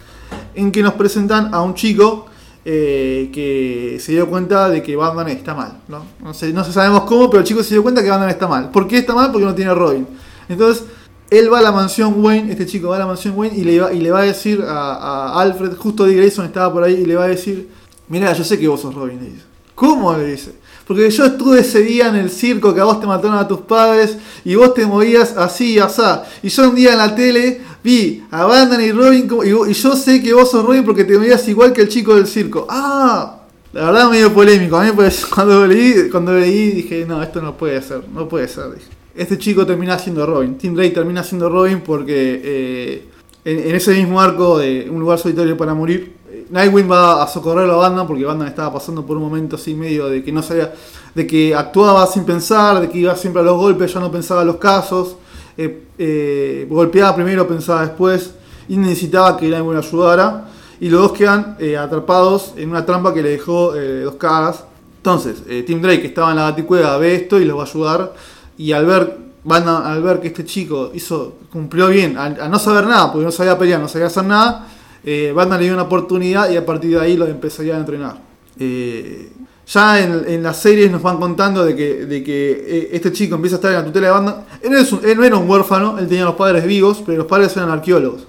en 0.55 0.71
que 0.71 0.81
nos 0.81 0.93
presentan 0.93 1.53
a 1.53 1.61
un 1.61 1.73
chico 1.73 2.27
eh, 2.63 3.29
que 3.31 3.97
se 3.99 4.13
dio 4.13 4.27
cuenta 4.27 4.69
de 4.69 4.81
que 4.81 4.95
Batman 4.95 5.27
está 5.29 5.53
mal. 5.53 5.77
¿no? 5.87 6.03
No, 6.21 6.33
sé, 6.33 6.53
sabemos 6.71 7.03
cómo, 7.03 7.29
pero 7.29 7.41
el 7.41 7.47
chico 7.47 7.63
se 7.63 7.75
dio 7.75 7.83
cuenta 7.83 8.01
que 8.01 8.09
Batman 8.09 8.29
está 8.29 8.47
mal. 8.47 8.71
¿Por 8.71 8.87
qué 8.87 8.97
está 8.97 9.13
mal? 9.13 9.31
Porque 9.31 9.45
no 9.45 9.53
tiene 9.53 9.73
Robin. 9.73 10.07
Entonces, 10.49 10.85
él 11.29 11.51
va 11.51 11.59
a 11.59 11.61
la 11.61 11.71
mansión 11.71 12.23
Wayne, 12.23 12.51
este 12.51 12.65
chico 12.65 12.89
va 12.89 12.95
a 12.95 12.99
la 12.99 13.07
mansión 13.07 13.37
Wayne 13.37 13.57
y 13.57 13.63
le 13.63 13.79
va, 13.79 13.93
y 13.93 13.99
le 13.99 14.11
va 14.11 14.19
a 14.19 14.23
decir 14.23 14.63
a, 14.63 14.95
a 14.95 15.41
Alfred, 15.41 15.75
justo 15.77 16.05
Dick 16.05 16.17
Grayson 16.17 16.45
estaba 16.45 16.71
por 16.71 16.83
ahí, 16.83 16.93
y 16.93 17.05
le 17.05 17.15
va 17.15 17.25
a 17.25 17.27
decir, 17.27 17.69
mira, 18.07 18.33
yo 18.33 18.43
sé 18.43 18.59
que 18.59 18.67
vos 18.67 18.81
sos 18.81 18.93
Robin, 18.93 19.19
le 19.19 19.29
dice. 19.29 19.45
¿Cómo? 19.75 20.15
le 20.15 20.25
dice. 20.25 20.53
Porque 20.87 21.09
yo 21.09 21.25
estuve 21.25 21.61
ese 21.61 21.81
día 21.81 22.09
en 22.09 22.15
el 22.15 22.29
circo 22.29 22.73
que 22.73 22.81
a 22.81 22.83
vos 22.83 22.99
te 22.99 23.07
mataron 23.07 23.37
a 23.37 23.47
tus 23.47 23.61
padres 23.61 24.17
y 24.43 24.55
vos 24.55 24.73
te 24.73 24.85
movías 24.85 25.35
así 25.37 25.73
y 25.73 25.79
asá. 25.79 26.23
Y 26.43 26.49
yo 26.49 26.69
un 26.69 26.75
día 26.75 26.91
en 26.91 26.99
la 26.99 27.15
tele 27.15 27.61
vi 27.83 28.23
a 28.29 28.45
Batman 28.45 28.81
y 28.81 28.91
Robin 28.91 29.27
y, 29.43 29.71
y 29.71 29.73
yo 29.73 29.95
sé 29.95 30.21
que 30.21 30.33
vos 30.33 30.51
sos 30.51 30.63
Robin 30.63 30.83
porque 30.83 31.03
te 31.03 31.17
movías 31.17 31.47
igual 31.47 31.73
que 31.73 31.81
el 31.81 31.89
chico 31.89 32.15
del 32.15 32.27
circo. 32.27 32.67
¡Ah! 32.69 33.41
La 33.75 33.87
verdad 33.87 34.09
medio 34.09 34.33
polémico. 34.33 34.77
A 34.77 34.85
mí 34.85 34.91
cuando 35.33 35.67
leí, 35.67 36.09
cuando 36.09 36.33
leí 36.33 36.71
dije, 36.71 37.05
no, 37.05 37.21
esto 37.21 37.41
no 37.41 37.57
puede 37.57 37.81
ser, 37.81 38.07
no 38.07 38.29
puede 38.29 38.47
ser. 38.47 38.67
Este 39.13 39.37
chico 39.37 39.65
termina 39.65 39.99
siendo 39.99 40.25
Robin. 40.25 40.57
Tim 40.57 40.73
Drake 40.73 40.91
termina 40.91 41.23
siendo 41.23 41.49
Robin 41.49 41.81
porque 41.81 42.41
eh, 42.41 43.05
en, 43.43 43.75
ese 43.75 43.93
mismo 43.93 44.21
arco 44.21 44.59
de 44.59 44.89
Un 44.89 45.01
lugar 45.01 45.19
solitario 45.19 45.57
para 45.57 45.73
morir, 45.73 46.13
Nightwing 46.49 46.89
va 46.89 47.23
a 47.23 47.27
socorrer 47.27 47.69
a 47.69 47.75
Batman 47.75 48.07
porque 48.07 48.25
Batman 48.25 48.47
estaba 48.47 48.73
pasando 48.73 49.05
por 49.05 49.17
un 49.17 49.23
momento 49.23 49.55
así 49.55 49.73
medio 49.73 50.07
de 50.07 50.23
que 50.23 50.31
no 50.31 50.41
sabía, 50.41 50.73
de 51.13 51.27
que 51.27 51.55
actuaba 51.55 52.05
sin 52.07 52.23
pensar, 52.25 52.79
de 52.81 52.89
que 52.89 52.99
iba 52.99 53.15
siempre 53.15 53.41
a 53.41 53.45
los 53.45 53.57
golpes, 53.57 53.93
ya 53.93 53.99
no 53.99 54.11
pensaba 54.11 54.41
en 54.41 54.47
los 54.47 54.57
casos, 54.57 55.15
eh, 55.57 55.85
eh, 55.97 56.67
golpeaba 56.69 57.15
primero, 57.15 57.47
pensaba 57.47 57.81
después 57.81 58.33
y 58.67 58.77
necesitaba 58.77 59.37
que 59.37 59.47
Nightwing 59.47 59.77
ayudara. 59.77 60.49
Y 60.79 60.89
los 60.89 61.01
dos 61.01 61.13
quedan 61.13 61.55
eh, 61.59 61.77
atrapados 61.77 62.53
en 62.57 62.69
una 62.69 62.85
trampa 62.85 63.13
que 63.13 63.21
le 63.21 63.29
dejó 63.29 63.73
dos 63.73 64.15
caras. 64.15 64.65
Entonces, 64.97 65.41
Tim 65.65 65.81
Drake, 65.81 66.01
que 66.01 66.07
estaba 66.07 66.31
en 66.31 66.37
la 66.37 66.43
baticueva, 66.43 66.97
ve 66.97 67.15
esto 67.15 67.39
y 67.39 67.45
los 67.45 67.57
va 67.57 67.63
a 67.63 67.65
ayudar. 67.65 68.13
Y 68.57 68.73
al 68.73 68.85
ver, 68.85 69.17
van 69.45 69.67
al 69.67 70.01
ver 70.01 70.19
que 70.19 70.27
este 70.27 70.43
chico 70.43 70.91
hizo, 70.93 71.35
cumplió 71.51 71.87
bien, 71.87 72.17
al, 72.17 72.41
a 72.41 72.49
no 72.49 72.59
saber 72.59 72.85
nada, 72.87 73.11
porque 73.11 73.25
no 73.25 73.31
sabía 73.31 73.57
pelear, 73.57 73.79
no 73.79 73.87
sabía 73.87 74.07
hacer 74.07 74.25
nada, 74.25 74.67
eh, 75.05 75.33
le 75.35 75.63
dio 75.63 75.73
una 75.73 75.83
oportunidad 75.83 76.49
y 76.49 76.57
a 76.57 76.65
partir 76.65 76.91
de 76.91 76.99
ahí 76.99 77.15
lo 77.15 77.27
empezaría 77.27 77.75
a 77.75 77.79
entrenar. 77.79 78.17
Eh, 78.59 79.31
ya 79.67 79.99
en, 79.99 80.23
en 80.27 80.43
las 80.43 80.57
series 80.57 80.91
nos 80.91 81.01
van 81.01 81.17
contando 81.17 81.63
de 81.63 81.75
que, 81.75 82.03
eh, 82.03 82.89
este 82.91 83.11
chico 83.11 83.35
empieza 83.35 83.55
a 83.55 83.57
estar 83.57 83.71
en 83.71 83.77
la 83.77 83.85
tutela 83.85 84.07
de 84.07 84.13
Batman. 84.13 84.35
Él, 84.61 85.17
no 85.17 85.23
era 85.23 85.37
un 85.37 85.49
huérfano, 85.49 85.97
él 85.99 86.07
tenía 86.07 86.25
los 86.25 86.35
padres 86.35 86.65
vivos, 86.65 87.03
pero 87.05 87.19
los 87.19 87.27
padres 87.27 87.55
eran 87.55 87.69
arqueólogos. 87.69 88.27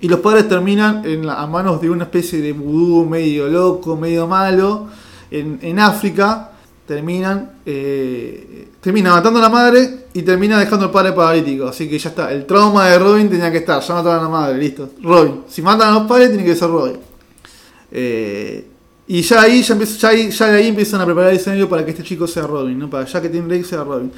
Y 0.00 0.08
los 0.08 0.20
padres 0.20 0.48
terminan 0.48 1.02
a 1.28 1.46
manos 1.46 1.80
de 1.80 1.90
una 1.90 2.04
especie 2.04 2.40
de 2.40 2.52
vudú 2.52 3.04
medio 3.04 3.48
loco, 3.48 3.96
medio 3.96 4.26
malo, 4.26 4.88
en 5.30 5.78
África. 5.78 6.52
Terminan, 6.90 7.52
eh, 7.64 8.66
termina 8.80 9.10
matando 9.12 9.38
a 9.38 9.42
la 9.42 9.48
madre 9.48 10.06
y 10.12 10.22
termina 10.22 10.58
dejando 10.58 10.86
al 10.86 10.90
padre 10.90 11.12
paralítico. 11.12 11.68
Así 11.68 11.88
que 11.88 11.96
ya 12.00 12.08
está, 12.08 12.32
el 12.32 12.46
trauma 12.46 12.88
de 12.88 12.98
Robin 12.98 13.30
tenía 13.30 13.48
que 13.52 13.58
estar, 13.58 13.80
ya 13.80 13.94
mataron 13.94 14.18
a 14.18 14.22
la 14.24 14.28
madre, 14.28 14.58
listo. 14.58 14.90
Robin, 15.00 15.42
si 15.48 15.62
matan 15.62 15.90
a 15.90 15.98
los 16.00 16.08
padres 16.08 16.30
tiene 16.30 16.44
que 16.44 16.56
ser 16.56 16.68
Robin. 16.68 16.96
Eh, 17.92 18.66
y 19.06 19.22
ya 19.22 19.42
ahí, 19.42 19.62
ya, 19.62 19.74
empieza- 19.74 19.98
ya, 19.98 20.08
ahí, 20.08 20.30
ya 20.32 20.46
de 20.48 20.56
ahí 20.58 20.66
empiezan 20.66 21.00
a 21.00 21.04
preparar 21.06 21.30
el 21.30 21.36
escenario 21.36 21.68
para 21.68 21.84
que 21.84 21.92
este 21.92 22.02
chico 22.02 22.26
sea 22.26 22.44
Robin, 22.48 22.76
¿no? 22.76 22.90
Para 22.90 23.06
ya 23.06 23.22
que 23.22 23.28
Tim 23.28 23.46
Drake 23.46 23.62
sea 23.62 23.84
Robin. 23.84 24.10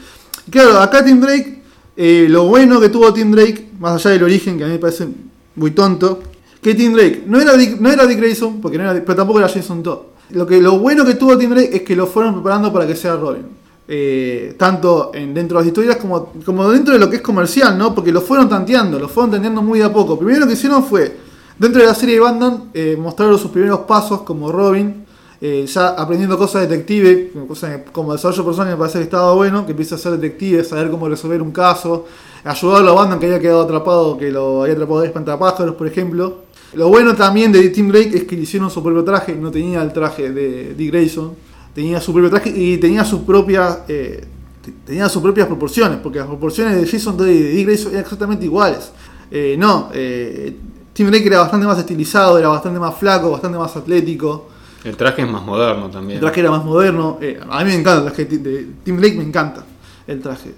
Claro, 0.48 0.78
acá 0.80 1.04
Tim 1.04 1.20
Drake, 1.20 1.62
eh, 1.94 2.26
lo 2.30 2.44
bueno 2.46 2.80
que 2.80 2.88
tuvo 2.88 3.12
Tim 3.12 3.32
Drake, 3.32 3.68
más 3.78 3.96
allá 3.96 4.12
del 4.12 4.22
origen, 4.22 4.56
que 4.56 4.64
a 4.64 4.66
mí 4.68 4.72
me 4.72 4.78
parece 4.78 5.08
muy 5.56 5.72
tonto, 5.72 6.22
que 6.62 6.74
Tim 6.74 6.94
Drake 6.94 7.24
no 7.26 7.38
era 7.38 7.54
Dick, 7.54 7.78
no 7.78 7.90
era 7.92 8.06
Dick 8.06 8.16
Grayson, 8.18 8.62
porque 8.62 8.78
no 8.78 8.84
era, 8.90 8.94
pero 9.04 9.14
tampoco 9.14 9.40
era 9.40 9.48
Jason 9.50 9.82
Todd. 9.82 9.98
Lo, 10.34 10.46
que, 10.46 10.60
lo 10.60 10.78
bueno 10.78 11.04
que 11.04 11.14
tuvo 11.14 11.36
Tim 11.36 11.50
Drake 11.50 11.76
es 11.76 11.82
que 11.82 11.94
lo 11.96 12.06
fueron 12.06 12.34
preparando 12.34 12.72
para 12.72 12.86
que 12.86 12.96
sea 12.96 13.16
Robin. 13.16 13.46
Eh, 13.88 14.54
tanto 14.56 15.10
en, 15.12 15.34
dentro 15.34 15.58
de 15.58 15.64
las 15.64 15.68
historias 15.68 15.96
como, 15.96 16.32
como 16.44 16.70
dentro 16.70 16.94
de 16.94 17.00
lo 17.00 17.10
que 17.10 17.16
es 17.16 17.22
comercial, 17.22 17.76
¿no? 17.76 17.94
Porque 17.94 18.12
lo 18.12 18.20
fueron 18.20 18.48
tanteando, 18.48 18.98
lo 18.98 19.08
fueron 19.08 19.32
tanteando 19.32 19.60
muy 19.60 19.80
de 19.80 19.84
a 19.84 19.92
poco. 19.92 20.16
Primero 20.18 20.40
lo 20.40 20.46
que 20.46 20.52
hicieron 20.54 20.84
fue, 20.84 21.16
dentro 21.58 21.80
de 21.82 21.88
la 21.88 21.94
serie 21.94 22.14
de 22.14 22.20
Batman, 22.20 22.70
eh, 22.72 22.96
mostraron 22.98 23.38
sus 23.38 23.50
primeros 23.50 23.80
pasos 23.80 24.22
como 24.22 24.50
Robin, 24.52 25.04
eh, 25.40 25.66
ya 25.66 25.88
aprendiendo 25.88 26.38
cosas 26.38 26.62
de 26.62 26.68
detective, 26.68 27.32
cosas 27.48 27.76
que- 27.78 27.90
como 27.90 28.12
desarrollo 28.12 28.44
personal 28.44 28.70
me 28.72 28.78
parece 28.78 28.98
que 28.98 29.04
estaba 29.04 29.34
bueno, 29.34 29.66
que 29.66 29.72
empieza 29.72 29.96
a 29.96 29.98
ser 29.98 30.12
detective, 30.12 30.62
saber 30.64 30.88
cómo 30.88 31.08
resolver 31.08 31.42
un 31.42 31.50
caso, 31.50 32.06
ayudarlo 32.44 32.92
a 32.92 32.94
Batman 32.94 33.18
que 33.18 33.26
había 33.26 33.40
quedado 33.40 33.62
atrapado, 33.62 34.16
que 34.16 34.30
lo 34.30 34.62
había 34.62 34.74
atrapado 34.74 35.00
de 35.00 35.08
espantapájaros, 35.08 35.74
por 35.74 35.86
ejemplo. 35.88 36.36
Lo 36.74 36.88
bueno 36.88 37.14
también 37.14 37.52
de 37.52 37.68
Tim 37.68 37.88
Drake 37.88 38.12
es 38.16 38.24
que 38.24 38.34
le 38.36 38.42
hicieron 38.42 38.70
su 38.70 38.82
propio 38.82 39.04
traje, 39.04 39.34
no 39.34 39.50
tenía 39.50 39.82
el 39.82 39.92
traje 39.92 40.30
de 40.32 40.74
Dick 40.74 40.90
Grayson, 40.90 41.32
tenía 41.74 42.00
su 42.00 42.12
propio 42.12 42.30
traje 42.30 42.50
y 42.50 42.78
tenía 42.78 43.04
sus 43.04 43.20
propias 43.20 43.80
eh, 43.88 44.24
te- 44.64 44.72
tenía 44.86 45.08
sus 45.08 45.20
propias 45.22 45.46
proporciones, 45.48 45.98
porque 46.02 46.18
las 46.18 46.28
proporciones 46.28 46.80
de 46.80 46.86
Jason 46.86 47.16
Todd 47.16 47.28
y 47.28 47.42
de 47.42 47.50
Dick 47.50 47.66
Grayson 47.66 47.90
eran 47.92 48.02
exactamente 48.04 48.44
iguales. 48.46 48.90
Eh, 49.30 49.56
no, 49.58 49.90
eh, 49.92 50.54
Tim 50.92 51.08
Drake 51.08 51.26
era 51.26 51.40
bastante 51.40 51.66
más 51.66 51.78
estilizado, 51.78 52.38
era 52.38 52.48
bastante 52.48 52.78
más 52.78 52.94
flaco, 52.96 53.30
bastante 53.30 53.58
más 53.58 53.74
atlético. 53.76 54.48
El 54.84 54.96
traje 54.96 55.22
es 55.22 55.28
más 55.28 55.42
moderno 55.44 55.88
también. 55.90 56.16
El 56.18 56.20
traje 56.20 56.40
era 56.40 56.50
más 56.50 56.64
moderno. 56.64 57.18
eh, 57.20 57.38
a 57.48 57.58
mí 57.64 57.70
me 57.70 57.74
encanta 57.74 57.98
el 58.08 58.12
traje 58.12 58.24
de, 58.38 58.66
Tim 58.84 58.96
Blake, 58.96 59.16
me 59.16 59.24
encanta 59.24 59.64
el 60.06 60.20
traje. 60.20 60.52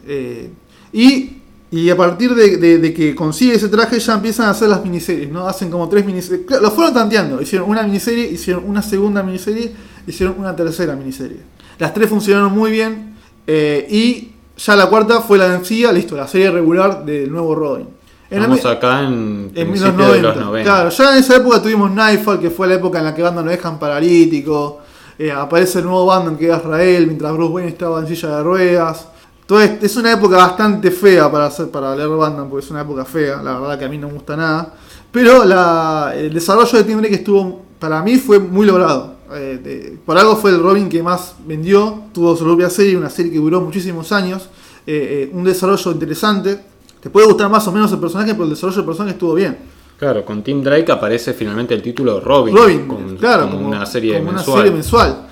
y, 0.92 1.38
y 1.80 1.90
a 1.90 1.96
partir 1.96 2.34
de, 2.34 2.56
de- 2.58 2.78
de 2.78 2.94
que 2.94 3.14
consigue 3.14 3.54
ese 3.54 3.68
traje 3.68 3.98
ya 3.98 4.14
empiezan 4.14 4.46
a 4.46 4.50
hacer 4.50 4.68
las 4.68 4.82
miniseries, 4.84 5.30
¿no? 5.30 5.46
Hacen 5.48 5.70
como 5.70 5.88
tres 5.88 6.04
miniseries. 6.04 6.46
Claro, 6.46 6.62
lo 6.62 6.70
fueron 6.70 6.94
tanteando. 6.94 7.40
Hicieron 7.40 7.68
una 7.68 7.82
miniserie, 7.82 8.30
hicieron 8.30 8.64
una 8.68 8.82
segunda 8.82 9.22
miniserie, 9.22 9.72
hicieron 10.06 10.36
una 10.38 10.54
tercera 10.54 10.94
miniserie. 10.94 11.38
Las 11.78 11.92
tres 11.94 12.08
funcionaron 12.08 12.52
muy 12.52 12.70
bien. 12.70 13.14
eh, 13.46 13.86
y 13.90 14.32
ya 14.56 14.76
la 14.76 14.86
cuarta 14.86 15.20
fue 15.20 15.36
la 15.38 15.48
vencida, 15.48 15.90
listo, 15.92 16.16
la 16.16 16.28
serie 16.28 16.50
regular 16.50 17.04
del 17.04 17.30
nuevo 17.32 17.54
Robin. 17.54 17.88
En 18.30 18.40
mi- 18.50 18.58
acá 18.70 19.00
en, 19.00 19.50
en 19.54 19.68
principio 19.68 19.92
1990. 19.92 20.16
de 20.16 20.22
los 20.22 20.36
90. 20.46 20.70
Claro, 20.70 20.88
ya 20.90 21.12
en 21.12 21.18
esa 21.18 21.36
época 21.36 21.60
tuvimos 21.62 21.90
Nightfall, 21.90 22.40
que 22.40 22.50
fue 22.50 22.66
la 22.68 22.74
época 22.74 22.98
en 23.00 23.04
la 23.04 23.14
que 23.14 23.22
Batman 23.22 23.44
lo 23.44 23.50
dejan 23.50 23.78
paralítico. 23.78 24.80
eh, 25.18 25.30
aparece 25.30 25.78
el 25.80 25.84
nuevo 25.84 26.06
Batman 26.06 26.36
que 26.36 26.50
es 26.50 26.56
Israel, 26.56 27.06
mientras 27.06 27.32
Bruce 27.34 27.52
Wayne 27.52 27.68
estaba 27.70 28.00
en 28.00 28.06
silla 28.08 28.36
de 28.38 28.42
ruedas. 28.42 29.08
Todo 29.46 29.60
es, 29.60 29.96
una 29.96 30.12
época 30.12 30.36
bastante 30.38 30.90
fea 30.90 31.30
para 31.30 31.46
hacer 31.46 31.68
para 31.70 31.94
leer 31.94 32.08
Batman, 32.08 32.48
porque 32.48 32.64
es 32.64 32.70
una 32.70 32.80
época 32.80 33.04
fea, 33.04 33.42
la 33.42 33.58
verdad 33.60 33.78
que 33.78 33.84
a 33.84 33.88
mí 33.88 33.98
no 33.98 34.06
me 34.08 34.14
gusta 34.14 34.36
nada. 34.36 34.74
Pero 35.12 35.44
la, 35.44 36.12
el 36.16 36.32
desarrollo 36.32 36.78
de 36.78 36.84
Tim 36.84 36.98
Drake 36.98 37.16
estuvo, 37.16 37.62
para 37.78 38.02
mí 38.02 38.16
fue 38.16 38.38
muy 38.38 38.66
logrado. 38.66 39.14
Eh, 39.32 39.60
de- 39.62 39.98
por 40.04 40.16
algo 40.16 40.36
fue 40.36 40.50
el 40.50 40.60
Robin 40.62 40.88
que 40.88 41.02
más 41.02 41.34
vendió, 41.46 42.04
tuvo 42.12 42.34
su 42.36 42.44
propia 42.44 42.70
serie, 42.70 42.96
una 42.96 43.10
serie 43.10 43.30
que 43.32 43.38
duró 43.38 43.60
muchísimos 43.60 44.10
años, 44.12 44.48
eh, 44.86 45.28
eh, 45.28 45.30
un 45.32 45.44
desarrollo 45.44 45.92
interesante. 45.92 46.60
Te 47.00 47.10
puede 47.10 47.26
gustar 47.26 47.50
más 47.50 47.66
o 47.68 47.72
menos 47.72 47.92
el 47.92 47.98
personaje, 47.98 48.32
pero 48.32 48.44
el 48.44 48.50
desarrollo 48.50 48.76
del 48.78 48.86
personaje 48.86 49.12
estuvo 49.12 49.34
bien. 49.34 49.58
Claro, 49.98 50.24
con 50.24 50.42
Tim 50.42 50.62
Drake 50.62 50.90
aparece 50.90 51.34
finalmente 51.34 51.74
el 51.74 51.82
título 51.82 52.18
Robin. 52.20 52.56
Robin, 52.56 52.88
con- 52.88 53.16
claro, 53.18 53.50
como, 53.50 53.68
una 53.68 53.84
serie 53.86 54.14
como 54.14 54.30
una 54.30 54.38
mensual. 54.38 54.56
serie 54.58 54.72
mensual. 54.72 55.26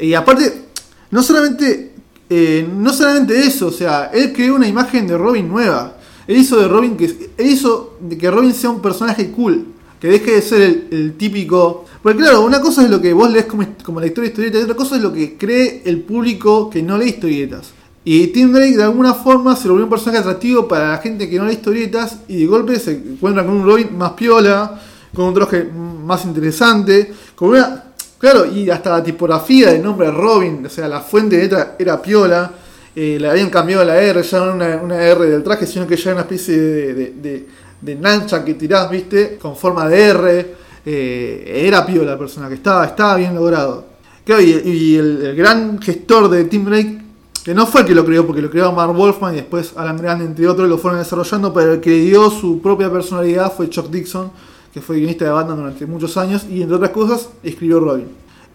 Y 0.00 0.14
aparte, 0.14 0.66
no 1.10 1.22
solamente, 1.22 1.94
eh, 2.30 2.68
no 2.76 2.92
solamente 2.92 3.38
eso, 3.38 3.68
o 3.68 3.72
sea, 3.72 4.10
él 4.12 4.32
creó 4.32 4.54
una 4.54 4.68
imagen 4.68 5.06
de 5.06 5.16
Robin 5.16 5.48
nueva. 5.48 5.94
Él 6.26 6.36
hizo 6.36 6.60
de 6.60 6.68
Robin 6.68 6.96
que 6.96 7.06
él 7.36 7.46
hizo 7.46 7.96
de 8.00 8.18
que 8.18 8.30
Robin 8.30 8.52
sea 8.52 8.70
un 8.70 8.82
personaje 8.82 9.30
cool, 9.30 9.66
que 9.98 10.08
deje 10.08 10.32
de 10.32 10.42
ser 10.42 10.86
el, 10.90 11.14
típico. 11.14 11.86
Porque 12.02 12.18
claro, 12.18 12.42
una 12.42 12.60
cosa 12.60 12.84
es 12.84 12.90
lo 12.90 13.00
que 13.00 13.14
vos 13.14 13.30
lees 13.30 13.46
como, 13.46 13.64
como 13.82 14.00
lector 14.00 14.22
de 14.22 14.28
historietas 14.28 14.60
y 14.60 14.64
otra 14.64 14.76
cosa 14.76 14.96
es 14.96 15.02
lo 15.02 15.12
que 15.12 15.38
cree 15.38 15.82
el 15.86 16.02
público 16.02 16.68
que 16.68 16.82
no 16.82 16.98
lee 16.98 17.08
historietas. 17.08 17.72
Y 18.04 18.28
Tim 18.28 18.52
Drake 18.52 18.76
de 18.76 18.84
alguna 18.84 19.14
forma 19.14 19.56
se 19.56 19.68
volvió 19.68 19.84
un 19.84 19.90
personaje 19.90 20.18
atractivo 20.18 20.68
para 20.68 20.92
la 20.92 20.98
gente 20.98 21.28
que 21.28 21.38
no 21.38 21.46
lee 21.46 21.54
historietas 21.54 22.18
y 22.28 22.40
de 22.40 22.46
golpe 22.46 22.78
se 22.78 22.92
encuentra 22.92 23.44
con 23.44 23.56
un 23.56 23.66
Robin 23.66 23.96
más 23.96 24.12
piola, 24.12 24.80
con 25.14 25.26
un 25.26 25.34
traje 25.34 25.64
más 25.64 26.24
interesante, 26.24 27.12
con 27.34 27.50
una... 27.50 27.84
Claro, 28.18 28.46
y 28.46 28.68
hasta 28.68 28.90
la 28.90 29.02
tipografía 29.02 29.70
del 29.70 29.82
nombre 29.82 30.10
Robin, 30.10 30.66
o 30.66 30.68
sea, 30.68 30.88
la 30.88 31.00
fuente 31.00 31.36
de 31.36 31.42
letra 31.42 31.76
era 31.78 32.02
piola, 32.02 32.50
eh, 32.94 33.16
le 33.20 33.28
habían 33.28 33.48
cambiado 33.48 33.84
la 33.84 33.96
R, 33.96 34.22
ya 34.22 34.38
no 34.40 34.54
una, 34.54 34.76
una 34.76 35.00
R 35.00 35.26
del 35.26 35.44
traje, 35.44 35.66
sino 35.66 35.86
que 35.86 35.96
ya 35.96 36.10
era 36.10 36.14
una 36.14 36.22
especie 36.22 36.58
de, 36.58 37.46
de, 37.80 37.94
nancha 37.94 38.44
que 38.44 38.54
tirás, 38.54 38.90
viste, 38.90 39.38
con 39.40 39.54
forma 39.56 39.88
de 39.88 40.00
R. 40.00 40.54
Eh, 40.84 41.62
era 41.66 41.86
piola 41.86 42.12
la 42.12 42.18
persona 42.18 42.48
que 42.48 42.54
estaba, 42.54 42.86
estaba 42.86 43.16
bien 43.16 43.34
logrado. 43.34 43.84
Claro, 44.24 44.42
y, 44.42 44.96
el, 44.96 45.34
gran 45.36 45.80
gestor 45.80 46.28
de 46.28 46.44
Tim 46.44 46.64
Drake, 46.64 47.00
que 47.44 47.54
no 47.54 47.66
fue 47.66 47.82
el 47.82 47.86
que 47.86 47.94
lo 47.94 48.04
creó, 48.04 48.26
porque 48.26 48.42
lo 48.42 48.50
creó 48.50 48.72
Mark 48.72 48.92
Wolfman 48.94 49.34
y 49.34 49.36
después 49.36 49.74
Alan 49.76 49.96
Grant, 49.96 50.22
entre 50.22 50.48
otros, 50.48 50.68
lo 50.68 50.76
fueron 50.76 50.98
desarrollando, 50.98 51.52
pero 51.52 51.74
el 51.74 51.80
que 51.80 51.92
dio 51.92 52.30
su 52.30 52.60
propia 52.60 52.90
personalidad 52.90 53.52
fue 53.54 53.70
Chuck 53.70 53.90
Dixon, 53.90 54.30
que 54.78 54.84
fue 54.84 54.98
guionista 54.98 55.24
de 55.24 55.32
banda 55.32 55.54
durante 55.54 55.86
muchos 55.86 56.16
años 56.16 56.46
y, 56.48 56.62
entre 56.62 56.76
otras 56.76 56.90
cosas, 56.90 57.30
escribió 57.42 57.80
Robin. 57.80 58.06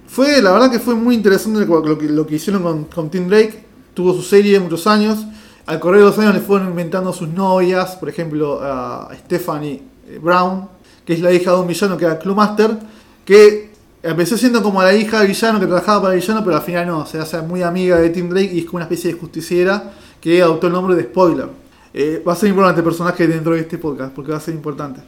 Fue, 0.08 0.42
la 0.42 0.54
verdad 0.54 0.72
que 0.72 0.80
fue 0.80 0.96
muy 0.96 1.16
interesante 1.16 1.66
lo 1.66 2.26
que, 2.26 2.36
hicieron 2.36 2.86
con, 2.86 3.10
Tim 3.10 3.28
Drake. 3.28 3.66
Tuvo 3.94 4.14
su 4.14 4.22
serie 4.22 4.58
muchos 4.60 4.88
años. 4.88 5.26
Al 5.66 5.80
correr 5.82 6.00
de 6.00 6.08
los 6.08 6.18
años 6.20 6.34
le 6.34 6.40
fueron 6.40 6.70
inventando 6.70 7.12
sus 7.12 7.28
novias, 7.28 7.98
por 7.98 8.08
ejemplo, 8.08 8.60
a 8.62 9.10
Stephanie 9.26 9.82
Brown, 10.22 10.70
que 11.06 11.14
es 11.14 11.20
la 11.20 11.32
hija 11.34 11.52
de 11.52 11.60
un 11.60 11.68
villano 11.68 11.98
que 11.98 12.06
era 12.06 12.18
Clubmaster, 12.18 12.78
que 13.26 13.72
empezó 14.02 14.38
siendo 14.38 14.64
como 14.64 14.82
la 14.82 14.94
hija 14.94 15.20
del 15.20 15.28
villano 15.28 15.60
que 15.60 15.66
trabajaba 15.66 16.04
para 16.04 16.14
el 16.14 16.22
villano, 16.22 16.44
pero 16.44 16.56
al 16.56 16.64
final 16.64 16.88
no, 16.88 17.06
se 17.06 17.20
hace 17.20 17.42
muy 17.42 17.64
amiga 17.64 17.98
de 17.98 18.10
Tim 18.10 18.30
Drake 18.30 18.52
y 18.54 18.60
es 18.60 18.66
como 18.66 18.78
una 18.78 18.86
especie 18.86 19.14
de 19.14 19.20
justiciera 19.20 19.92
que 20.22 20.42
adoptó 20.42 20.68
el 20.68 20.74
nombre 20.74 20.96
de 20.96 21.04
Spoiler. 21.04 21.50
Eh, 21.94 22.24
va 22.26 22.34
a 22.34 22.36
ser 22.36 22.50
importante 22.50 22.80
el 22.80 22.86
personaje 22.86 23.28
dentro 23.28 23.54
de 23.54 23.62
este 23.62 23.78
podcast, 23.78 24.14
porque 24.14 24.32
va 24.32 24.38
a 24.38 24.42
ser 24.42 24.56
importante. 24.56 25.02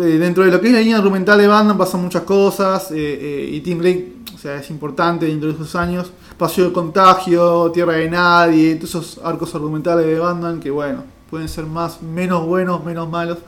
Eh, 0.00 0.18
dentro 0.18 0.42
de 0.42 0.50
lo 0.50 0.58
que 0.58 0.68
es 0.68 0.72
la 0.72 0.80
línea 0.80 0.96
argumental 0.96 1.38
de 1.38 1.46
Batman 1.46 1.76
pasan 1.76 2.00
muchas 2.00 2.22
cosas 2.22 2.90
eh, 2.92 2.94
eh, 2.96 3.50
y 3.52 3.60
Tim 3.60 3.78
Drake 3.78 4.14
o 4.34 4.38
sea, 4.38 4.56
es 4.56 4.70
importante 4.70 5.26
dentro 5.26 5.48
de 5.48 5.54
esos 5.54 5.76
años. 5.76 6.10
Paseo 6.38 6.68
de 6.68 6.72
contagio, 6.72 7.70
Tierra 7.70 7.92
de 7.92 8.08
Nadie, 8.08 8.74
todos 8.76 8.90
esos 8.90 9.20
arcos 9.22 9.54
argumentales 9.54 10.06
de 10.06 10.18
Batman 10.18 10.60
que 10.60 10.70
bueno, 10.70 11.04
pueden 11.30 11.48
ser 11.48 11.66
más, 11.66 12.02
menos 12.02 12.46
buenos, 12.46 12.82
menos 12.82 13.08
malos. 13.08 13.38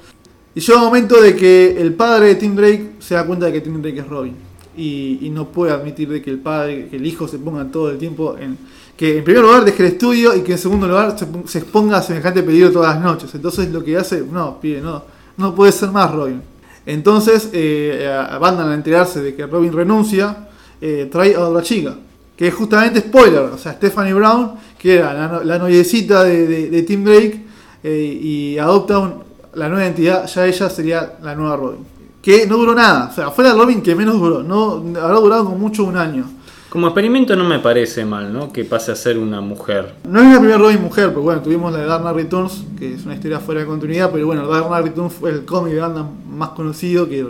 Y 0.54 0.61
llega 0.61 0.78
un 0.78 0.85
momento 0.85 1.20
de 1.20 1.35
que 1.35 1.80
el 1.80 1.94
padre 1.94 2.28
de 2.28 2.35
Tim 2.37 2.54
Drake 2.54 2.92
se 3.00 3.14
da 3.14 3.26
cuenta 3.26 3.46
de 3.46 3.52
que 3.52 3.61
Tim 3.62 3.80
Drake 3.80 4.00
es 4.00 4.07
Robin. 4.07 4.37
Y, 4.76 5.30
no 5.33 5.48
puede 5.48 5.72
admitir 5.72 6.09
de 6.09 6.20
que 6.20 6.30
el 6.30 6.38
padre, 6.38 6.88
que 6.88 6.96
el 6.96 7.07
hijo 7.07 7.26
se 7.26 7.38
ponga 7.38 7.64
todo 7.70 7.90
el 7.90 7.98
tiempo 7.98 8.37
en... 8.38 8.59
Que 8.96 9.18
en 9.18 9.24
primer 9.24 9.42
lugar 9.42 9.64
deje 9.64 9.85
el 9.85 9.92
estudio 9.92 10.37
y 10.37 10.42
que 10.42 10.52
en 10.52 10.59
segundo 10.59 10.87
lugar 10.87 11.18
se, 11.18 11.26
se 11.46 11.59
exponga 11.59 11.96
a 11.96 12.02
semejante 12.02 12.44
peligro 12.44 12.70
todas 12.70 12.94
las 12.94 13.04
noches. 13.04 13.35
Entonces 13.35 13.72
lo 13.72 13.83
que 13.83 13.96
hace, 13.96 14.20
no, 14.20 14.61
pide, 14.61 14.80
no, 14.80 15.02
no 15.37 15.55
puede 15.55 15.73
ser 15.73 15.90
más 15.90 16.12
Robin. 16.12 16.42
Entonces 16.87 17.51
eh, 17.53 18.07
Batman 18.40 18.68
al 18.68 18.75
enterarse 18.75 19.20
de 19.20 19.35
que 19.35 19.47
Robin 19.47 19.73
renuncia, 19.73 20.49
eh, 20.81 21.09
trae 21.11 21.35
a 21.35 21.49
otra 21.49 21.62
chica. 21.62 21.94
Que 22.37 22.49
es 22.49 22.55
justamente 22.55 23.01
spoiler, 23.01 23.42
o 23.42 23.59
sea, 23.59 23.75
Stephanie 23.75 24.12
Brown, 24.12 24.53
que 24.79 24.97
era 24.97 25.14
la, 25.14 25.44
la 25.44 25.59
noviecita 25.59 26.25
de, 26.25 26.83
Tim 26.83 27.05
Drake, 27.05 27.44
eh, 27.83 28.18
y 28.20 28.59
adopta 28.59 28.99
un, 28.99 29.23
la 29.55 29.68
nueva 29.68 29.87
entidad, 29.87 30.27
ya 30.27 30.47
ella 30.47 30.68
sería 30.68 31.14
la 31.23 31.35
nueva 31.35 31.57
Robin. 31.57 31.87
Que 32.20 32.47
no 32.47 32.57
duró 32.57 32.75
nada, 32.75 33.09
o 33.11 33.14
sea, 33.14 33.31
fue 33.31 33.44
la 33.44 33.55
Robin 33.55 33.83
que 33.83 33.94
menos 33.94 34.18
duró, 34.18 34.42
no 34.42 34.83
habrá 35.01 35.20
durado 35.20 35.44
como 35.44 35.59
mucho 35.59 35.85
un 35.85 35.97
año. 35.97 36.25
Como 36.74 36.88
experimento 36.88 37.37
no 37.37 37.44
me 37.44 37.60
parece 37.60 38.04
mal, 38.04 38.32
¿no? 38.32 38.52
Que 38.52 38.64
pase 38.64 38.90
a 38.90 38.96
ser 38.96 39.16
una 39.16 39.40
mujer. 39.40 39.94
No 40.08 40.20
es 40.20 40.26
la 40.26 40.40
primera 40.40 40.58
Robin 40.58 40.82
mujer, 40.82 41.10
pero 41.10 41.22
bueno, 41.22 41.40
tuvimos 41.40 41.72
la 41.72 41.78
de 41.78 41.87
Dark 41.87 42.16
Returns, 42.16 42.64
que 42.76 42.94
es 42.94 43.04
una 43.04 43.14
historia 43.14 43.38
fuera 43.38 43.60
de 43.60 43.66
continuidad, 43.68 44.10
pero 44.10 44.26
bueno, 44.26 44.44
Dark 44.48 44.82
Returns 44.82 45.12
fue 45.12 45.30
el 45.30 45.44
cómic 45.44 45.74
de 45.74 45.78
Batman 45.78 46.08
más 46.28 46.48
conocido, 46.48 47.08
que 47.08 47.24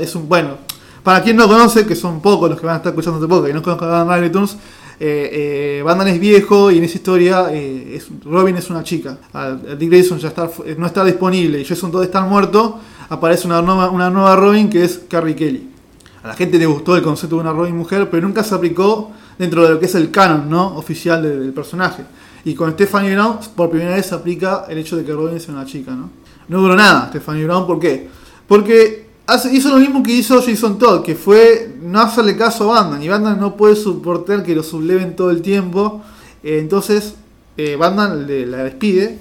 es 0.00 0.14
un, 0.14 0.28
bueno, 0.28 0.58
para 1.02 1.22
quien 1.22 1.34
no 1.34 1.48
conoce, 1.48 1.86
que 1.86 1.96
son 1.96 2.20
pocos 2.20 2.50
los 2.50 2.60
que 2.60 2.66
van 2.66 2.74
a 2.74 2.76
estar 2.76 2.90
escuchando 2.90 3.20
este 3.20 3.26
podcast, 3.26 3.46
que 3.46 3.54
no 3.54 3.62
conozcan 3.62 3.88
Dark 3.88 4.06
Knight 4.06 4.22
Returns, 4.22 4.58
eh, 5.00 5.82
eh, 5.82 6.06
es 6.06 6.20
viejo 6.20 6.70
y 6.70 6.76
en 6.76 6.84
esa 6.84 6.96
historia 6.98 7.46
eh, 7.52 8.02
Robin 8.26 8.54
es 8.58 8.68
una 8.68 8.82
chica. 8.82 9.16
Dick 9.78 9.88
Grayson 9.88 10.18
ya 10.18 10.28
está, 10.28 10.50
no 10.76 10.86
está 10.86 11.02
disponible 11.06 11.58
y 11.58 11.64
Jason 11.64 11.90
todos 11.90 12.04
están 12.04 12.28
muertos, 12.28 12.74
aparece 13.08 13.46
una 13.46 13.62
nueva, 13.62 13.88
una 13.88 14.10
nueva 14.10 14.36
Robin 14.36 14.68
que 14.68 14.84
es 14.84 15.00
Carrie 15.08 15.34
Kelly. 15.34 15.73
A 16.24 16.28
la 16.28 16.34
gente 16.34 16.58
le 16.58 16.64
gustó 16.64 16.96
el 16.96 17.02
concepto 17.02 17.36
de 17.36 17.42
una 17.42 17.52
Robin 17.52 17.76
mujer, 17.76 18.08
pero 18.08 18.26
nunca 18.26 18.42
se 18.42 18.54
aplicó 18.54 19.12
dentro 19.38 19.62
de 19.62 19.74
lo 19.74 19.78
que 19.78 19.84
es 19.84 19.94
el 19.94 20.10
canon 20.10 20.48
¿no? 20.48 20.74
oficial 20.74 21.22
del, 21.22 21.52
personaje. 21.52 22.02
Y 22.46 22.54
con 22.54 22.72
Stephanie 22.72 23.14
Brown, 23.14 23.40
por 23.54 23.68
primera 23.68 23.94
vez 23.94 24.06
se 24.06 24.14
aplica 24.14 24.64
el 24.70 24.78
hecho 24.78 24.96
de 24.96 25.04
que 25.04 25.12
Robin 25.12 25.38
sea 25.38 25.52
una 25.52 25.66
chica. 25.66 25.90
No, 25.90 26.08
no 26.48 26.62
duró 26.62 26.76
nada 26.76 27.08
Stephanie 27.10 27.44
Brown, 27.44 27.66
¿por 27.66 27.78
qué? 27.78 28.08
Porque 28.48 29.06
hizo 29.52 29.68
lo 29.68 29.76
mismo 29.76 30.02
que 30.02 30.12
hizo 30.12 30.40
Jason 30.40 30.78
Todd, 30.78 31.02
que 31.02 31.14
fue 31.14 31.76
no 31.82 32.00
hacerle 32.00 32.38
caso 32.38 32.72
a 32.72 32.80
Batman. 32.80 33.02
Y 33.02 33.08
Batman 33.08 33.38
no 33.38 33.54
puede 33.54 33.76
soportar 33.76 34.42
que 34.42 34.54
lo 34.54 34.62
subleven 34.62 35.16
todo 35.16 35.30
el 35.30 35.42
tiempo. 35.42 36.00
Eh, 36.42 36.58
entonces, 36.58 37.16
eh, 37.58 37.76
Batman 37.76 38.26
le, 38.26 38.46
la 38.46 38.64
despide 38.64 39.18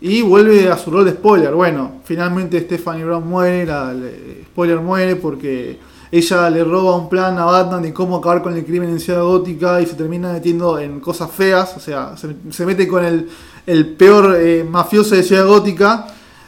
y 0.00 0.22
vuelve 0.22 0.70
a 0.70 0.78
su 0.78 0.92
rol 0.92 1.06
de 1.06 1.10
spoiler. 1.10 1.52
Bueno, 1.54 2.02
finalmente 2.04 2.60
Stephanie 2.60 3.04
Brown 3.04 3.26
muere, 3.26 3.66
la, 3.66 3.92
le, 3.92 4.44
spoiler 4.44 4.78
muere 4.78 5.16
porque 5.16 5.95
ella 6.10 6.50
le 6.50 6.62
roba 6.64 6.96
un 6.96 7.08
plan 7.08 7.38
a 7.38 7.44
Batman 7.44 7.82
de 7.82 7.92
cómo 7.92 8.16
acabar 8.16 8.42
con 8.42 8.56
el 8.56 8.64
crimen 8.64 8.90
en 8.90 9.00
Ciudad 9.00 9.22
Gótica 9.22 9.80
y 9.80 9.86
se 9.86 9.94
termina 9.94 10.32
metiendo 10.32 10.78
en 10.78 11.00
cosas 11.00 11.30
feas, 11.30 11.76
o 11.76 11.80
sea, 11.80 12.14
se, 12.16 12.66
mete 12.66 12.86
con 12.86 13.04
el, 13.04 13.86
peor 13.96 14.36
eh, 14.38 14.64
mafioso 14.64 15.14
de 15.14 15.22
Ciudad 15.22 15.46
Gótica 15.46 16.06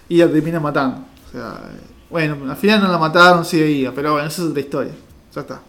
y 0.08 0.18
la 0.18 0.28
termina 0.28 0.60
matando. 0.60 1.00
O 1.28 1.32
sea, 1.32 1.60
bueno, 2.10 2.36
al 2.48 2.56
final 2.56 2.82
no 2.82 2.88
la 2.88 2.98
mataron, 2.98 3.44
sigue 3.44 3.64
viva, 3.64 3.92
pero 3.94 4.12
bueno, 4.12 4.28
esa 4.28 4.42
es 4.42 4.48
otra 4.48 4.60
historia. 4.60 4.92
Ya 5.34 5.40
está. 5.40 5.60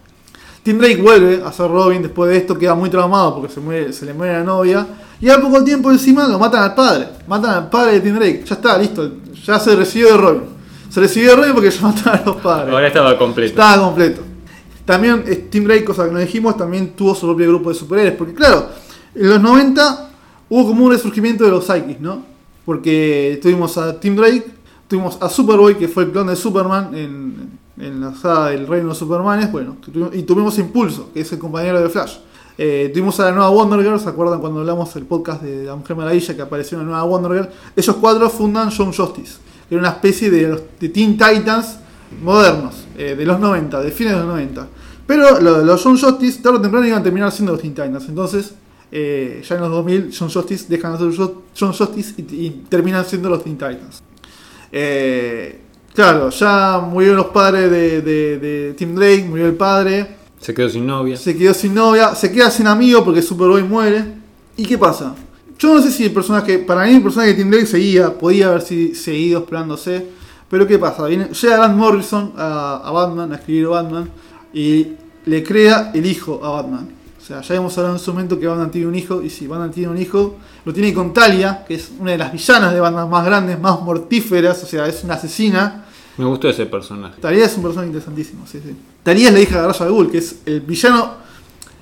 Tim 0.63 0.77
Drake 0.77 1.01
vuelve 1.01 1.41
a 1.43 1.51
ser 1.51 1.69
Robin 1.69 2.01
después 2.01 2.29
de 2.29 2.37
esto, 2.37 2.57
queda 2.57 2.75
muy 2.75 2.89
traumado 2.89 3.35
porque 3.35 3.53
se, 3.53 3.93
se 3.93 4.05
le 4.05 4.13
muere 4.13 4.33
la 4.33 4.43
novia. 4.43 4.85
Y 5.21 5.29
a 5.29 5.41
poco 5.41 5.63
tiempo 5.63 5.91
encima 5.91 6.27
lo 6.27 6.39
matan 6.39 6.63
al 6.63 6.75
padre. 6.75 7.09
Matan 7.27 7.51
al 7.51 7.69
padre 7.69 7.93
de 7.93 8.01
Tim 8.01 8.15
Drake. 8.15 8.43
Ya 8.45 8.55
está, 8.55 8.77
listo. 8.77 9.11
Ya 9.45 9.59
se 9.59 9.75
recibió 9.75 10.11
de 10.11 10.17
Robin. 10.17 10.58
Se 10.89 10.99
recibió 10.99 11.31
de 11.31 11.35
Robin 11.35 11.53
porque 11.53 11.71
ya 11.71 11.81
mataron 11.81 12.21
a 12.21 12.25
los 12.25 12.35
padres. 12.37 12.73
Ahora 12.73 12.87
estaba 12.87 13.17
completo. 13.17 13.49
Estaba 13.49 13.83
completo. 13.83 14.21
También 14.85 15.23
Tim 15.49 15.65
Drake, 15.65 15.85
cosa 15.85 16.05
que 16.05 16.11
no 16.11 16.19
dijimos, 16.19 16.57
también 16.57 16.93
tuvo 16.95 17.13
su 17.13 17.27
propio 17.27 17.47
grupo 17.49 17.69
de 17.69 17.75
superhéroes. 17.75 18.15
Porque 18.15 18.33
claro, 18.33 18.69
en 19.13 19.29
los 19.29 19.41
90 19.41 20.09
hubo 20.49 20.67
como 20.67 20.85
un 20.85 20.91
resurgimiento 20.91 21.43
de 21.43 21.51
los 21.51 21.65
Psychics, 21.65 22.01
¿no? 22.01 22.23
Porque 22.65 23.39
tuvimos 23.41 23.77
a 23.77 23.99
Tim 23.99 24.15
Drake, 24.15 24.45
tuvimos 24.87 25.17
a 25.21 25.29
Superboy, 25.29 25.75
que 25.77 25.87
fue 25.87 26.03
el 26.03 26.11
clon 26.11 26.27
de 26.27 26.35
Superman 26.35 26.95
en, 26.95 27.59
en 27.79 28.01
la 28.01 28.13
saga 28.13 28.49
del 28.49 28.67
Reino 28.67 28.85
de 28.85 28.89
los 28.89 28.97
Supermanes, 28.97 29.51
bueno, 29.51 29.77
y 30.13 30.23
tuvimos 30.23 30.57
Impulso, 30.59 31.11
que 31.13 31.21
es 31.21 31.31
el 31.31 31.39
compañero 31.39 31.81
de 31.81 31.89
Flash. 31.89 32.17
Eh, 32.57 32.91
tuvimos 32.93 33.17
a 33.21 33.25
la 33.25 33.31
nueva 33.31 33.49
Wonder 33.49 33.81
Girl, 33.81 33.99
¿se 33.99 34.09
acuerdan 34.09 34.41
cuando 34.41 34.59
hablamos 34.59 34.93
del 34.93 35.05
podcast 35.05 35.41
de 35.41 35.63
la 35.63 35.75
Mujer 35.75 35.95
Maravilla 35.95 36.35
que 36.35 36.41
apareció 36.41 36.77
una 36.77 36.87
nueva 36.87 37.03
Wonder 37.03 37.31
Girl? 37.31 37.49
Ellos 37.75 37.95
cuatro 38.01 38.29
fundan 38.29 38.69
Young 38.69 38.93
Justice, 38.93 39.37
era 39.69 39.79
una 39.79 39.89
especie 39.89 40.29
de, 40.29 40.61
de 40.79 40.89
Teen 40.89 41.13
Titans 41.13 41.79
modernos, 42.23 42.75
eh, 42.97 43.15
de 43.15 43.25
los 43.25 43.39
90, 43.39 43.81
de 43.81 43.91
fines 43.91 44.13
de 44.13 44.19
los 44.19 44.27
90. 44.27 44.67
Pero 45.05 45.39
los, 45.39 45.63
los 45.63 45.83
Young 45.83 45.99
Justice, 45.99 46.41
tarde 46.41 46.57
o 46.57 46.61
temprano, 46.61 46.85
iban 46.85 46.99
a 46.99 47.03
terminar 47.03 47.31
siendo 47.31 47.53
los 47.53 47.61
Teen 47.61 47.73
Titans. 47.73 48.07
Entonces, 48.07 48.53
eh, 48.91 49.43
ya 49.47 49.55
en 49.55 49.61
los 49.61 49.71
2000, 49.71 50.09
Young 50.09 50.31
Justice 50.31 50.65
dejan 50.67 50.93
de 50.93 51.15
ser 51.15 51.29
Young 51.55 51.73
Justice 51.75 52.13
y, 52.17 52.21
y 52.21 52.49
terminan 52.69 53.05
siendo 53.05 53.29
los 53.29 53.43
Teen 53.43 53.57
Titans. 53.57 54.03
Eh, 54.71 55.61
claro, 55.93 56.29
ya 56.29 56.79
murieron 56.79 57.17
los 57.17 57.27
padres 57.27 57.69
de, 57.71 58.01
de, 58.01 58.39
de, 58.39 58.73
Tim 58.73 58.95
Drake, 58.95 59.25
murió 59.27 59.47
el 59.47 59.55
padre. 59.55 60.15
Se 60.39 60.53
quedó 60.53 60.69
sin 60.69 60.85
novia. 60.85 61.17
Se 61.17 61.35
quedó 61.35 61.53
sin 61.53 61.73
novia, 61.73 62.15
se 62.15 62.31
queda 62.31 62.49
sin 62.49 62.67
amigo 62.67 63.03
porque 63.03 63.21
Superboy 63.21 63.63
muere. 63.63 64.05
¿Y 64.57 64.65
qué 64.65 64.77
pasa? 64.77 65.15
Yo 65.59 65.75
no 65.75 65.81
sé 65.81 65.91
si 65.91 66.05
el 66.05 66.11
personaje, 66.11 66.57
para 66.59 66.85
mí 66.85 66.93
el 66.93 67.03
personaje 67.03 67.33
de 67.33 67.35
Tim 67.35 67.51
Drake 67.51 67.65
seguía, 67.65 68.17
podía 68.17 68.47
haber 68.47 68.61
seguido 68.61 69.39
explorándose. 69.39 70.07
Pero 70.49 70.65
¿qué 70.65 70.79
pasa? 70.79 71.05
Viene, 71.05 71.25
llega 71.25 71.57
Grant 71.57 71.75
Morrison 71.75 72.33
a, 72.37 72.81
a 72.83 72.91
Batman, 72.91 73.33
a 73.33 73.35
escribir 73.35 73.67
Batman, 73.67 74.09
y 74.53 74.87
le 75.25 75.43
crea 75.43 75.91
el 75.93 76.05
hijo 76.05 76.39
a 76.43 76.49
Batman. 76.51 76.89
O 77.21 77.21
sea, 77.21 77.41
ya 77.41 77.55
hemos 77.55 77.77
hablado 77.77 77.97
en 77.97 78.01
su 78.01 78.13
momento 78.13 78.39
que 78.39 78.47
Batman 78.47 78.71
tiene 78.71 78.87
un 78.87 78.95
hijo, 78.95 79.21
y 79.21 79.29
si 79.29 79.47
Batman 79.47 79.69
tiene 79.69 79.91
un 79.91 79.97
hijo, 79.97 80.37
lo 80.63 80.73
tiene 80.73 80.93
con 80.93 81.13
Talia, 81.13 81.65
que 81.67 81.75
es 81.75 81.91
una 81.99 82.11
de 82.11 82.17
las 82.17 82.31
villanas 82.31 82.73
de 82.73 82.79
Batman 82.79 83.09
más 83.09 83.25
grandes, 83.25 83.59
más 83.59 83.81
mortíferas, 83.81 84.63
o 84.63 84.65
sea, 84.65 84.87
es 84.87 85.03
una 85.03 85.15
asesina. 85.15 85.85
Me 86.17 86.23
gustó 86.25 86.49
ese 86.49 86.65
personaje. 86.67 87.19
Talia 87.21 87.45
es 87.45 87.55
un 87.57 87.63
personaje 87.63 87.87
interesantísimo, 87.87 88.47
sí, 88.47 88.61
sí. 88.63 88.75
Talia 89.03 89.27
es 89.27 89.33
la 89.33 89.39
hija 89.41 89.61
de 89.61 89.67
Ra's 89.67 89.81
al 89.81 89.91
Ghul, 89.91 90.09
que 90.09 90.19
es 90.19 90.37
el 90.45 90.61
villano... 90.61 91.28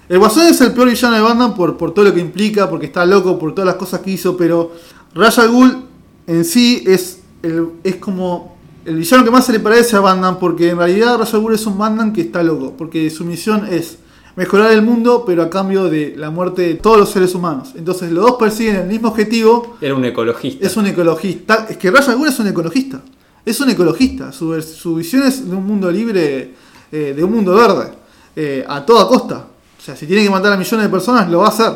El 0.10 0.20
Guasón 0.20 0.48
es 0.48 0.62
el 0.62 0.72
peor 0.72 0.90
villano 0.90 1.16
de 1.16 1.22
Batman 1.22 1.54
por, 1.54 1.76
por 1.76 1.94
todo 1.94 2.06
lo 2.06 2.14
que 2.14 2.22
implica, 2.22 2.70
porque 2.70 2.86
está 2.86 3.06
loco, 3.06 3.38
por 3.38 3.54
todas 3.54 3.66
las 3.66 3.76
cosas 3.76 4.00
que 4.00 4.12
hizo, 4.12 4.38
pero 4.38 4.72
Ra's 5.14 5.38
al 5.38 5.50
Ghul 5.50 5.84
en 6.28 6.46
sí 6.46 6.84
es, 6.88 7.20
el, 7.44 7.68
es 7.84 7.98
como 7.98 8.56
el 8.86 8.96
villano 8.96 9.26
que 9.26 9.32
más 9.32 9.46
se 9.46 9.52
le 9.52 9.60
parece 9.60 9.98
a 9.98 10.00
Batman, 10.00 10.40
porque 10.40 10.70
en 10.70 10.78
realidad 10.78 11.18
Ra's 11.18 11.34
al 11.34 11.42
Ghul 11.42 11.56
es 11.56 11.66
un 11.66 11.78
Batman 11.78 12.14
que 12.14 12.22
está 12.22 12.42
loco, 12.42 12.74
porque 12.78 13.10
su 13.10 13.26
misión 13.26 13.68
es 13.70 13.98
mejorar 14.38 14.72
el 14.72 14.82
mundo, 14.82 15.24
pero 15.26 15.44
a 15.44 15.50
cambio 15.50 15.90
de 15.90 16.16
la 16.16 16.30
muerte 16.30 16.62
de 16.62 16.76
todos 16.76 16.98
los 16.98 17.10
seres 17.10 17.36
humanos. 17.36 17.74
Entonces 17.76 18.10
los 18.10 18.24
dos 18.24 18.36
persiguen 18.40 18.78
el 18.78 18.88
mismo 18.88 19.10
objetivo. 19.10 19.76
Era 19.82 19.94
un 19.96 20.06
ecologista. 20.06 20.66
Es 20.66 20.78
un 20.78 20.86
ecologista. 20.86 21.66
Es 21.70 21.76
que 21.76 21.92
Ra's 21.92 22.08
al 22.08 22.16
Ghul 22.16 22.30
es 22.30 22.40
un 22.40 22.48
ecologista. 22.48 23.02
Es 23.44 23.60
un 23.60 23.72
ecologista. 23.72 24.32
Su, 24.32 24.62
su 24.62 24.96
visión 24.96 25.24
es 25.24 25.50
de 25.50 25.56
un 25.56 25.66
mundo 25.66 25.92
libre, 25.92 26.54
eh, 26.92 27.14
de 27.14 27.24
un 27.24 27.32
mundo 27.32 27.56
verde, 27.56 27.92
eh, 28.36 28.64
a 28.66 28.86
toda 28.86 29.08
costa. 29.08 29.48
O 29.88 29.90
sea, 29.90 29.96
si 29.96 30.06
tiene 30.06 30.22
que 30.22 30.30
matar 30.30 30.52
a 30.52 30.58
millones 30.58 30.86
de 30.86 30.92
personas, 30.92 31.30
lo 31.30 31.40
va 31.40 31.46
a 31.46 31.48
hacer. 31.48 31.74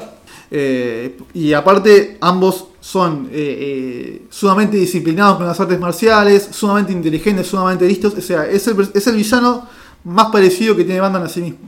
Eh, 0.52 1.18
y 1.34 1.54
aparte, 1.54 2.18
ambos 2.20 2.68
son 2.82 3.30
eh, 3.32 3.32
eh, 3.32 4.26
sumamente 4.30 4.76
disciplinados 4.76 5.38
con 5.38 5.48
las 5.48 5.58
artes 5.58 5.80
marciales, 5.80 6.50
sumamente 6.52 6.92
inteligentes, 6.92 7.48
sumamente 7.48 7.88
listos. 7.88 8.14
O 8.18 8.20
sea, 8.20 8.46
es 8.46 8.68
el, 8.68 8.90
es 8.94 9.08
el 9.08 9.16
villano 9.16 9.66
más 10.04 10.26
parecido 10.26 10.76
que 10.76 10.84
tiene 10.84 11.00
Bandan 11.00 11.24
a 11.24 11.30
sí 11.30 11.40
mismo. 11.40 11.60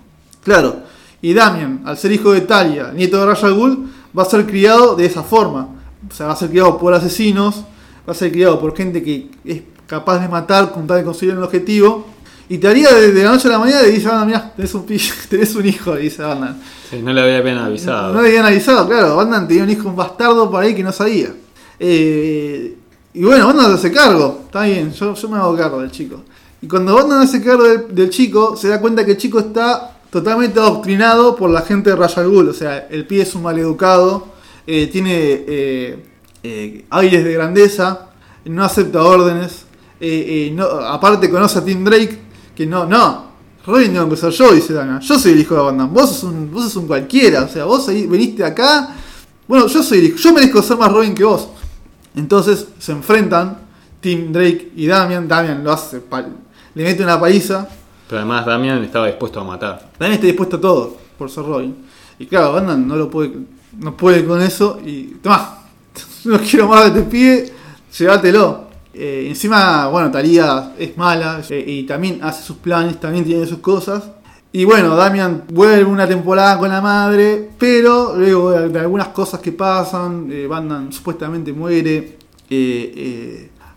Claro. 0.44 0.84
Y 1.22 1.34
Damian, 1.34 1.82
al 1.86 1.98
ser 1.98 2.12
hijo 2.12 2.34
de 2.34 2.42
Talia, 2.42 2.92
nieto 2.92 3.18
de 3.22 3.26
Ra's 3.26 3.42
al 3.46 3.54
Ghul, 3.54 3.90
va 4.18 4.24
a 4.24 4.26
ser 4.26 4.46
criado 4.46 4.98
de 4.98 5.06
esa 5.06 5.24
forma. 5.24 5.70
O 6.12 6.14
sea, 6.14 6.28
va 6.28 6.34
a 6.34 6.36
ser 6.36 6.50
criado 6.50 6.78
por 6.78 6.94
asesinos, 6.94 7.64
va 8.06 8.12
a 8.12 8.16
ser 8.16 8.34
criado 8.34 8.60
por 8.60 8.76
gente 8.76 9.02
que 9.02 9.32
es 9.46 9.62
capaz 9.88 10.20
de 10.20 10.28
matar 10.28 10.74
con 10.74 10.88
tal 10.88 10.98
de 10.98 11.06
conseguir 11.06 11.38
un 11.38 11.44
objetivo. 11.44 12.06
Y 12.50 12.58
te 12.58 12.68
haría 12.68 12.92
de, 12.94 13.12
de 13.12 13.24
la 13.24 13.32
noche 13.32 13.48
a 13.48 13.52
la 13.52 13.60
mañana 13.60 13.88
y 13.88 13.92
dice, 13.92 14.08
Bandan, 14.08 14.28
mira, 14.28 14.54
tenés 14.56 14.74
un, 14.74 14.86
tenés 15.30 15.56
un 15.56 15.66
hijo, 15.66 15.96
dice 15.96 16.22
Bandan. 16.22 16.62
Sí, 16.90 17.02
no 17.02 17.14
le 17.14 17.22
había 17.22 17.42
bien 17.42 17.58
avisado. 17.58 18.10
No, 18.10 18.16
no 18.16 18.22
le 18.22 18.30
habían 18.30 18.46
avisado, 18.46 18.88
claro. 18.88 19.16
Bandan 19.16 19.48
tenía 19.48 19.64
un 19.64 19.70
hijo, 19.70 19.90
un 19.90 19.96
bastardo 19.96 20.50
por 20.50 20.64
ahí 20.64 20.76
que 20.76 20.84
no 20.84 20.92
sabía. 20.92 21.34
Eh, 21.80 22.78
y 23.14 23.24
bueno, 23.24 23.48
Bandan 23.48 23.68
se 23.68 23.74
hace 23.74 23.92
cargo. 23.92 24.44
Está 24.46 24.64
bien, 24.64 24.92
yo, 24.92 25.14
yo 25.14 25.30
me 25.30 25.38
hago 25.38 25.56
cargo 25.56 25.82
del 25.82 25.92
chico. 25.92 26.24
Y 26.62 26.68
cuando 26.68 26.96
Bandan 26.96 27.22
hace 27.22 27.44
cargo 27.44 27.64
del, 27.64 27.94
del, 27.94 28.10
chico, 28.10 28.56
se 28.56 28.70
da 28.70 28.80
cuenta 28.80 29.06
que 29.06 29.12
el 29.12 29.18
chico 29.18 29.40
está 29.40 29.98
totalmente 30.10 30.60
adoctrinado 30.60 31.36
por 31.36 31.50
la 31.50 31.62
gente 31.62 31.90
de 31.90 31.96
Ra's 31.96 32.18
al 32.18 32.30
Ghul. 32.30 32.50
O 32.50 32.54
sea, 32.54 32.88
el 32.90 33.08
pie 33.08 33.24
es 33.24 33.34
un 33.34 33.42
maleducado, 33.42 34.28
eh, 34.66 34.88
tiene 34.88 35.12
eh, 35.14 36.06
eh, 36.42 36.86
aires 36.90 37.24
de 37.24 37.34
grandeza, 37.34 38.10
no 38.46 38.64
acepta 38.64 39.02
órdenes. 39.04 39.66
no, 40.54 40.64
aparte 40.64 41.30
conoce 41.30 41.60
a 41.60 41.66
Tim 41.66 41.84
Drake, 41.84 42.18
que 42.56 42.66
no, 42.66 42.86
no, 42.86 43.34
Robin 43.66 43.94
tengo 43.94 44.10
que 44.10 44.18
ser 44.18 44.32
yo, 44.32 44.52
dice 44.54 44.74
Dana. 44.74 45.00
Yo 45.00 45.18
soy 45.18 45.32
el 45.32 45.40
hijo 45.40 45.56
de 45.56 45.62
Bandan. 45.62 45.94
Vos 45.94 46.10
sos 46.10 46.24
un, 46.24 46.52
vos 46.52 46.64
sos 46.64 46.76
un 46.76 46.88
cualquiera. 46.88 47.44
O 47.44 47.48
sea, 47.48 47.64
vos 47.66 47.88
ahí 47.88 48.06
veniste 48.06 48.44
acá. 48.44 48.94
Bueno, 49.48 49.68
yo 49.68 49.82
soy 49.82 50.00
el 50.00 50.06
hijo. 50.06 50.18
Yo 50.18 50.34
merezco 50.34 50.62
ser 50.62 50.78
más 50.78 50.92
Robin 50.92 51.16
que 51.16 51.24
vos. 51.24 51.50
Entonces 52.16 52.68
se 52.78 52.92
enfrentan 52.92 53.58
Tim 54.02 54.34
Drake 54.34 54.74
y 54.76 54.86
Damian. 54.86 55.28
Damian 55.28 55.64
lo 55.64 55.72
hace. 55.72 56.02
Le 56.76 56.84
mete 56.84 57.04
una 57.04 57.20
paliza. 57.20 57.68
Pero 58.08 58.20
además 58.20 58.46
Damian 58.46 58.84
estaba 58.84 59.08
dispuesto 59.08 59.40
a 59.40 59.44
matar. 59.46 59.92
Damian 59.98 60.16
está 60.16 60.28
dispuesto 60.28 60.58
a 60.58 60.62
todo 60.62 60.98
por 61.18 61.30
ser 61.30 61.46
Robin. 61.46 61.74
Y 62.20 62.26
claro, 62.26 62.52
Bandan 62.52 62.86
no 62.86 62.98
lo 62.98 63.10
puede. 63.10 63.32
No 63.80 63.96
puede 63.96 64.26
con 64.26 64.42
eso. 64.42 64.80
Y. 64.86 65.04
Tomá. 65.22 65.60
No 66.26 66.40
quiero 66.40 66.70
más 66.70 66.94
de 66.94 67.00
este 67.00 67.12
pibe. 67.12 67.54
Llévatelo. 67.98 68.73
Eh, 68.96 69.26
encima, 69.28 69.88
bueno, 69.88 70.12
Talía 70.12 70.74
es 70.78 70.96
mala 70.98 71.42
eh, 71.50 71.64
y 71.66 71.84
también 71.84 72.20
hace 72.22 72.44
sus 72.44 72.58
planes, 72.58 73.00
también 73.00 73.26
tiene 73.26 73.46
sus 73.48 73.58
cosas. 73.58 74.04
Y 74.52 74.66
bueno, 74.66 74.96
Damian 74.96 75.46
vuelve 75.52 75.84
una 75.84 76.08
temporada 76.08 76.60
con 76.60 76.70
la 76.70 76.80
madre, 76.80 77.50
pero 77.58 78.16
luego 78.16 78.52
de, 78.52 78.80
algunas 78.80 79.08
cosas 79.08 79.40
que 79.40 79.52
pasan, 79.52 80.30
eh, 80.32 80.46
Bandan 80.46 80.94
supuestamente 80.94 81.52
muere, 81.52 82.20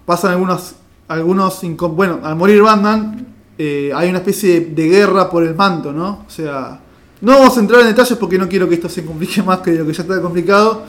pasan 0.04 0.32
algunos, 0.32 0.74
algunos 1.08 1.62
bueno, 1.92 2.20
al 2.22 2.36
morir 2.36 2.60
Bandan 2.60 3.26
hay 3.58 4.10
una 4.10 4.18
especie 4.18 4.60
de, 4.60 4.88
guerra 4.88 5.30
por 5.30 5.42
el 5.44 5.54
manto, 5.54 5.94
¿no? 5.94 6.26
O 6.26 6.30
sea, 6.30 6.78
no 7.22 7.38
vamos 7.38 7.56
a 7.56 7.60
entrar 7.60 7.80
en 7.80 7.86
detalles 7.86 8.18
porque 8.18 8.36
no 8.36 8.46
quiero 8.46 8.68
que 8.68 8.74
esto 8.74 8.90
se 8.90 9.02
complique 9.02 9.42
más 9.46 9.60
que 9.60 9.72
lo 9.72 9.86
que 9.86 9.94
ya 9.94 10.02
está 10.02 10.20
complicado, 10.20 10.82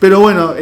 pero 0.00 0.20
bueno, 0.20 0.54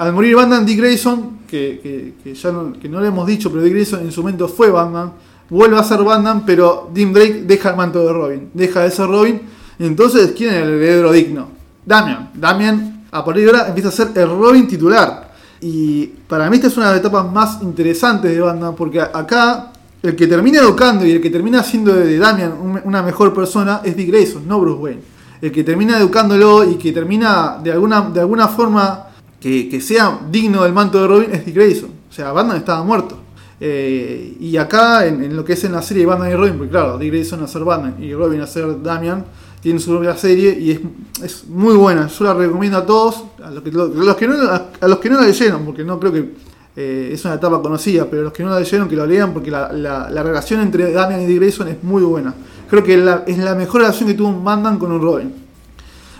al 0.00 0.14
morir 0.14 0.34
Bandan, 0.34 0.64
Dick 0.64 0.78
Grayson 0.78 1.40
que, 1.46 2.14
ya 2.34 2.52
no, 2.52 2.72
que 2.72 2.88
no 2.88 3.02
le 3.02 3.08
hemos 3.08 3.26
dicho, 3.26 3.50
pero 3.50 3.62
Dick 3.62 3.74
Grayson 3.74 4.00
en 4.00 4.10
su 4.10 4.22
momento 4.22 4.48
fue 4.48 4.70
Batman, 4.70 5.12
vuelve 5.50 5.78
a 5.78 5.84
ser 5.84 6.02
Batman, 6.02 6.44
pero 6.46 6.90
Tim 6.94 7.12
Drake 7.12 7.42
deja 7.46 7.70
el 7.70 7.76
manto 7.76 8.06
de 8.06 8.10
Robin, 8.10 8.50
deja 8.54 8.80
de 8.80 8.90
ser 8.90 9.08
Robin, 9.08 9.42
y 9.78 9.84
entonces, 9.84 10.32
¿quién 10.34 10.54
es 10.54 10.62
el 10.62 10.70
heredero 10.70 11.12
digno? 11.12 11.48
Damian. 11.84 12.30
Damian, 12.32 13.04
a 13.10 13.22
partir 13.22 13.44
de 13.44 13.50
ahora, 13.50 13.68
empieza 13.68 13.90
a 13.90 13.92
ser 13.92 14.08
el 14.14 14.28
Robin 14.28 14.66
titular. 14.66 15.32
Y 15.60 16.06
para 16.06 16.48
mí 16.48 16.56
esta 16.56 16.68
es 16.68 16.76
una 16.78 16.86
de 16.86 16.92
las 16.92 17.00
etapas 17.00 17.30
más 17.30 17.60
interesantes 17.60 18.30
de 18.30 18.40
Batman, 18.40 18.74
porque 18.74 19.02
acá 19.02 19.70
el 20.02 20.16
que 20.16 20.26
termina 20.26 20.60
educando 20.60 21.04
y 21.04 21.10
el 21.10 21.20
que 21.20 21.28
termina 21.28 21.60
haciendo 21.60 21.92
de 21.92 22.16
Damian 22.16 22.54
una 22.84 23.02
mejor 23.02 23.34
persona 23.34 23.82
es 23.84 23.94
Dick 23.94 24.08
Grayson, 24.08 24.48
no 24.48 24.60
Bruce 24.60 24.80
Wayne. 24.80 25.02
El 25.42 25.52
que 25.52 25.62
termina 25.62 25.98
educándolo 25.98 26.64
y 26.70 26.76
que 26.76 26.90
termina 26.92 27.58
de 27.62 27.72
alguna, 27.72 28.00
de 28.02 28.20
alguna 28.20 28.48
forma 28.48 29.09
que, 29.40 29.68
que, 29.68 29.80
sea 29.80 30.20
digno 30.30 30.62
del 30.64 30.72
manto 30.72 31.00
de 31.00 31.08
Robin 31.08 31.30
es 31.32 31.44
Dick 31.46 31.54
Grayson. 31.54 31.90
O 32.08 32.12
sea, 32.12 32.32
Batman 32.32 32.58
estaba 32.58 32.84
muerto. 32.84 33.18
Eh, 33.60 34.36
y 34.40 34.56
acá, 34.56 35.06
en, 35.06 35.22
en, 35.22 35.36
lo 35.36 35.44
que 35.44 35.52
es 35.52 35.64
en 35.64 35.72
la 35.72 35.82
serie 35.82 36.04
de 36.04 36.06
Batman 36.06 36.30
y 36.30 36.34
Robin, 36.34 36.54
porque 36.56 36.70
claro, 36.70 36.98
Dick 36.98 37.12
Grayson 37.12 37.42
a 37.42 37.48
ser 37.48 37.62
Batman 37.64 37.96
y 38.00 38.14
Robin 38.14 38.40
a 38.40 38.46
ser 38.46 38.82
Damian, 38.82 39.24
tiene 39.60 39.78
su 39.78 39.90
propia 39.90 40.16
serie 40.16 40.58
y 40.58 40.70
es, 40.70 40.80
es, 41.22 41.44
muy 41.46 41.76
buena. 41.76 42.06
Yo 42.06 42.24
la 42.24 42.34
recomiendo 42.34 42.78
a 42.78 42.86
todos, 42.86 43.24
a 43.42 43.50
los 43.50 43.62
que, 43.62 43.70
a 43.70 43.72
los 43.72 44.16
que, 44.16 44.26
no, 44.26 44.34
a 44.80 44.88
los 44.88 44.98
que 44.98 45.10
no 45.10 45.20
la 45.20 45.26
leyeron, 45.26 45.64
porque 45.64 45.84
no 45.84 46.00
creo 46.00 46.12
que 46.12 46.30
eh, 46.76 47.10
es 47.12 47.24
una 47.26 47.34
etapa 47.34 47.60
conocida, 47.60 48.06
pero 48.08 48.22
los 48.22 48.32
que 48.32 48.42
no 48.42 48.50
la 48.50 48.60
leyeron 48.60 48.88
que 48.88 48.96
lo 48.96 49.06
lean, 49.06 49.34
porque 49.34 49.50
la, 49.50 49.70
la, 49.72 50.08
la 50.08 50.22
relación 50.22 50.60
entre 50.60 50.92
Damian 50.92 51.20
y 51.20 51.26
Dick 51.26 51.40
Grayson 51.40 51.68
es 51.68 51.82
muy 51.82 52.02
buena. 52.02 52.34
Creo 52.70 52.82
que 52.82 52.96
la, 52.96 53.24
es 53.26 53.36
la 53.36 53.54
mejor 53.54 53.82
relación 53.82 54.08
que 54.08 54.14
tuvo 54.14 54.28
un 54.28 54.42
Batman 54.42 54.78
con 54.78 54.90
un 54.92 55.02
Robin. 55.02 55.49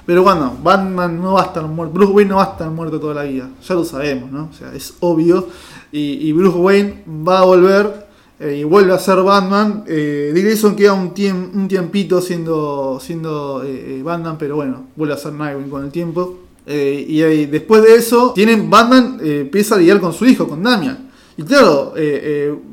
Pero 0.07 0.23
bueno, 0.23 0.57
Batman 0.63 1.21
no 1.21 1.35
va 1.35 1.43
a 1.43 1.45
estar 1.47 1.65
muerto, 1.65 1.95
Bruce 1.95 2.13
Wayne 2.13 2.31
no 2.31 2.37
va 2.37 2.45
a 2.45 2.53
estar 2.53 2.71
muerto 2.71 2.99
toda 2.99 3.15
la 3.15 3.23
vida, 3.25 3.49
ya 3.67 3.75
lo 3.75 3.85
sabemos, 3.85 4.31
¿no? 4.31 4.49
O 4.51 4.57
sea, 4.57 4.75
es 4.75 4.95
obvio. 5.01 5.49
Y, 5.93 6.33
Bruce 6.33 6.57
Wayne 6.57 7.05
va 7.09 7.41
a 7.41 7.45
volver 7.45 8.07
eh, 8.39 8.59
y 8.61 8.65
vuelve 8.65 8.93
a 8.93 8.99
ser 8.99 9.23
Batman. 9.23 9.85
Eh, 9.87 10.31
Dick 10.33 10.45
Grayson 10.45 10.77
queda 10.77 10.93
un, 10.93 11.13
tiemp 11.13 11.55
un 11.55 11.67
tiempito 11.67 12.21
siendo, 12.21 12.99
siendo 13.01 13.63
eh, 13.65 14.01
Batman, 14.03 14.37
pero 14.39 14.57
bueno, 14.57 14.87
vuelve 14.97 15.15
a 15.15 15.17
ser 15.17 15.33
Nightwing 15.33 15.69
con 15.69 15.85
el 15.85 15.91
tiempo. 15.91 16.39
Y, 16.67 17.23
y, 17.23 17.47
después 17.47 17.83
de 17.83 17.97
eso, 17.97 18.33
tienen 18.33 18.71
Batman 18.71 19.19
empieza 19.21 19.75
a 19.75 19.79
lidiar 19.79 19.99
con 20.01 20.13
su 20.13 20.25
hijo, 20.25 20.47
con 20.47 20.63
Damian. 20.63 21.11
Y 21.37 21.43
claro, 21.43 21.95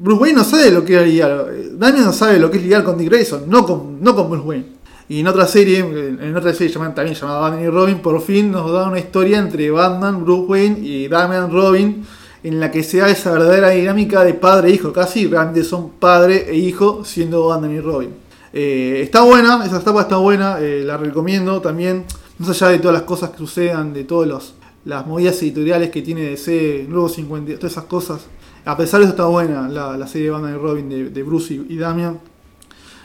Bruce 0.02 0.22
Wayne 0.22 0.38
no 0.38 0.44
sabe 0.44 0.70
lo 0.70 0.86
que 0.86 1.02
es 1.02 1.08
lidiar. 1.08 1.52
Damian 1.74 2.06
no 2.06 2.14
sabe 2.14 2.38
lo 2.38 2.52
que 2.52 2.58
es 2.58 2.64
lidiar 2.64 2.84
con 2.84 2.98
Dick 2.98 3.10
Grayson, 3.10 3.50
no 3.50 3.66
con, 3.66 4.04
no 4.04 4.16
con 4.16 4.30
Bruce 4.30 4.46
Wayne. 4.46 4.77
Y 5.10 5.22
en 5.22 5.28
otra 5.28 5.48
serie, 5.48 5.80
en 5.80 6.36
otra 6.36 6.54
serie 6.54 6.74
llamada, 6.74 6.96
también 6.96 7.16
llamada 7.16 7.40
Batman 7.40 7.64
y 7.64 7.70
Robin, 7.70 8.00
por 8.00 8.22
fin 8.22 8.52
nos 8.52 8.72
da 8.74 8.90
una 8.90 9.00
historia 9.00 9.40
entre 9.40 9.72
Batman, 9.72 10.26
Bruce 10.26 10.46
Wayne 10.48 10.80
y 10.82 11.08
Damian 11.08 11.50
Robin, 11.50 12.06
en 12.44 12.60
la 12.60 12.70
que 12.72 12.84
se 12.84 12.98
da 12.98 13.10
esa 13.10 13.32
verdadera 13.32 13.70
dinámica 13.70 14.26
de 14.26 14.34
padre 14.34 14.70
e 14.70 14.74
hijo. 14.74 14.92
Casi 14.92 15.26
realmente 15.28 15.64
son 15.64 15.92
padre 15.92 16.50
e 16.50 16.56
hijo 16.56 17.06
siendo 17.06 17.48
Batman 17.48 17.74
y 17.74 17.80
Robin. 17.80 18.10
Eh, 18.52 19.00
está 19.02 19.22
buena, 19.22 19.66
esa 19.66 19.78
etapa 19.78 20.02
está 20.02 20.18
buena, 20.18 20.60
eh, 20.60 20.84
la 20.84 20.98
recomiendo 20.98 21.62
también. 21.62 22.04
Más 22.38 22.50
allá 22.50 22.72
de 22.72 22.80
todas 22.80 22.94
las 22.94 23.04
cosas 23.04 23.30
que 23.30 23.38
sucedan, 23.38 23.94
de 23.94 24.04
todas 24.04 24.54
las 24.84 25.08
movidas 25.08 25.42
editoriales 25.42 25.90
que 25.90 26.02
tiene 26.02 26.24
DC, 26.24 26.86
Nuevo 26.90 27.08
50, 27.08 27.56
todas 27.56 27.72
esas 27.72 27.86
cosas. 27.86 28.26
A 28.66 28.76
pesar 28.76 29.00
de 29.00 29.06
eso 29.06 29.14
está 29.14 29.26
buena 29.26 29.70
la, 29.70 29.96
la 29.96 30.06
serie 30.06 30.32
Batman 30.32 30.56
y 30.56 30.58
Robin 30.58 31.14
de, 31.14 31.24
Bruce 31.24 31.54
y 31.54 31.78
Damian. 31.78 32.20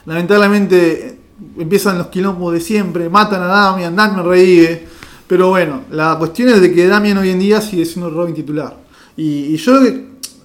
Lamentablemente 0.04 1.21
empiezan 1.58 1.98
los 1.98 2.08
quilombos 2.08 2.52
de 2.52 2.60
siempre, 2.60 3.08
matan 3.08 3.42
a 3.42 3.46
Damian, 3.46 3.94
Damian 3.94 4.24
revive. 4.24 4.86
Pero 5.26 5.48
bueno, 5.48 5.82
la 5.90 6.16
cuestión 6.18 6.50
es 6.50 6.60
de 6.60 6.72
que 6.72 6.86
Damian 6.86 7.18
hoy 7.18 7.30
en 7.30 7.38
día 7.38 7.60
sigue 7.60 7.84
siendo 7.84 8.08
el 8.08 8.14
Robin 8.14 8.34
titular. 8.34 8.76
Y, 9.16 9.54
y 9.54 9.56
yo 9.56 9.80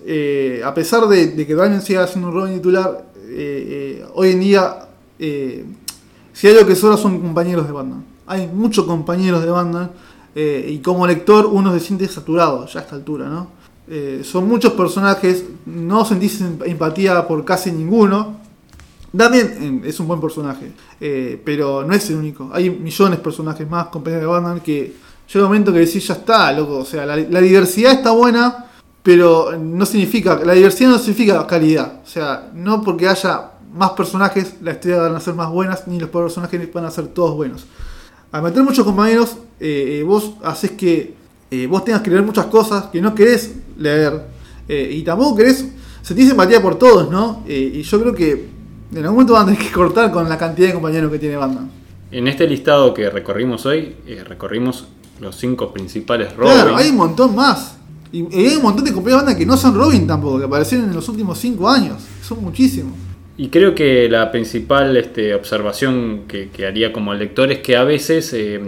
eh, 0.10 0.62
a 0.64 0.74
pesar 0.74 1.06
de, 1.08 1.36
que 1.36 1.54
Damian 1.54 1.82
siga 1.82 2.08
siendo 2.08 2.30
un 2.30 2.34
Robin 2.34 2.54
titular, 2.56 3.06
eh, 3.26 4.00
eh, 4.00 4.06
hoy 4.14 4.32
en 4.32 4.39
día, 4.39 4.88
si 5.20 6.48
hay 6.48 6.54
algo 6.54 6.66
que 6.66 6.76
solo 6.78 6.95
son 6.95 7.20
compañeros 7.20 7.68
de 7.68 7.74
banda. 7.74 7.98
Hay 8.26 8.48
muchos 8.48 8.86
compañeros 8.86 9.43
de 9.43 9.50
banda. 9.50 9.91
y 10.34 10.78
como 10.80 11.06
lector 11.06 11.48
uno 11.48 11.74
se 11.74 11.80
siente 11.80 12.08
saturado 12.08 12.66
ya 12.68 12.80
a 12.80 12.84
esta 12.84 12.95
altura, 12.95 13.28
¿no? 13.28 13.58
son 14.24 14.48
muchos 14.48 14.74
personajes, 14.74 15.43
no 15.66 16.06
sentís 16.06 16.41
empatía 16.41 17.28
por 17.28 17.43
casi 17.43 17.72
ninguno, 17.72 18.36
Damien 19.18 19.82
es 19.84 19.99
un 19.99 20.07
buen 20.07 20.22
personaje, 20.22 20.72
eh, 21.01 21.41
pero 21.43 21.84
no 21.84 21.93
es 21.95 22.07
el 22.11 22.18
único. 22.18 22.51
Hay 22.53 22.70
millones 22.70 23.18
de 23.18 23.24
personajes 23.24 23.68
más, 23.68 23.88
compañeros 23.88 24.22
de 24.22 24.28
Batman, 24.28 24.59
que 24.59 24.93
llega 25.34 25.45
un 25.45 25.51
momento 25.51 25.74
que 25.74 25.80
decís, 25.80 26.07
ya 26.07 26.13
está, 26.13 26.51
loco. 26.51 26.78
O 26.78 26.86
sea, 26.86 27.03
la, 27.03 27.15
la, 27.15 27.41
diversidad 27.41 27.93
está 27.93 28.11
buena, 28.11 28.68
pero 29.01 29.57
no 29.57 29.88
significa, 29.88 30.39
la 30.45 30.53
diversidad 30.53 30.91
no 30.91 30.99
significa 30.99 31.47
calidad. 31.47 32.01
O 32.05 32.07
sea, 32.07 32.51
no 32.53 32.84
porque 32.84 33.07
haya 33.07 33.53
más 33.74 33.91
personajes, 33.91 34.53
la 34.61 34.74
historia 34.74 34.97
van 35.01 35.15
a 35.15 35.20
ser 35.20 35.34
más 35.34 35.49
buenas, 35.49 35.88
ni 35.88 35.99
los 35.99 36.11
personajes 36.11 36.72
van 36.72 36.86
a 36.86 36.91
ser 36.91 37.07
todos 37.07 37.36
buenos. 37.36 37.65
Al 38.32 38.43
meter 38.43 38.61
muchos 38.61 38.86
compañeros, 38.86 39.36
eh, 39.59 40.03
vos 40.05 40.34
haces 40.43 40.72
que 40.72 41.15
eh, 41.49 41.65
vos 41.65 41.84
tengas 41.84 42.01
que 42.03 42.11
leer 42.11 42.22
muchas 42.22 42.45
cosas 42.45 42.86
que 42.91 43.01
no 43.01 43.15
querés 43.15 43.55
leer. 43.78 44.38
y 44.68 45.01
tampoco 45.01 45.38
querés, 45.38 45.65
sentís 46.03 46.30
empatía 46.30 46.61
por 46.61 46.76
todos, 46.78 47.09
¿no? 47.09 47.43
y 47.47 47.82
yo 47.84 48.01
creo 48.01 48.13
que 48.13 48.57
En 48.91 48.97
algún 48.99 49.15
momento 49.15 49.33
van 49.33 49.43
a 49.43 49.45
tener 49.47 49.59
que 49.59 49.71
cortar 49.71 50.11
con 50.11 50.29
la 50.29 50.38
cantidad 50.38 50.67
de 50.67 50.73
compañeros 50.73 51.11
que 51.11 51.19
tiene 51.19 51.35
Batman. 51.35 51.69
En 52.09 52.27
este 52.27 52.47
listado 52.47 52.93
que 52.93 53.09
recorrimos 53.09 53.65
hoy, 53.65 53.95
eh, 54.07 54.23
recorrimos 54.25 54.88
los 55.19 55.35
cinco 55.35 55.73
principales 55.73 56.35
Robin. 56.35 56.53
Claro, 56.53 56.75
hay 56.77 56.89
un 56.89 56.95
montón 56.95 57.35
más. 57.35 57.77
Y, 58.11 58.19
y 58.33 58.47
hay 58.47 58.55
un 58.55 58.63
montón 58.63 58.85
de 58.85 58.93
compañeros 58.93 59.21
de 59.21 59.25
Batman 59.25 59.38
que 59.38 59.45
no 59.45 59.57
son 59.57 59.75
Robin 59.75 60.07
tampoco, 60.07 60.39
que 60.39 60.45
aparecieron 60.45 60.88
en 60.88 60.95
los 60.95 61.09
últimos 61.09 61.38
5 61.38 61.69
años. 61.69 62.01
Son 62.21 62.41
muchísimos. 62.41 62.93
Y 63.35 63.49
creo 63.49 63.75
que 63.75 64.09
la 64.09 64.31
principal 64.31 64.95
este, 64.97 65.35
observación 65.35 66.23
que, 66.27 66.49
que 66.49 66.65
haría 66.65 66.93
como 66.93 67.13
lector 67.13 67.51
es 67.51 67.59
que 67.59 67.75
a 67.75 67.83
veces 67.83 68.33
eh, 68.33 68.59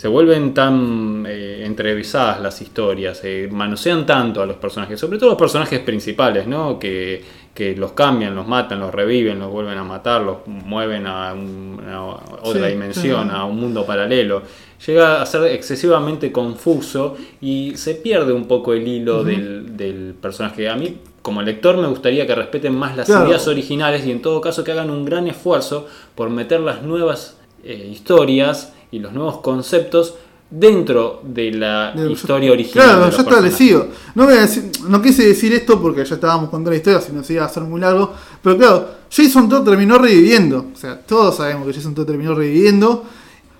se 0.00 0.08
vuelven 0.08 0.54
tan 0.54 1.26
eh, 1.28 1.62
entrevisadas 1.66 2.40
las 2.40 2.62
historias, 2.62 3.20
eh, 3.22 3.50
manosean 3.52 4.06
tanto 4.06 4.40
a 4.40 4.46
los 4.46 4.56
personajes, 4.56 4.98
sobre 4.98 5.18
todo 5.18 5.28
los 5.28 5.38
personajes 5.38 5.80
principales, 5.80 6.46
¿no? 6.46 6.78
que, 6.78 7.22
que 7.60 7.76
los 7.76 7.92
cambian, 7.92 8.34
los 8.34 8.48
matan, 8.48 8.80
los 8.80 8.90
reviven, 8.94 9.38
los 9.38 9.50
vuelven 9.50 9.76
a 9.76 9.84
matar, 9.84 10.22
los 10.22 10.38
mueven 10.46 11.06
a, 11.06 11.34
un- 11.34 11.78
a 11.86 12.02
otra 12.42 12.66
Sí, 12.68 12.72
dimensión, 12.72 13.30
a 13.30 13.44
un 13.44 13.60
mundo 13.60 13.84
paralelo. 13.84 14.40
Llega 14.86 15.20
a 15.20 15.26
ser 15.26 15.44
excesivamente 15.52 16.32
confuso 16.32 17.18
y 17.38 17.72
se 17.76 17.96
pierde 17.96 18.32
un 18.32 18.46
poco 18.46 18.72
el 18.72 18.88
hilo 18.88 19.22
del, 19.24 19.76
del 19.76 20.14
personaje. 20.18 20.70
A 20.70 20.74
mí, 20.76 20.96
como 21.20 21.42
lector, 21.42 21.76
me 21.76 21.86
gustaría 21.86 22.26
que 22.26 22.34
respeten 22.34 22.74
más 22.74 22.96
las 22.96 23.04
Claro. 23.06 23.26
ideas 23.28 23.46
originales 23.46 24.06
y 24.06 24.10
en 24.10 24.22
todo 24.22 24.40
caso 24.40 24.64
que 24.64 24.72
hagan 24.72 24.88
un 24.88 25.04
gran 25.04 25.28
esfuerzo 25.28 25.86
por 26.14 26.30
meter 26.30 26.60
las 26.60 26.82
nuevas 26.82 27.36
eh, 27.62 27.88
historias 27.92 28.72
y 28.90 29.00
los 29.00 29.12
nuevos 29.12 29.40
conceptos 29.42 30.14
dentro 30.50 31.20
de 31.24 31.52
la 31.52 31.92
De- 31.92 32.10
historia 32.12 32.50
original. 32.52 32.84
Claro, 32.86 33.10
ya 33.10 33.18
establecido. 33.22 33.86
No, 34.14 34.24
voy 34.24 34.34
a 34.34 34.40
decir, 34.42 34.70
no 34.88 35.00
quise 35.00 35.26
decir 35.26 35.52
esto 35.52 35.80
porque 35.80 36.04
ya 36.04 36.14
estábamos 36.14 36.50
contando 36.50 36.70
la 36.70 36.76
historia, 36.76 37.00
si 37.00 37.12
no 37.12 37.22
se 37.22 37.34
iba 37.34 37.44
a 37.44 37.46
hacer 37.46 37.62
muy 37.62 37.80
largo. 37.80 38.12
Pero 38.42 38.56
claro, 38.58 38.88
Jason 39.10 39.48
Todd 39.48 39.62
terminó 39.64 39.98
reviviendo. 39.98 40.66
O 40.74 40.76
sea, 40.76 41.00
todos 41.00 41.36
sabemos 41.36 41.66
que 41.66 41.74
Jason 41.74 41.94
Todd 41.94 42.06
terminó 42.06 42.34
reviviendo. 42.34 43.04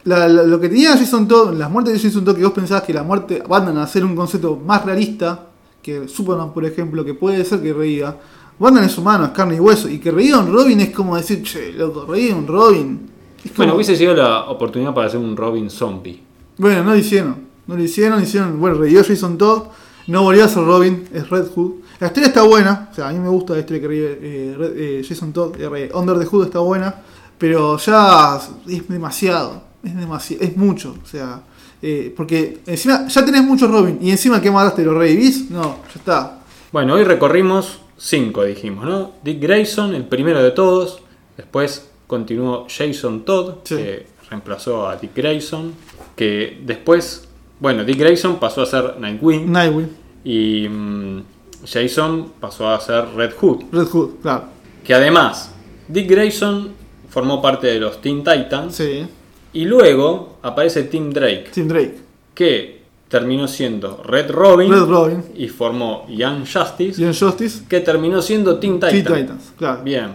La- 0.04 0.26
la- 0.28 0.42
lo 0.42 0.58
que 0.58 0.68
tenía 0.68 0.96
Jason 0.96 1.28
Todd, 1.28 1.54
las 1.54 1.70
muertes 1.70 1.94
de 1.94 2.00
Jason 2.08 2.24
Todd, 2.24 2.36
que 2.36 2.42
vos 2.44 2.52
pensabas 2.52 2.82
que 2.84 2.92
la 2.94 3.02
muerte 3.02 3.42
van 3.48 3.76
a 3.76 3.82
hacer 3.82 4.04
un 4.04 4.16
concepto 4.16 4.56
más 4.56 4.84
realista 4.84 5.46
que 5.82 6.08
Superman, 6.08 6.52
por 6.52 6.64
ejemplo, 6.64 7.04
que 7.04 7.14
puede 7.14 7.44
ser 7.44 7.60
que 7.62 7.72
reviva. 7.72 8.16
Batman 8.58 8.84
es 8.84 8.98
humano, 8.98 9.24
es 9.26 9.30
carne 9.30 9.56
y 9.56 9.60
hueso. 9.60 9.88
Y 9.88 9.98
que 9.98 10.10
reviva 10.10 10.38
un 10.38 10.52
Robin 10.52 10.80
es 10.80 10.90
como 10.90 11.16
decir, 11.16 11.42
che, 11.42 11.72
loco, 11.72 12.04
revive 12.06 12.34
un 12.34 12.46
Robin. 12.46 13.10
Como- 13.42 13.54
Bueno, 13.56 13.74
hubiese 13.74 13.96
sido 13.96 14.14
la 14.14 14.44
oportunidad 14.50 14.92
para 14.92 15.06
hacer 15.06 15.18
un 15.20 15.34
Robin 15.36 15.70
zombie. 15.70 16.22
Bueno, 16.60 16.84
no 16.84 16.90
lo 16.90 16.96
hicieron. 16.96 17.36
No 17.66 17.76
lo 17.76 17.82
hicieron, 17.82 18.22
hicieron. 18.22 18.60
Bueno, 18.60 18.76
revivió 18.78 19.02
Jason 19.04 19.38
Todd. 19.38 19.64
No 20.06 20.22
volvió 20.22 20.44
a 20.44 20.48
ser 20.48 20.64
Robin, 20.64 21.08
es 21.12 21.28
Red 21.30 21.48
Hood. 21.54 21.72
La 22.00 22.08
historia 22.08 22.28
está 22.28 22.42
buena. 22.42 22.88
O 22.90 22.94
sea, 22.94 23.08
a 23.08 23.12
mí 23.12 23.18
me 23.18 23.28
gusta 23.28 23.52
la 23.52 23.60
historia 23.60 23.80
que 23.82 23.88
revive 23.88 24.18
eh, 24.22 24.54
Red- 24.58 24.72
eh, 24.76 25.04
Jason 25.08 25.32
Todd. 25.32 25.54
eh, 25.60 25.90
Under 25.94 26.18
the 26.18 26.24
Hood 26.26 26.46
está 26.46 26.58
buena. 26.60 26.94
Pero 27.38 27.76
ya 27.78 28.40
es 28.68 28.88
demasiado. 28.88 29.62
Es 29.82 29.96
demasiado. 29.96 30.42
Es 30.42 30.56
mucho. 30.56 30.96
O 31.02 31.06
sea, 31.06 31.42
eh, 31.80 32.12
porque 32.16 32.60
encima 32.66 33.06
ya 33.08 33.24
tenés 33.24 33.42
muchos 33.44 33.70
Robin. 33.70 33.98
Y 34.00 34.10
encima 34.10 34.40
que 34.40 34.50
mataste, 34.50 34.82
¿lo 34.84 34.98
revivís? 34.98 35.50
No, 35.50 35.76
ya 35.86 35.94
está. 35.94 36.38
Bueno, 36.72 36.94
hoy 36.94 37.04
recorrimos 37.04 37.80
cinco, 37.96 38.44
dijimos, 38.44 38.84
¿no? 38.84 39.12
Dick 39.22 39.40
Grayson, 39.40 39.94
el 39.94 40.06
primero 40.06 40.42
de 40.42 40.50
todos. 40.50 41.02
Después 41.36 41.88
continuó 42.06 42.66
Jason 42.68 43.24
Todd, 43.24 43.54
Sí. 43.64 43.76
que 43.76 44.06
reemplazó 44.30 44.88
a 44.88 44.96
Dick 44.96 45.10
Grayson. 45.14 45.74
Que 46.16 46.60
después, 46.64 47.28
bueno, 47.58 47.84
Dick 47.84 47.98
Grayson 47.98 48.38
pasó 48.38 48.62
a 48.62 48.66
ser 48.66 48.96
Nightwing. 48.98 49.50
Nightwing, 49.50 49.88
Y 50.24 50.68
mm, 50.68 51.22
Jason 51.66 52.32
pasó 52.40 52.70
a 52.70 52.80
ser 52.80 53.06
Red 53.14 53.32
Hood. 53.40 53.64
Red 53.72 53.88
Hood, 53.88 54.10
claro. 54.22 54.44
Que 54.84 54.94
además, 54.94 55.52
Dick 55.88 56.08
Grayson 56.10 56.70
formó 57.08 57.42
parte 57.42 57.66
de 57.66 57.80
los 57.80 58.00
Teen 58.00 58.24
Titans. 58.24 58.74
Sí. 58.76 59.06
Y 59.52 59.64
luego 59.64 60.38
aparece 60.42 60.84
Tim 60.84 61.10
Drake, 61.10 61.50
Tim 61.52 61.66
Drake. 61.68 61.98
que 62.34 62.80
terminó 63.08 63.48
siendo 63.48 64.00
Red 64.04 64.30
Robin. 64.30 64.70
Red 64.70 64.84
Robin. 64.84 65.24
Y 65.34 65.48
formó 65.48 66.06
Young 66.08 66.46
Justice, 66.46 67.02
Young 67.02 67.14
Justice. 67.18 67.64
que 67.68 67.80
terminó 67.80 68.22
siendo 68.22 68.58
Teen 68.60 68.74
Titan. 68.74 68.90
Teen 68.90 69.04
Titans, 69.04 69.52
claro. 69.58 69.82
Bien. 69.82 70.10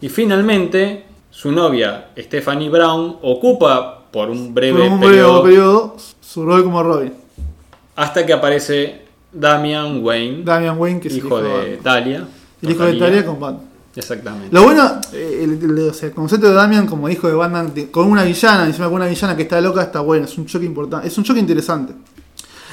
Y 0.00 0.08
finalmente, 0.08 1.04
su 1.30 1.52
novia, 1.52 2.10
Stephanie 2.18 2.68
Brown, 2.68 3.16
ocupa 3.22 4.04
por 4.10 4.30
un 4.30 4.52
breve 4.52 4.80
Por 4.80 4.88
un 4.90 5.00
periodo, 5.00 5.42
breve 5.42 5.56
periodo, 5.56 5.96
su 6.20 6.44
rol 6.44 6.64
como 6.64 6.82
Robin. 6.82 7.12
hasta 7.96 8.26
que 8.26 8.32
aparece 8.32 9.02
Damian 9.32 10.04
Wayne, 10.04 10.42
Damian 10.44 10.78
Wayne, 10.78 11.00
que 11.00 11.08
es 11.08 11.16
hijo 11.16 11.28
hijo 11.28 11.42
de 11.42 11.76
Talia. 11.78 12.26
El 12.62 12.70
hijo 12.70 12.84
de 12.84 12.94
Talia 12.94 13.24
con 13.24 13.38
Batman. 13.40 13.70
Exactamente. 13.94 14.48
Lo 14.52 14.62
bueno, 14.62 15.00
eh, 15.12 15.40
el, 15.42 16.12
concepto 16.14 16.48
de 16.48 16.54
Damian 16.54 16.86
como 16.86 17.08
hijo 17.08 17.28
de 17.28 17.34
Batman 17.34 17.72
con 17.90 18.06
una 18.06 18.22
villana, 18.24 18.66
encima 18.66 18.86
con 18.86 18.96
una 18.96 19.06
villana 19.06 19.36
que 19.36 19.42
está 19.42 19.60
loca, 19.60 19.82
está 19.82 20.00
bueno, 20.00 20.26
es 20.26 20.38
un 20.38 20.46
choque 20.46 20.64
importante, 20.64 21.08
es 21.08 21.18
un 21.18 21.24
choque 21.24 21.40
interesante. 21.40 21.94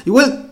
Igual, 0.05 0.49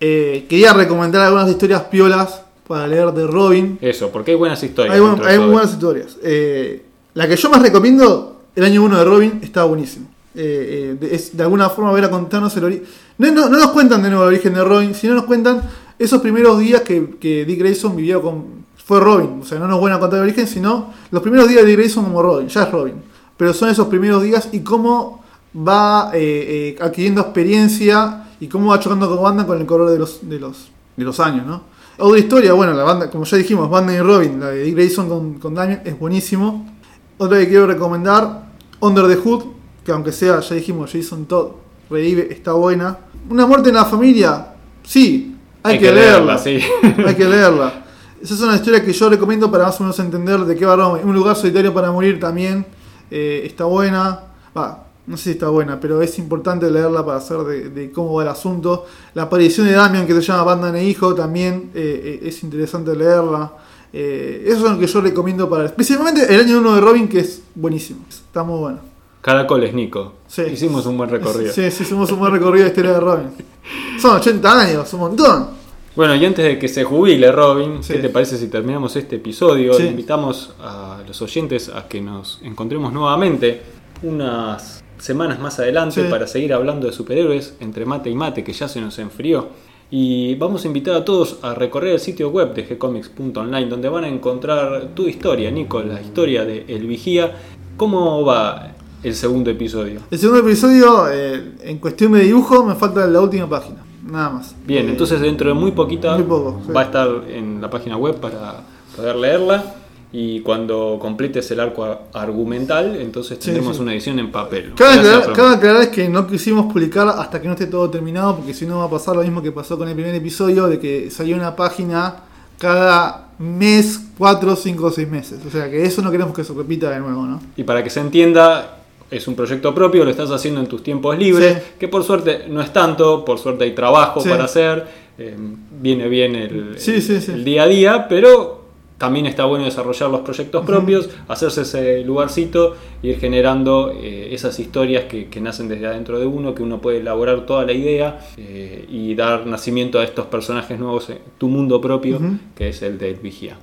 eh, 0.00 0.46
quería 0.48 0.72
recomendar 0.72 1.22
algunas 1.22 1.48
historias 1.50 1.82
piolas 1.84 2.42
para 2.66 2.86
leer 2.86 3.12
de 3.12 3.26
Robin. 3.26 3.78
Eso, 3.80 4.10
porque 4.10 4.32
hay 4.32 4.36
buenas 4.36 4.62
historias. 4.62 4.94
Hay, 4.94 5.00
buen- 5.00 5.24
hay 5.24 5.38
buenas 5.38 5.72
historias. 5.72 6.16
Eh, 6.22 6.84
la 7.14 7.28
que 7.28 7.36
yo 7.36 7.50
más 7.50 7.62
recomiendo, 7.62 8.42
el 8.54 8.64
año 8.64 8.82
1 8.82 8.98
de 8.98 9.04
Robin, 9.04 9.40
está 9.42 9.64
buenísimo. 9.64 10.08
Eh, 10.34 10.96
eh, 10.96 10.96
de, 11.00 11.14
es 11.14 11.36
de 11.36 11.42
alguna 11.44 11.70
forma 11.70 11.92
ver 11.92 12.04
a 12.04 12.10
contarnos 12.10 12.56
el 12.56 12.64
origen. 12.64 12.84
No, 13.18 13.30
no, 13.30 13.48
no 13.48 13.58
nos 13.58 13.70
cuentan 13.70 14.02
de 14.02 14.08
nuevo 14.08 14.24
el 14.24 14.34
origen 14.34 14.52
de 14.54 14.64
Robin, 14.64 14.94
sino 14.94 15.14
nos 15.14 15.24
cuentan 15.24 15.62
esos 15.96 16.20
primeros 16.20 16.58
días 16.58 16.82
que, 16.82 17.16
que 17.20 17.44
Dick 17.44 17.58
Grayson 17.60 17.94
vivió 17.94 18.20
con. 18.20 18.64
Fue 18.84 19.00
Robin. 19.00 19.40
O 19.40 19.44
sea, 19.44 19.58
no 19.58 19.66
nos 19.66 19.80
van 19.80 19.92
a 19.92 20.00
contar 20.00 20.18
el 20.18 20.24
origen, 20.24 20.46
sino 20.46 20.92
los 21.10 21.22
primeros 21.22 21.48
días 21.48 21.62
de 21.62 21.68
Dick 21.68 21.78
Grayson 21.78 22.04
como 22.04 22.22
Robin. 22.22 22.48
Ya 22.48 22.64
es 22.64 22.70
Robin. 22.70 22.94
Pero 23.36 23.54
son 23.54 23.70
esos 23.70 23.86
primeros 23.86 24.22
días 24.22 24.48
y 24.52 24.60
cómo 24.60 25.24
va 25.56 26.10
eh, 26.12 26.76
adquiriendo 26.80 27.20
experiencia 27.20 28.24
y 28.40 28.48
cómo 28.48 28.70
va 28.70 28.80
chocando 28.80 29.08
con 29.08 29.22
Batman 29.22 29.46
con 29.46 29.60
el 29.60 29.66
color 29.66 29.90
de 29.90 29.98
los, 29.98 30.28
de 30.28 30.38
los, 30.38 30.70
de 30.96 31.04
los 31.04 31.20
años, 31.20 31.46
¿no? 31.46 31.62
Otra 31.96 32.18
historia, 32.18 32.52
bueno, 32.54 32.72
la 32.72 32.82
banda, 32.82 33.08
como 33.08 33.24
ya 33.24 33.36
dijimos, 33.36 33.70
Batman 33.70 33.94
y 33.94 34.00
Robin, 34.00 34.40
la 34.40 34.48
de 34.48 34.64
Dick 34.64 34.74
Grayson 34.74 35.08
con, 35.08 35.34
con 35.34 35.54
Damian, 35.54 35.80
es 35.84 35.96
buenísimo. 35.96 36.73
Otra 37.18 37.38
que 37.38 37.48
quiero 37.48 37.66
recomendar, 37.66 38.44
Under 38.80 39.06
the 39.06 39.16
Hood, 39.16 39.44
que 39.84 39.92
aunque 39.92 40.12
sea, 40.12 40.40
ya 40.40 40.54
dijimos, 40.54 40.90
Jason 40.92 41.26
Todd 41.26 41.52
revive, 41.88 42.32
está 42.32 42.52
buena. 42.52 42.98
Una 43.30 43.46
muerte 43.46 43.68
en 43.68 43.76
la 43.76 43.84
familia, 43.84 44.54
sí, 44.82 45.36
hay, 45.62 45.78
que, 45.78 45.92
leerla. 45.92 46.38
sí. 46.38 46.58
hay 47.06 47.14
que 47.14 47.24
leerla. 47.24 47.84
Esa 48.22 48.34
es 48.34 48.40
una 48.40 48.56
historia 48.56 48.84
que 48.84 48.92
yo 48.92 49.08
recomiendo 49.08 49.50
para 49.50 49.64
más 49.64 49.78
o 49.80 49.84
menos 49.84 49.98
entender 49.98 50.40
de 50.40 50.56
qué 50.56 50.64
va 50.64 50.76
Robin. 50.76 51.06
Un 51.06 51.14
lugar 51.14 51.36
solitario 51.36 51.72
para 51.72 51.92
morir 51.92 52.18
también 52.18 52.66
eh, 53.10 53.42
está 53.44 53.64
buena. 53.64 54.20
Va, 54.56 54.84
no 55.06 55.16
sé 55.16 55.24
si 55.24 55.30
está 55.32 55.48
buena, 55.48 55.78
pero 55.78 56.00
es 56.00 56.18
importante 56.18 56.70
leerla 56.70 57.04
para 57.04 57.20
saber 57.20 57.46
de, 57.46 57.68
de 57.68 57.92
cómo 57.92 58.14
va 58.14 58.22
el 58.22 58.28
asunto. 58.28 58.86
La 59.12 59.24
aparición 59.24 59.66
de 59.66 59.74
Damian, 59.74 60.06
que 60.06 60.14
se 60.14 60.22
llama 60.22 60.44
Batman 60.44 60.76
e 60.76 60.84
Hijo, 60.84 61.14
también 61.14 61.70
eh, 61.74 62.20
eh, 62.22 62.28
es 62.28 62.42
interesante 62.42 62.96
leerla. 62.96 63.52
Eh, 63.96 64.42
eso 64.48 64.66
es 64.66 64.72
lo 64.72 64.78
que 64.78 64.88
yo 64.88 65.00
recomiendo 65.00 65.48
para. 65.48 65.66
Especialmente 65.66 66.26
el 66.34 66.40
año 66.40 66.58
1 66.58 66.74
de 66.74 66.80
Robin, 66.80 67.06
que 67.08 67.20
es 67.20 67.42
buenísimo. 67.54 68.04
Está 68.08 68.42
muy 68.42 68.58
bueno. 68.58 68.78
Caracoles, 69.20 69.72
Nico. 69.72 70.14
Sí. 70.26 70.42
Hicimos 70.52 70.84
un 70.86 70.98
buen 70.98 71.08
recorrido. 71.08 71.52
Sí, 71.52 71.70
sí, 71.70 71.84
hicimos 71.84 72.10
un 72.10 72.18
buen 72.18 72.32
recorrido 72.32 72.64
de 72.64 72.70
historia 72.70 72.92
de 72.94 73.00
Robin. 73.00 73.28
Son 74.00 74.16
80 74.16 74.60
años, 74.60 74.92
un 74.94 75.00
montón. 75.00 75.46
Bueno, 75.94 76.14
y 76.16 76.24
antes 76.26 76.44
de 76.44 76.58
que 76.58 76.66
se 76.66 76.82
jubile 76.82 77.30
Robin, 77.30 77.84
Sí. 77.84 77.92
¿qué 77.92 78.00
te 78.00 78.08
parece 78.08 78.36
si 78.36 78.48
terminamos 78.48 78.96
este 78.96 79.16
episodio? 79.16 79.74
Sí. 79.74 79.84
Invitamos 79.86 80.52
a 80.60 80.98
los 81.06 81.22
oyentes 81.22 81.68
a 81.68 81.86
que 81.86 82.00
nos 82.00 82.40
encontremos 82.42 82.92
nuevamente 82.92 83.62
unas 84.02 84.82
semanas 84.98 85.38
más 85.38 85.58
adelante 85.60 86.02
Sí. 86.02 86.08
para 86.10 86.26
seguir 86.26 86.52
hablando 86.52 86.86
de 86.88 86.92
superhéroes 86.92 87.54
entre 87.60 87.86
mate 87.86 88.10
y 88.10 88.14
mate, 88.16 88.42
que 88.42 88.52
ya 88.52 88.66
se 88.68 88.80
nos 88.80 88.98
enfrió. 88.98 89.48
Y 89.96 90.34
vamos 90.34 90.64
a 90.64 90.66
invitar 90.66 90.96
a 90.96 91.04
todos 91.04 91.38
a 91.42 91.54
recorrer 91.54 91.92
el 91.92 92.00
sitio 92.00 92.28
web 92.28 92.52
de 92.52 92.62
gcomics.online, 92.62 93.66
donde 93.66 93.88
van 93.88 94.02
a 94.02 94.08
encontrar 94.08 94.88
tu 94.92 95.06
historia, 95.06 95.52
Nico, 95.52 95.80
la 95.84 96.00
historia 96.00 96.44
de 96.44 96.64
El 96.66 96.88
Vigía. 96.88 97.30
¿Cómo 97.76 98.24
va 98.24 98.72
el 99.04 99.14
segundo 99.14 99.50
episodio? 99.50 100.00
El 100.10 100.18
segundo 100.18 100.40
episodio, 100.40 101.08
eh, 101.12 101.52
en 101.62 101.78
cuestión 101.78 102.10
de 102.10 102.24
dibujo, 102.24 102.64
me 102.64 102.74
falta 102.74 103.06
la 103.06 103.20
última 103.20 103.48
página. 103.48 103.84
Nada 104.04 104.30
más. 104.30 104.56
Bien, 104.66 104.86
Eh, 104.88 104.90
entonces 104.90 105.20
dentro 105.20 105.46
de 105.46 105.54
muy 105.54 105.70
poquita 105.70 106.16
muy 106.16 106.24
poco, 106.24 106.60
sí. 106.66 106.72
va 106.72 106.80
a 106.80 106.84
estar 106.86 107.08
en 107.30 107.60
la 107.62 107.70
página 107.70 107.96
web 107.96 108.16
para 108.16 108.64
poder 108.96 109.14
leerla 109.14 109.76
y 110.16 110.42
cuando 110.42 110.96
completes 111.00 111.50
el 111.50 111.58
arco 111.58 111.84
argumental, 112.12 112.94
entonces 113.00 113.36
tendremos 113.36 113.74
sí. 113.74 113.82
una 113.82 113.94
edición 113.94 114.20
en 114.20 114.30
papel. 114.30 114.72
Cabe 114.76 115.00
aclarar, 115.00 115.24
Rom. 115.26 115.34
cabe 115.34 115.54
aclarar 115.56 115.82
es 115.82 115.88
que 115.88 116.08
no 116.08 116.24
quisimos 116.28 116.72
publicar 116.72 117.08
hasta 117.08 117.42
que 117.42 117.48
no 117.48 117.54
esté 117.54 117.66
todo 117.66 117.90
terminado, 117.90 118.36
porque 118.36 118.54
si 118.54 118.64
no 118.64 118.78
va 118.78 118.84
a 118.84 118.90
pasar 118.90 119.16
lo 119.16 119.22
mismo 119.22 119.42
que 119.42 119.50
pasó 119.50 119.76
con 119.76 119.88
el 119.88 119.94
primer 119.96 120.14
episodio, 120.14 120.68
de 120.68 120.78
que 120.78 121.10
salió 121.10 121.34
una 121.34 121.56
página 121.56 122.14
cada 122.58 123.30
mes, 123.40 124.00
4, 124.16 124.54
5 124.54 124.86
o 124.86 124.90
6 124.92 125.08
meses. 125.08 125.40
O 125.44 125.50
sea 125.50 125.68
que 125.68 125.82
eso 125.82 126.00
no 126.00 126.12
queremos 126.12 126.32
que 126.32 126.44
se 126.44 126.52
repita 126.52 126.90
de 126.90 127.00
nuevo, 127.00 127.26
¿no? 127.26 127.40
Y 127.56 127.64
para 127.64 127.82
que 127.82 127.90
se 127.90 127.98
entienda, 127.98 128.84
es 129.10 129.26
un 129.26 129.34
proyecto 129.34 129.74
propio, 129.74 130.04
lo 130.04 130.12
estás 130.12 130.30
haciendo 130.30 130.60
en 130.60 130.68
tus 130.68 130.84
tiempos 130.84 131.18
libres, 131.18 131.54
Sí. 131.56 131.62
que 131.80 131.88
por 131.88 132.04
suerte 132.04 132.44
no 132.48 132.60
es 132.60 132.72
tanto, 132.72 133.24
por 133.24 133.40
suerte 133.40 133.64
hay 133.64 133.74
trabajo 133.74 134.22
para 134.22 134.44
hacer, 134.44 134.86
eh, 135.18 135.36
viene 135.80 136.06
bien 136.06 136.36
el 136.36 137.44
día 137.44 137.64
a 137.64 137.66
día, 137.66 138.06
pero 138.08 138.63
también 139.04 139.26
está 139.26 139.44
bueno 139.44 139.66
desarrollar 139.66 140.08
los 140.08 140.22
proyectos 140.22 140.64
propios, 140.64 141.10
hacerse 141.28 141.60
ese 141.60 142.00
lugarcito, 142.04 142.74
ir 143.02 143.20
generando 143.20 143.92
eh, 143.92 144.30
esas 144.32 144.58
historias 144.58 145.04
que, 145.04 145.40
nacen 145.42 145.68
desde 145.68 145.86
adentro 145.86 146.18
de 146.18 146.24
uno, 146.24 146.54
que 146.54 146.62
uno 146.62 146.80
puede 146.80 147.00
elaborar 147.00 147.44
toda 147.44 147.66
la 147.66 147.74
idea 147.74 148.18
eh, 148.38 148.86
y 148.88 149.14
dar 149.14 149.46
nacimiento 149.46 149.98
a 149.98 150.04
estos 150.04 150.24
personajes 150.24 150.78
nuevos, 150.78 151.10
en 151.10 151.18
tu 151.36 151.48
mundo 151.48 151.82
propio, 151.82 152.18
que 152.56 152.70
es 152.70 152.80
el 152.80 152.96
de 152.96 153.12
Vigía. 153.12 153.58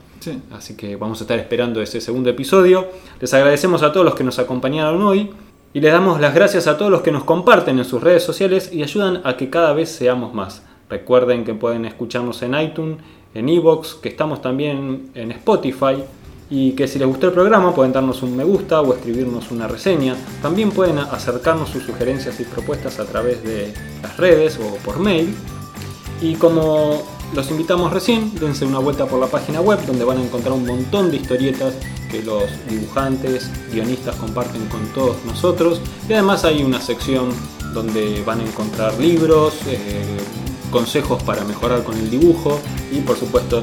Así 0.51 0.77
que 0.77 0.95
vamos 0.95 1.19
a 1.21 1.23
estar 1.23 1.39
esperando 1.39 1.81
ese 1.81 2.01
segundo 2.01 2.29
episodio. 2.29 2.89
Les 3.19 3.33
agradecemos 3.33 3.81
a 3.81 3.91
todos 3.91 4.05
los 4.05 4.13
que 4.13 4.23
nos 4.23 4.37
acompañaron 4.37 5.01
hoy. 5.01 5.31
Y 5.73 5.79
les 5.79 5.91
damos 5.91 6.21
las 6.21 6.35
gracias 6.35 6.67
a 6.67 6.77
todos 6.77 6.91
los 6.91 7.01
que 7.01 7.11
nos 7.11 7.23
comparten 7.23 7.79
en 7.79 7.85
sus 7.85 8.03
redes 8.03 8.21
sociales 8.21 8.71
y 8.71 8.83
ayudan 8.83 9.21
a 9.23 9.37
que 9.37 9.49
cada 9.49 9.73
vez 9.73 9.89
seamos 9.89 10.35
más. 10.35 10.61
Recuerden 10.87 11.45
que 11.45 11.53
pueden 11.53 11.85
escucharnos 11.85 12.43
en 12.43 12.53
iTunes, 12.59 12.97
en 13.33 13.49
Evox, 13.49 13.95
que 13.95 14.09
estamos 14.09 14.41
también 14.41 15.11
en 15.15 15.31
Spotify 15.31 16.03
y 16.49 16.73
que 16.73 16.85
si 16.87 16.99
les 16.99 17.07
gustó 17.07 17.27
el 17.27 17.33
programa 17.33 17.73
pueden 17.73 17.93
darnos 17.93 18.21
un 18.23 18.35
me 18.35 18.43
gusta 18.43 18.81
o 18.81 18.93
escribirnos 18.93 19.51
una 19.51 19.67
reseña. 19.67 20.15
También 20.41 20.71
pueden 20.71 20.97
acercarnos 20.97 21.69
sus 21.69 21.83
sugerencias 21.83 22.39
y 22.41 22.43
propuestas 22.43 22.99
a 22.99 23.05
través 23.05 23.41
de 23.43 23.73
las 24.03 24.17
redes 24.17 24.59
o 24.59 24.75
por 24.83 24.99
mail. 24.99 25.33
Y 26.21 26.35
como 26.35 27.01
los 27.33 27.49
invitamos 27.49 27.93
recién, 27.93 28.35
dense 28.37 28.65
una 28.65 28.79
vuelta 28.79 29.05
por 29.05 29.19
la 29.19 29.27
página 29.27 29.61
web 29.61 29.79
donde 29.85 30.03
van 30.03 30.17
a 30.17 30.23
encontrar 30.23 30.53
un 30.53 30.65
montón 30.65 31.09
de 31.09 31.17
historietas 31.17 31.73
que 32.11 32.21
los 32.21 32.43
dibujantes, 32.69 33.49
guionistas 33.71 34.17
comparten 34.17 34.65
con 34.65 34.85
todos 34.93 35.23
nosotros. 35.25 35.79
Y 36.09 36.13
además 36.13 36.43
hay 36.43 36.63
una 36.63 36.81
sección 36.81 37.29
donde 37.73 38.21
van 38.25 38.41
a 38.41 38.43
encontrar 38.43 38.99
libros, 38.99 39.53
eh, 39.67 39.77
consejos 40.71 41.21
para 41.23 41.43
mejorar 41.43 41.83
con 41.83 41.97
el 41.97 42.09
dibujo 42.09 42.59
y 42.91 42.99
por 43.01 43.17
supuesto 43.17 43.61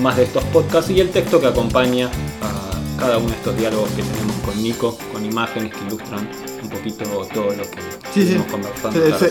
más 0.00 0.16
de 0.16 0.24
estos 0.24 0.44
podcasts 0.44 0.90
y 0.90 1.00
el 1.00 1.10
texto 1.10 1.40
que 1.40 1.48
acompaña 1.48 2.10
a 2.42 3.00
cada 3.00 3.18
uno 3.18 3.28
de 3.28 3.34
estos 3.34 3.56
diálogos 3.56 3.90
que 3.90 4.02
tenemos 4.02 4.36
con 4.44 4.62
Nico, 4.62 4.96
con 5.12 5.24
imágenes 5.24 5.72
que 5.72 5.84
ilustran 5.86 6.28
un 6.62 6.68
poquito 6.68 7.04
todo 7.32 7.50
lo 7.50 7.62
que 7.62 7.80
sí, 8.14 8.26
sí. 8.26 8.36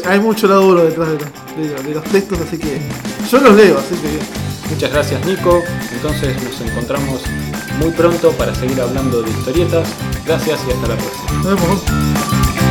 hay 0.05 0.19
mucho 0.19 0.47
laburo 0.47 0.83
detrás 0.83 1.09
de, 1.55 1.93
los 1.93 2.03
textos, 2.05 2.39
así 2.41 2.57
que 2.57 2.81
yo 3.31 3.39
los 3.39 3.55
leo, 3.55 3.77
así 3.77 3.95
que 3.95 4.49
Muchas 4.69 4.91
gracias 4.91 5.25
Nico, 5.25 5.63
entonces 5.93 6.35
nos 6.43 6.61
encontramos 6.61 7.21
muy 7.79 7.89
pronto 7.91 8.31
para 8.33 8.53
seguir 8.53 8.79
hablando 8.79 9.21
de 9.23 9.31
historietas. 9.31 9.87
Gracias 10.25 10.59
y 10.67 10.71
hasta 10.71 10.87
la 10.87 10.95
próxima. 10.95 11.31
Nos 11.43 11.61
vemos. 11.61 12.68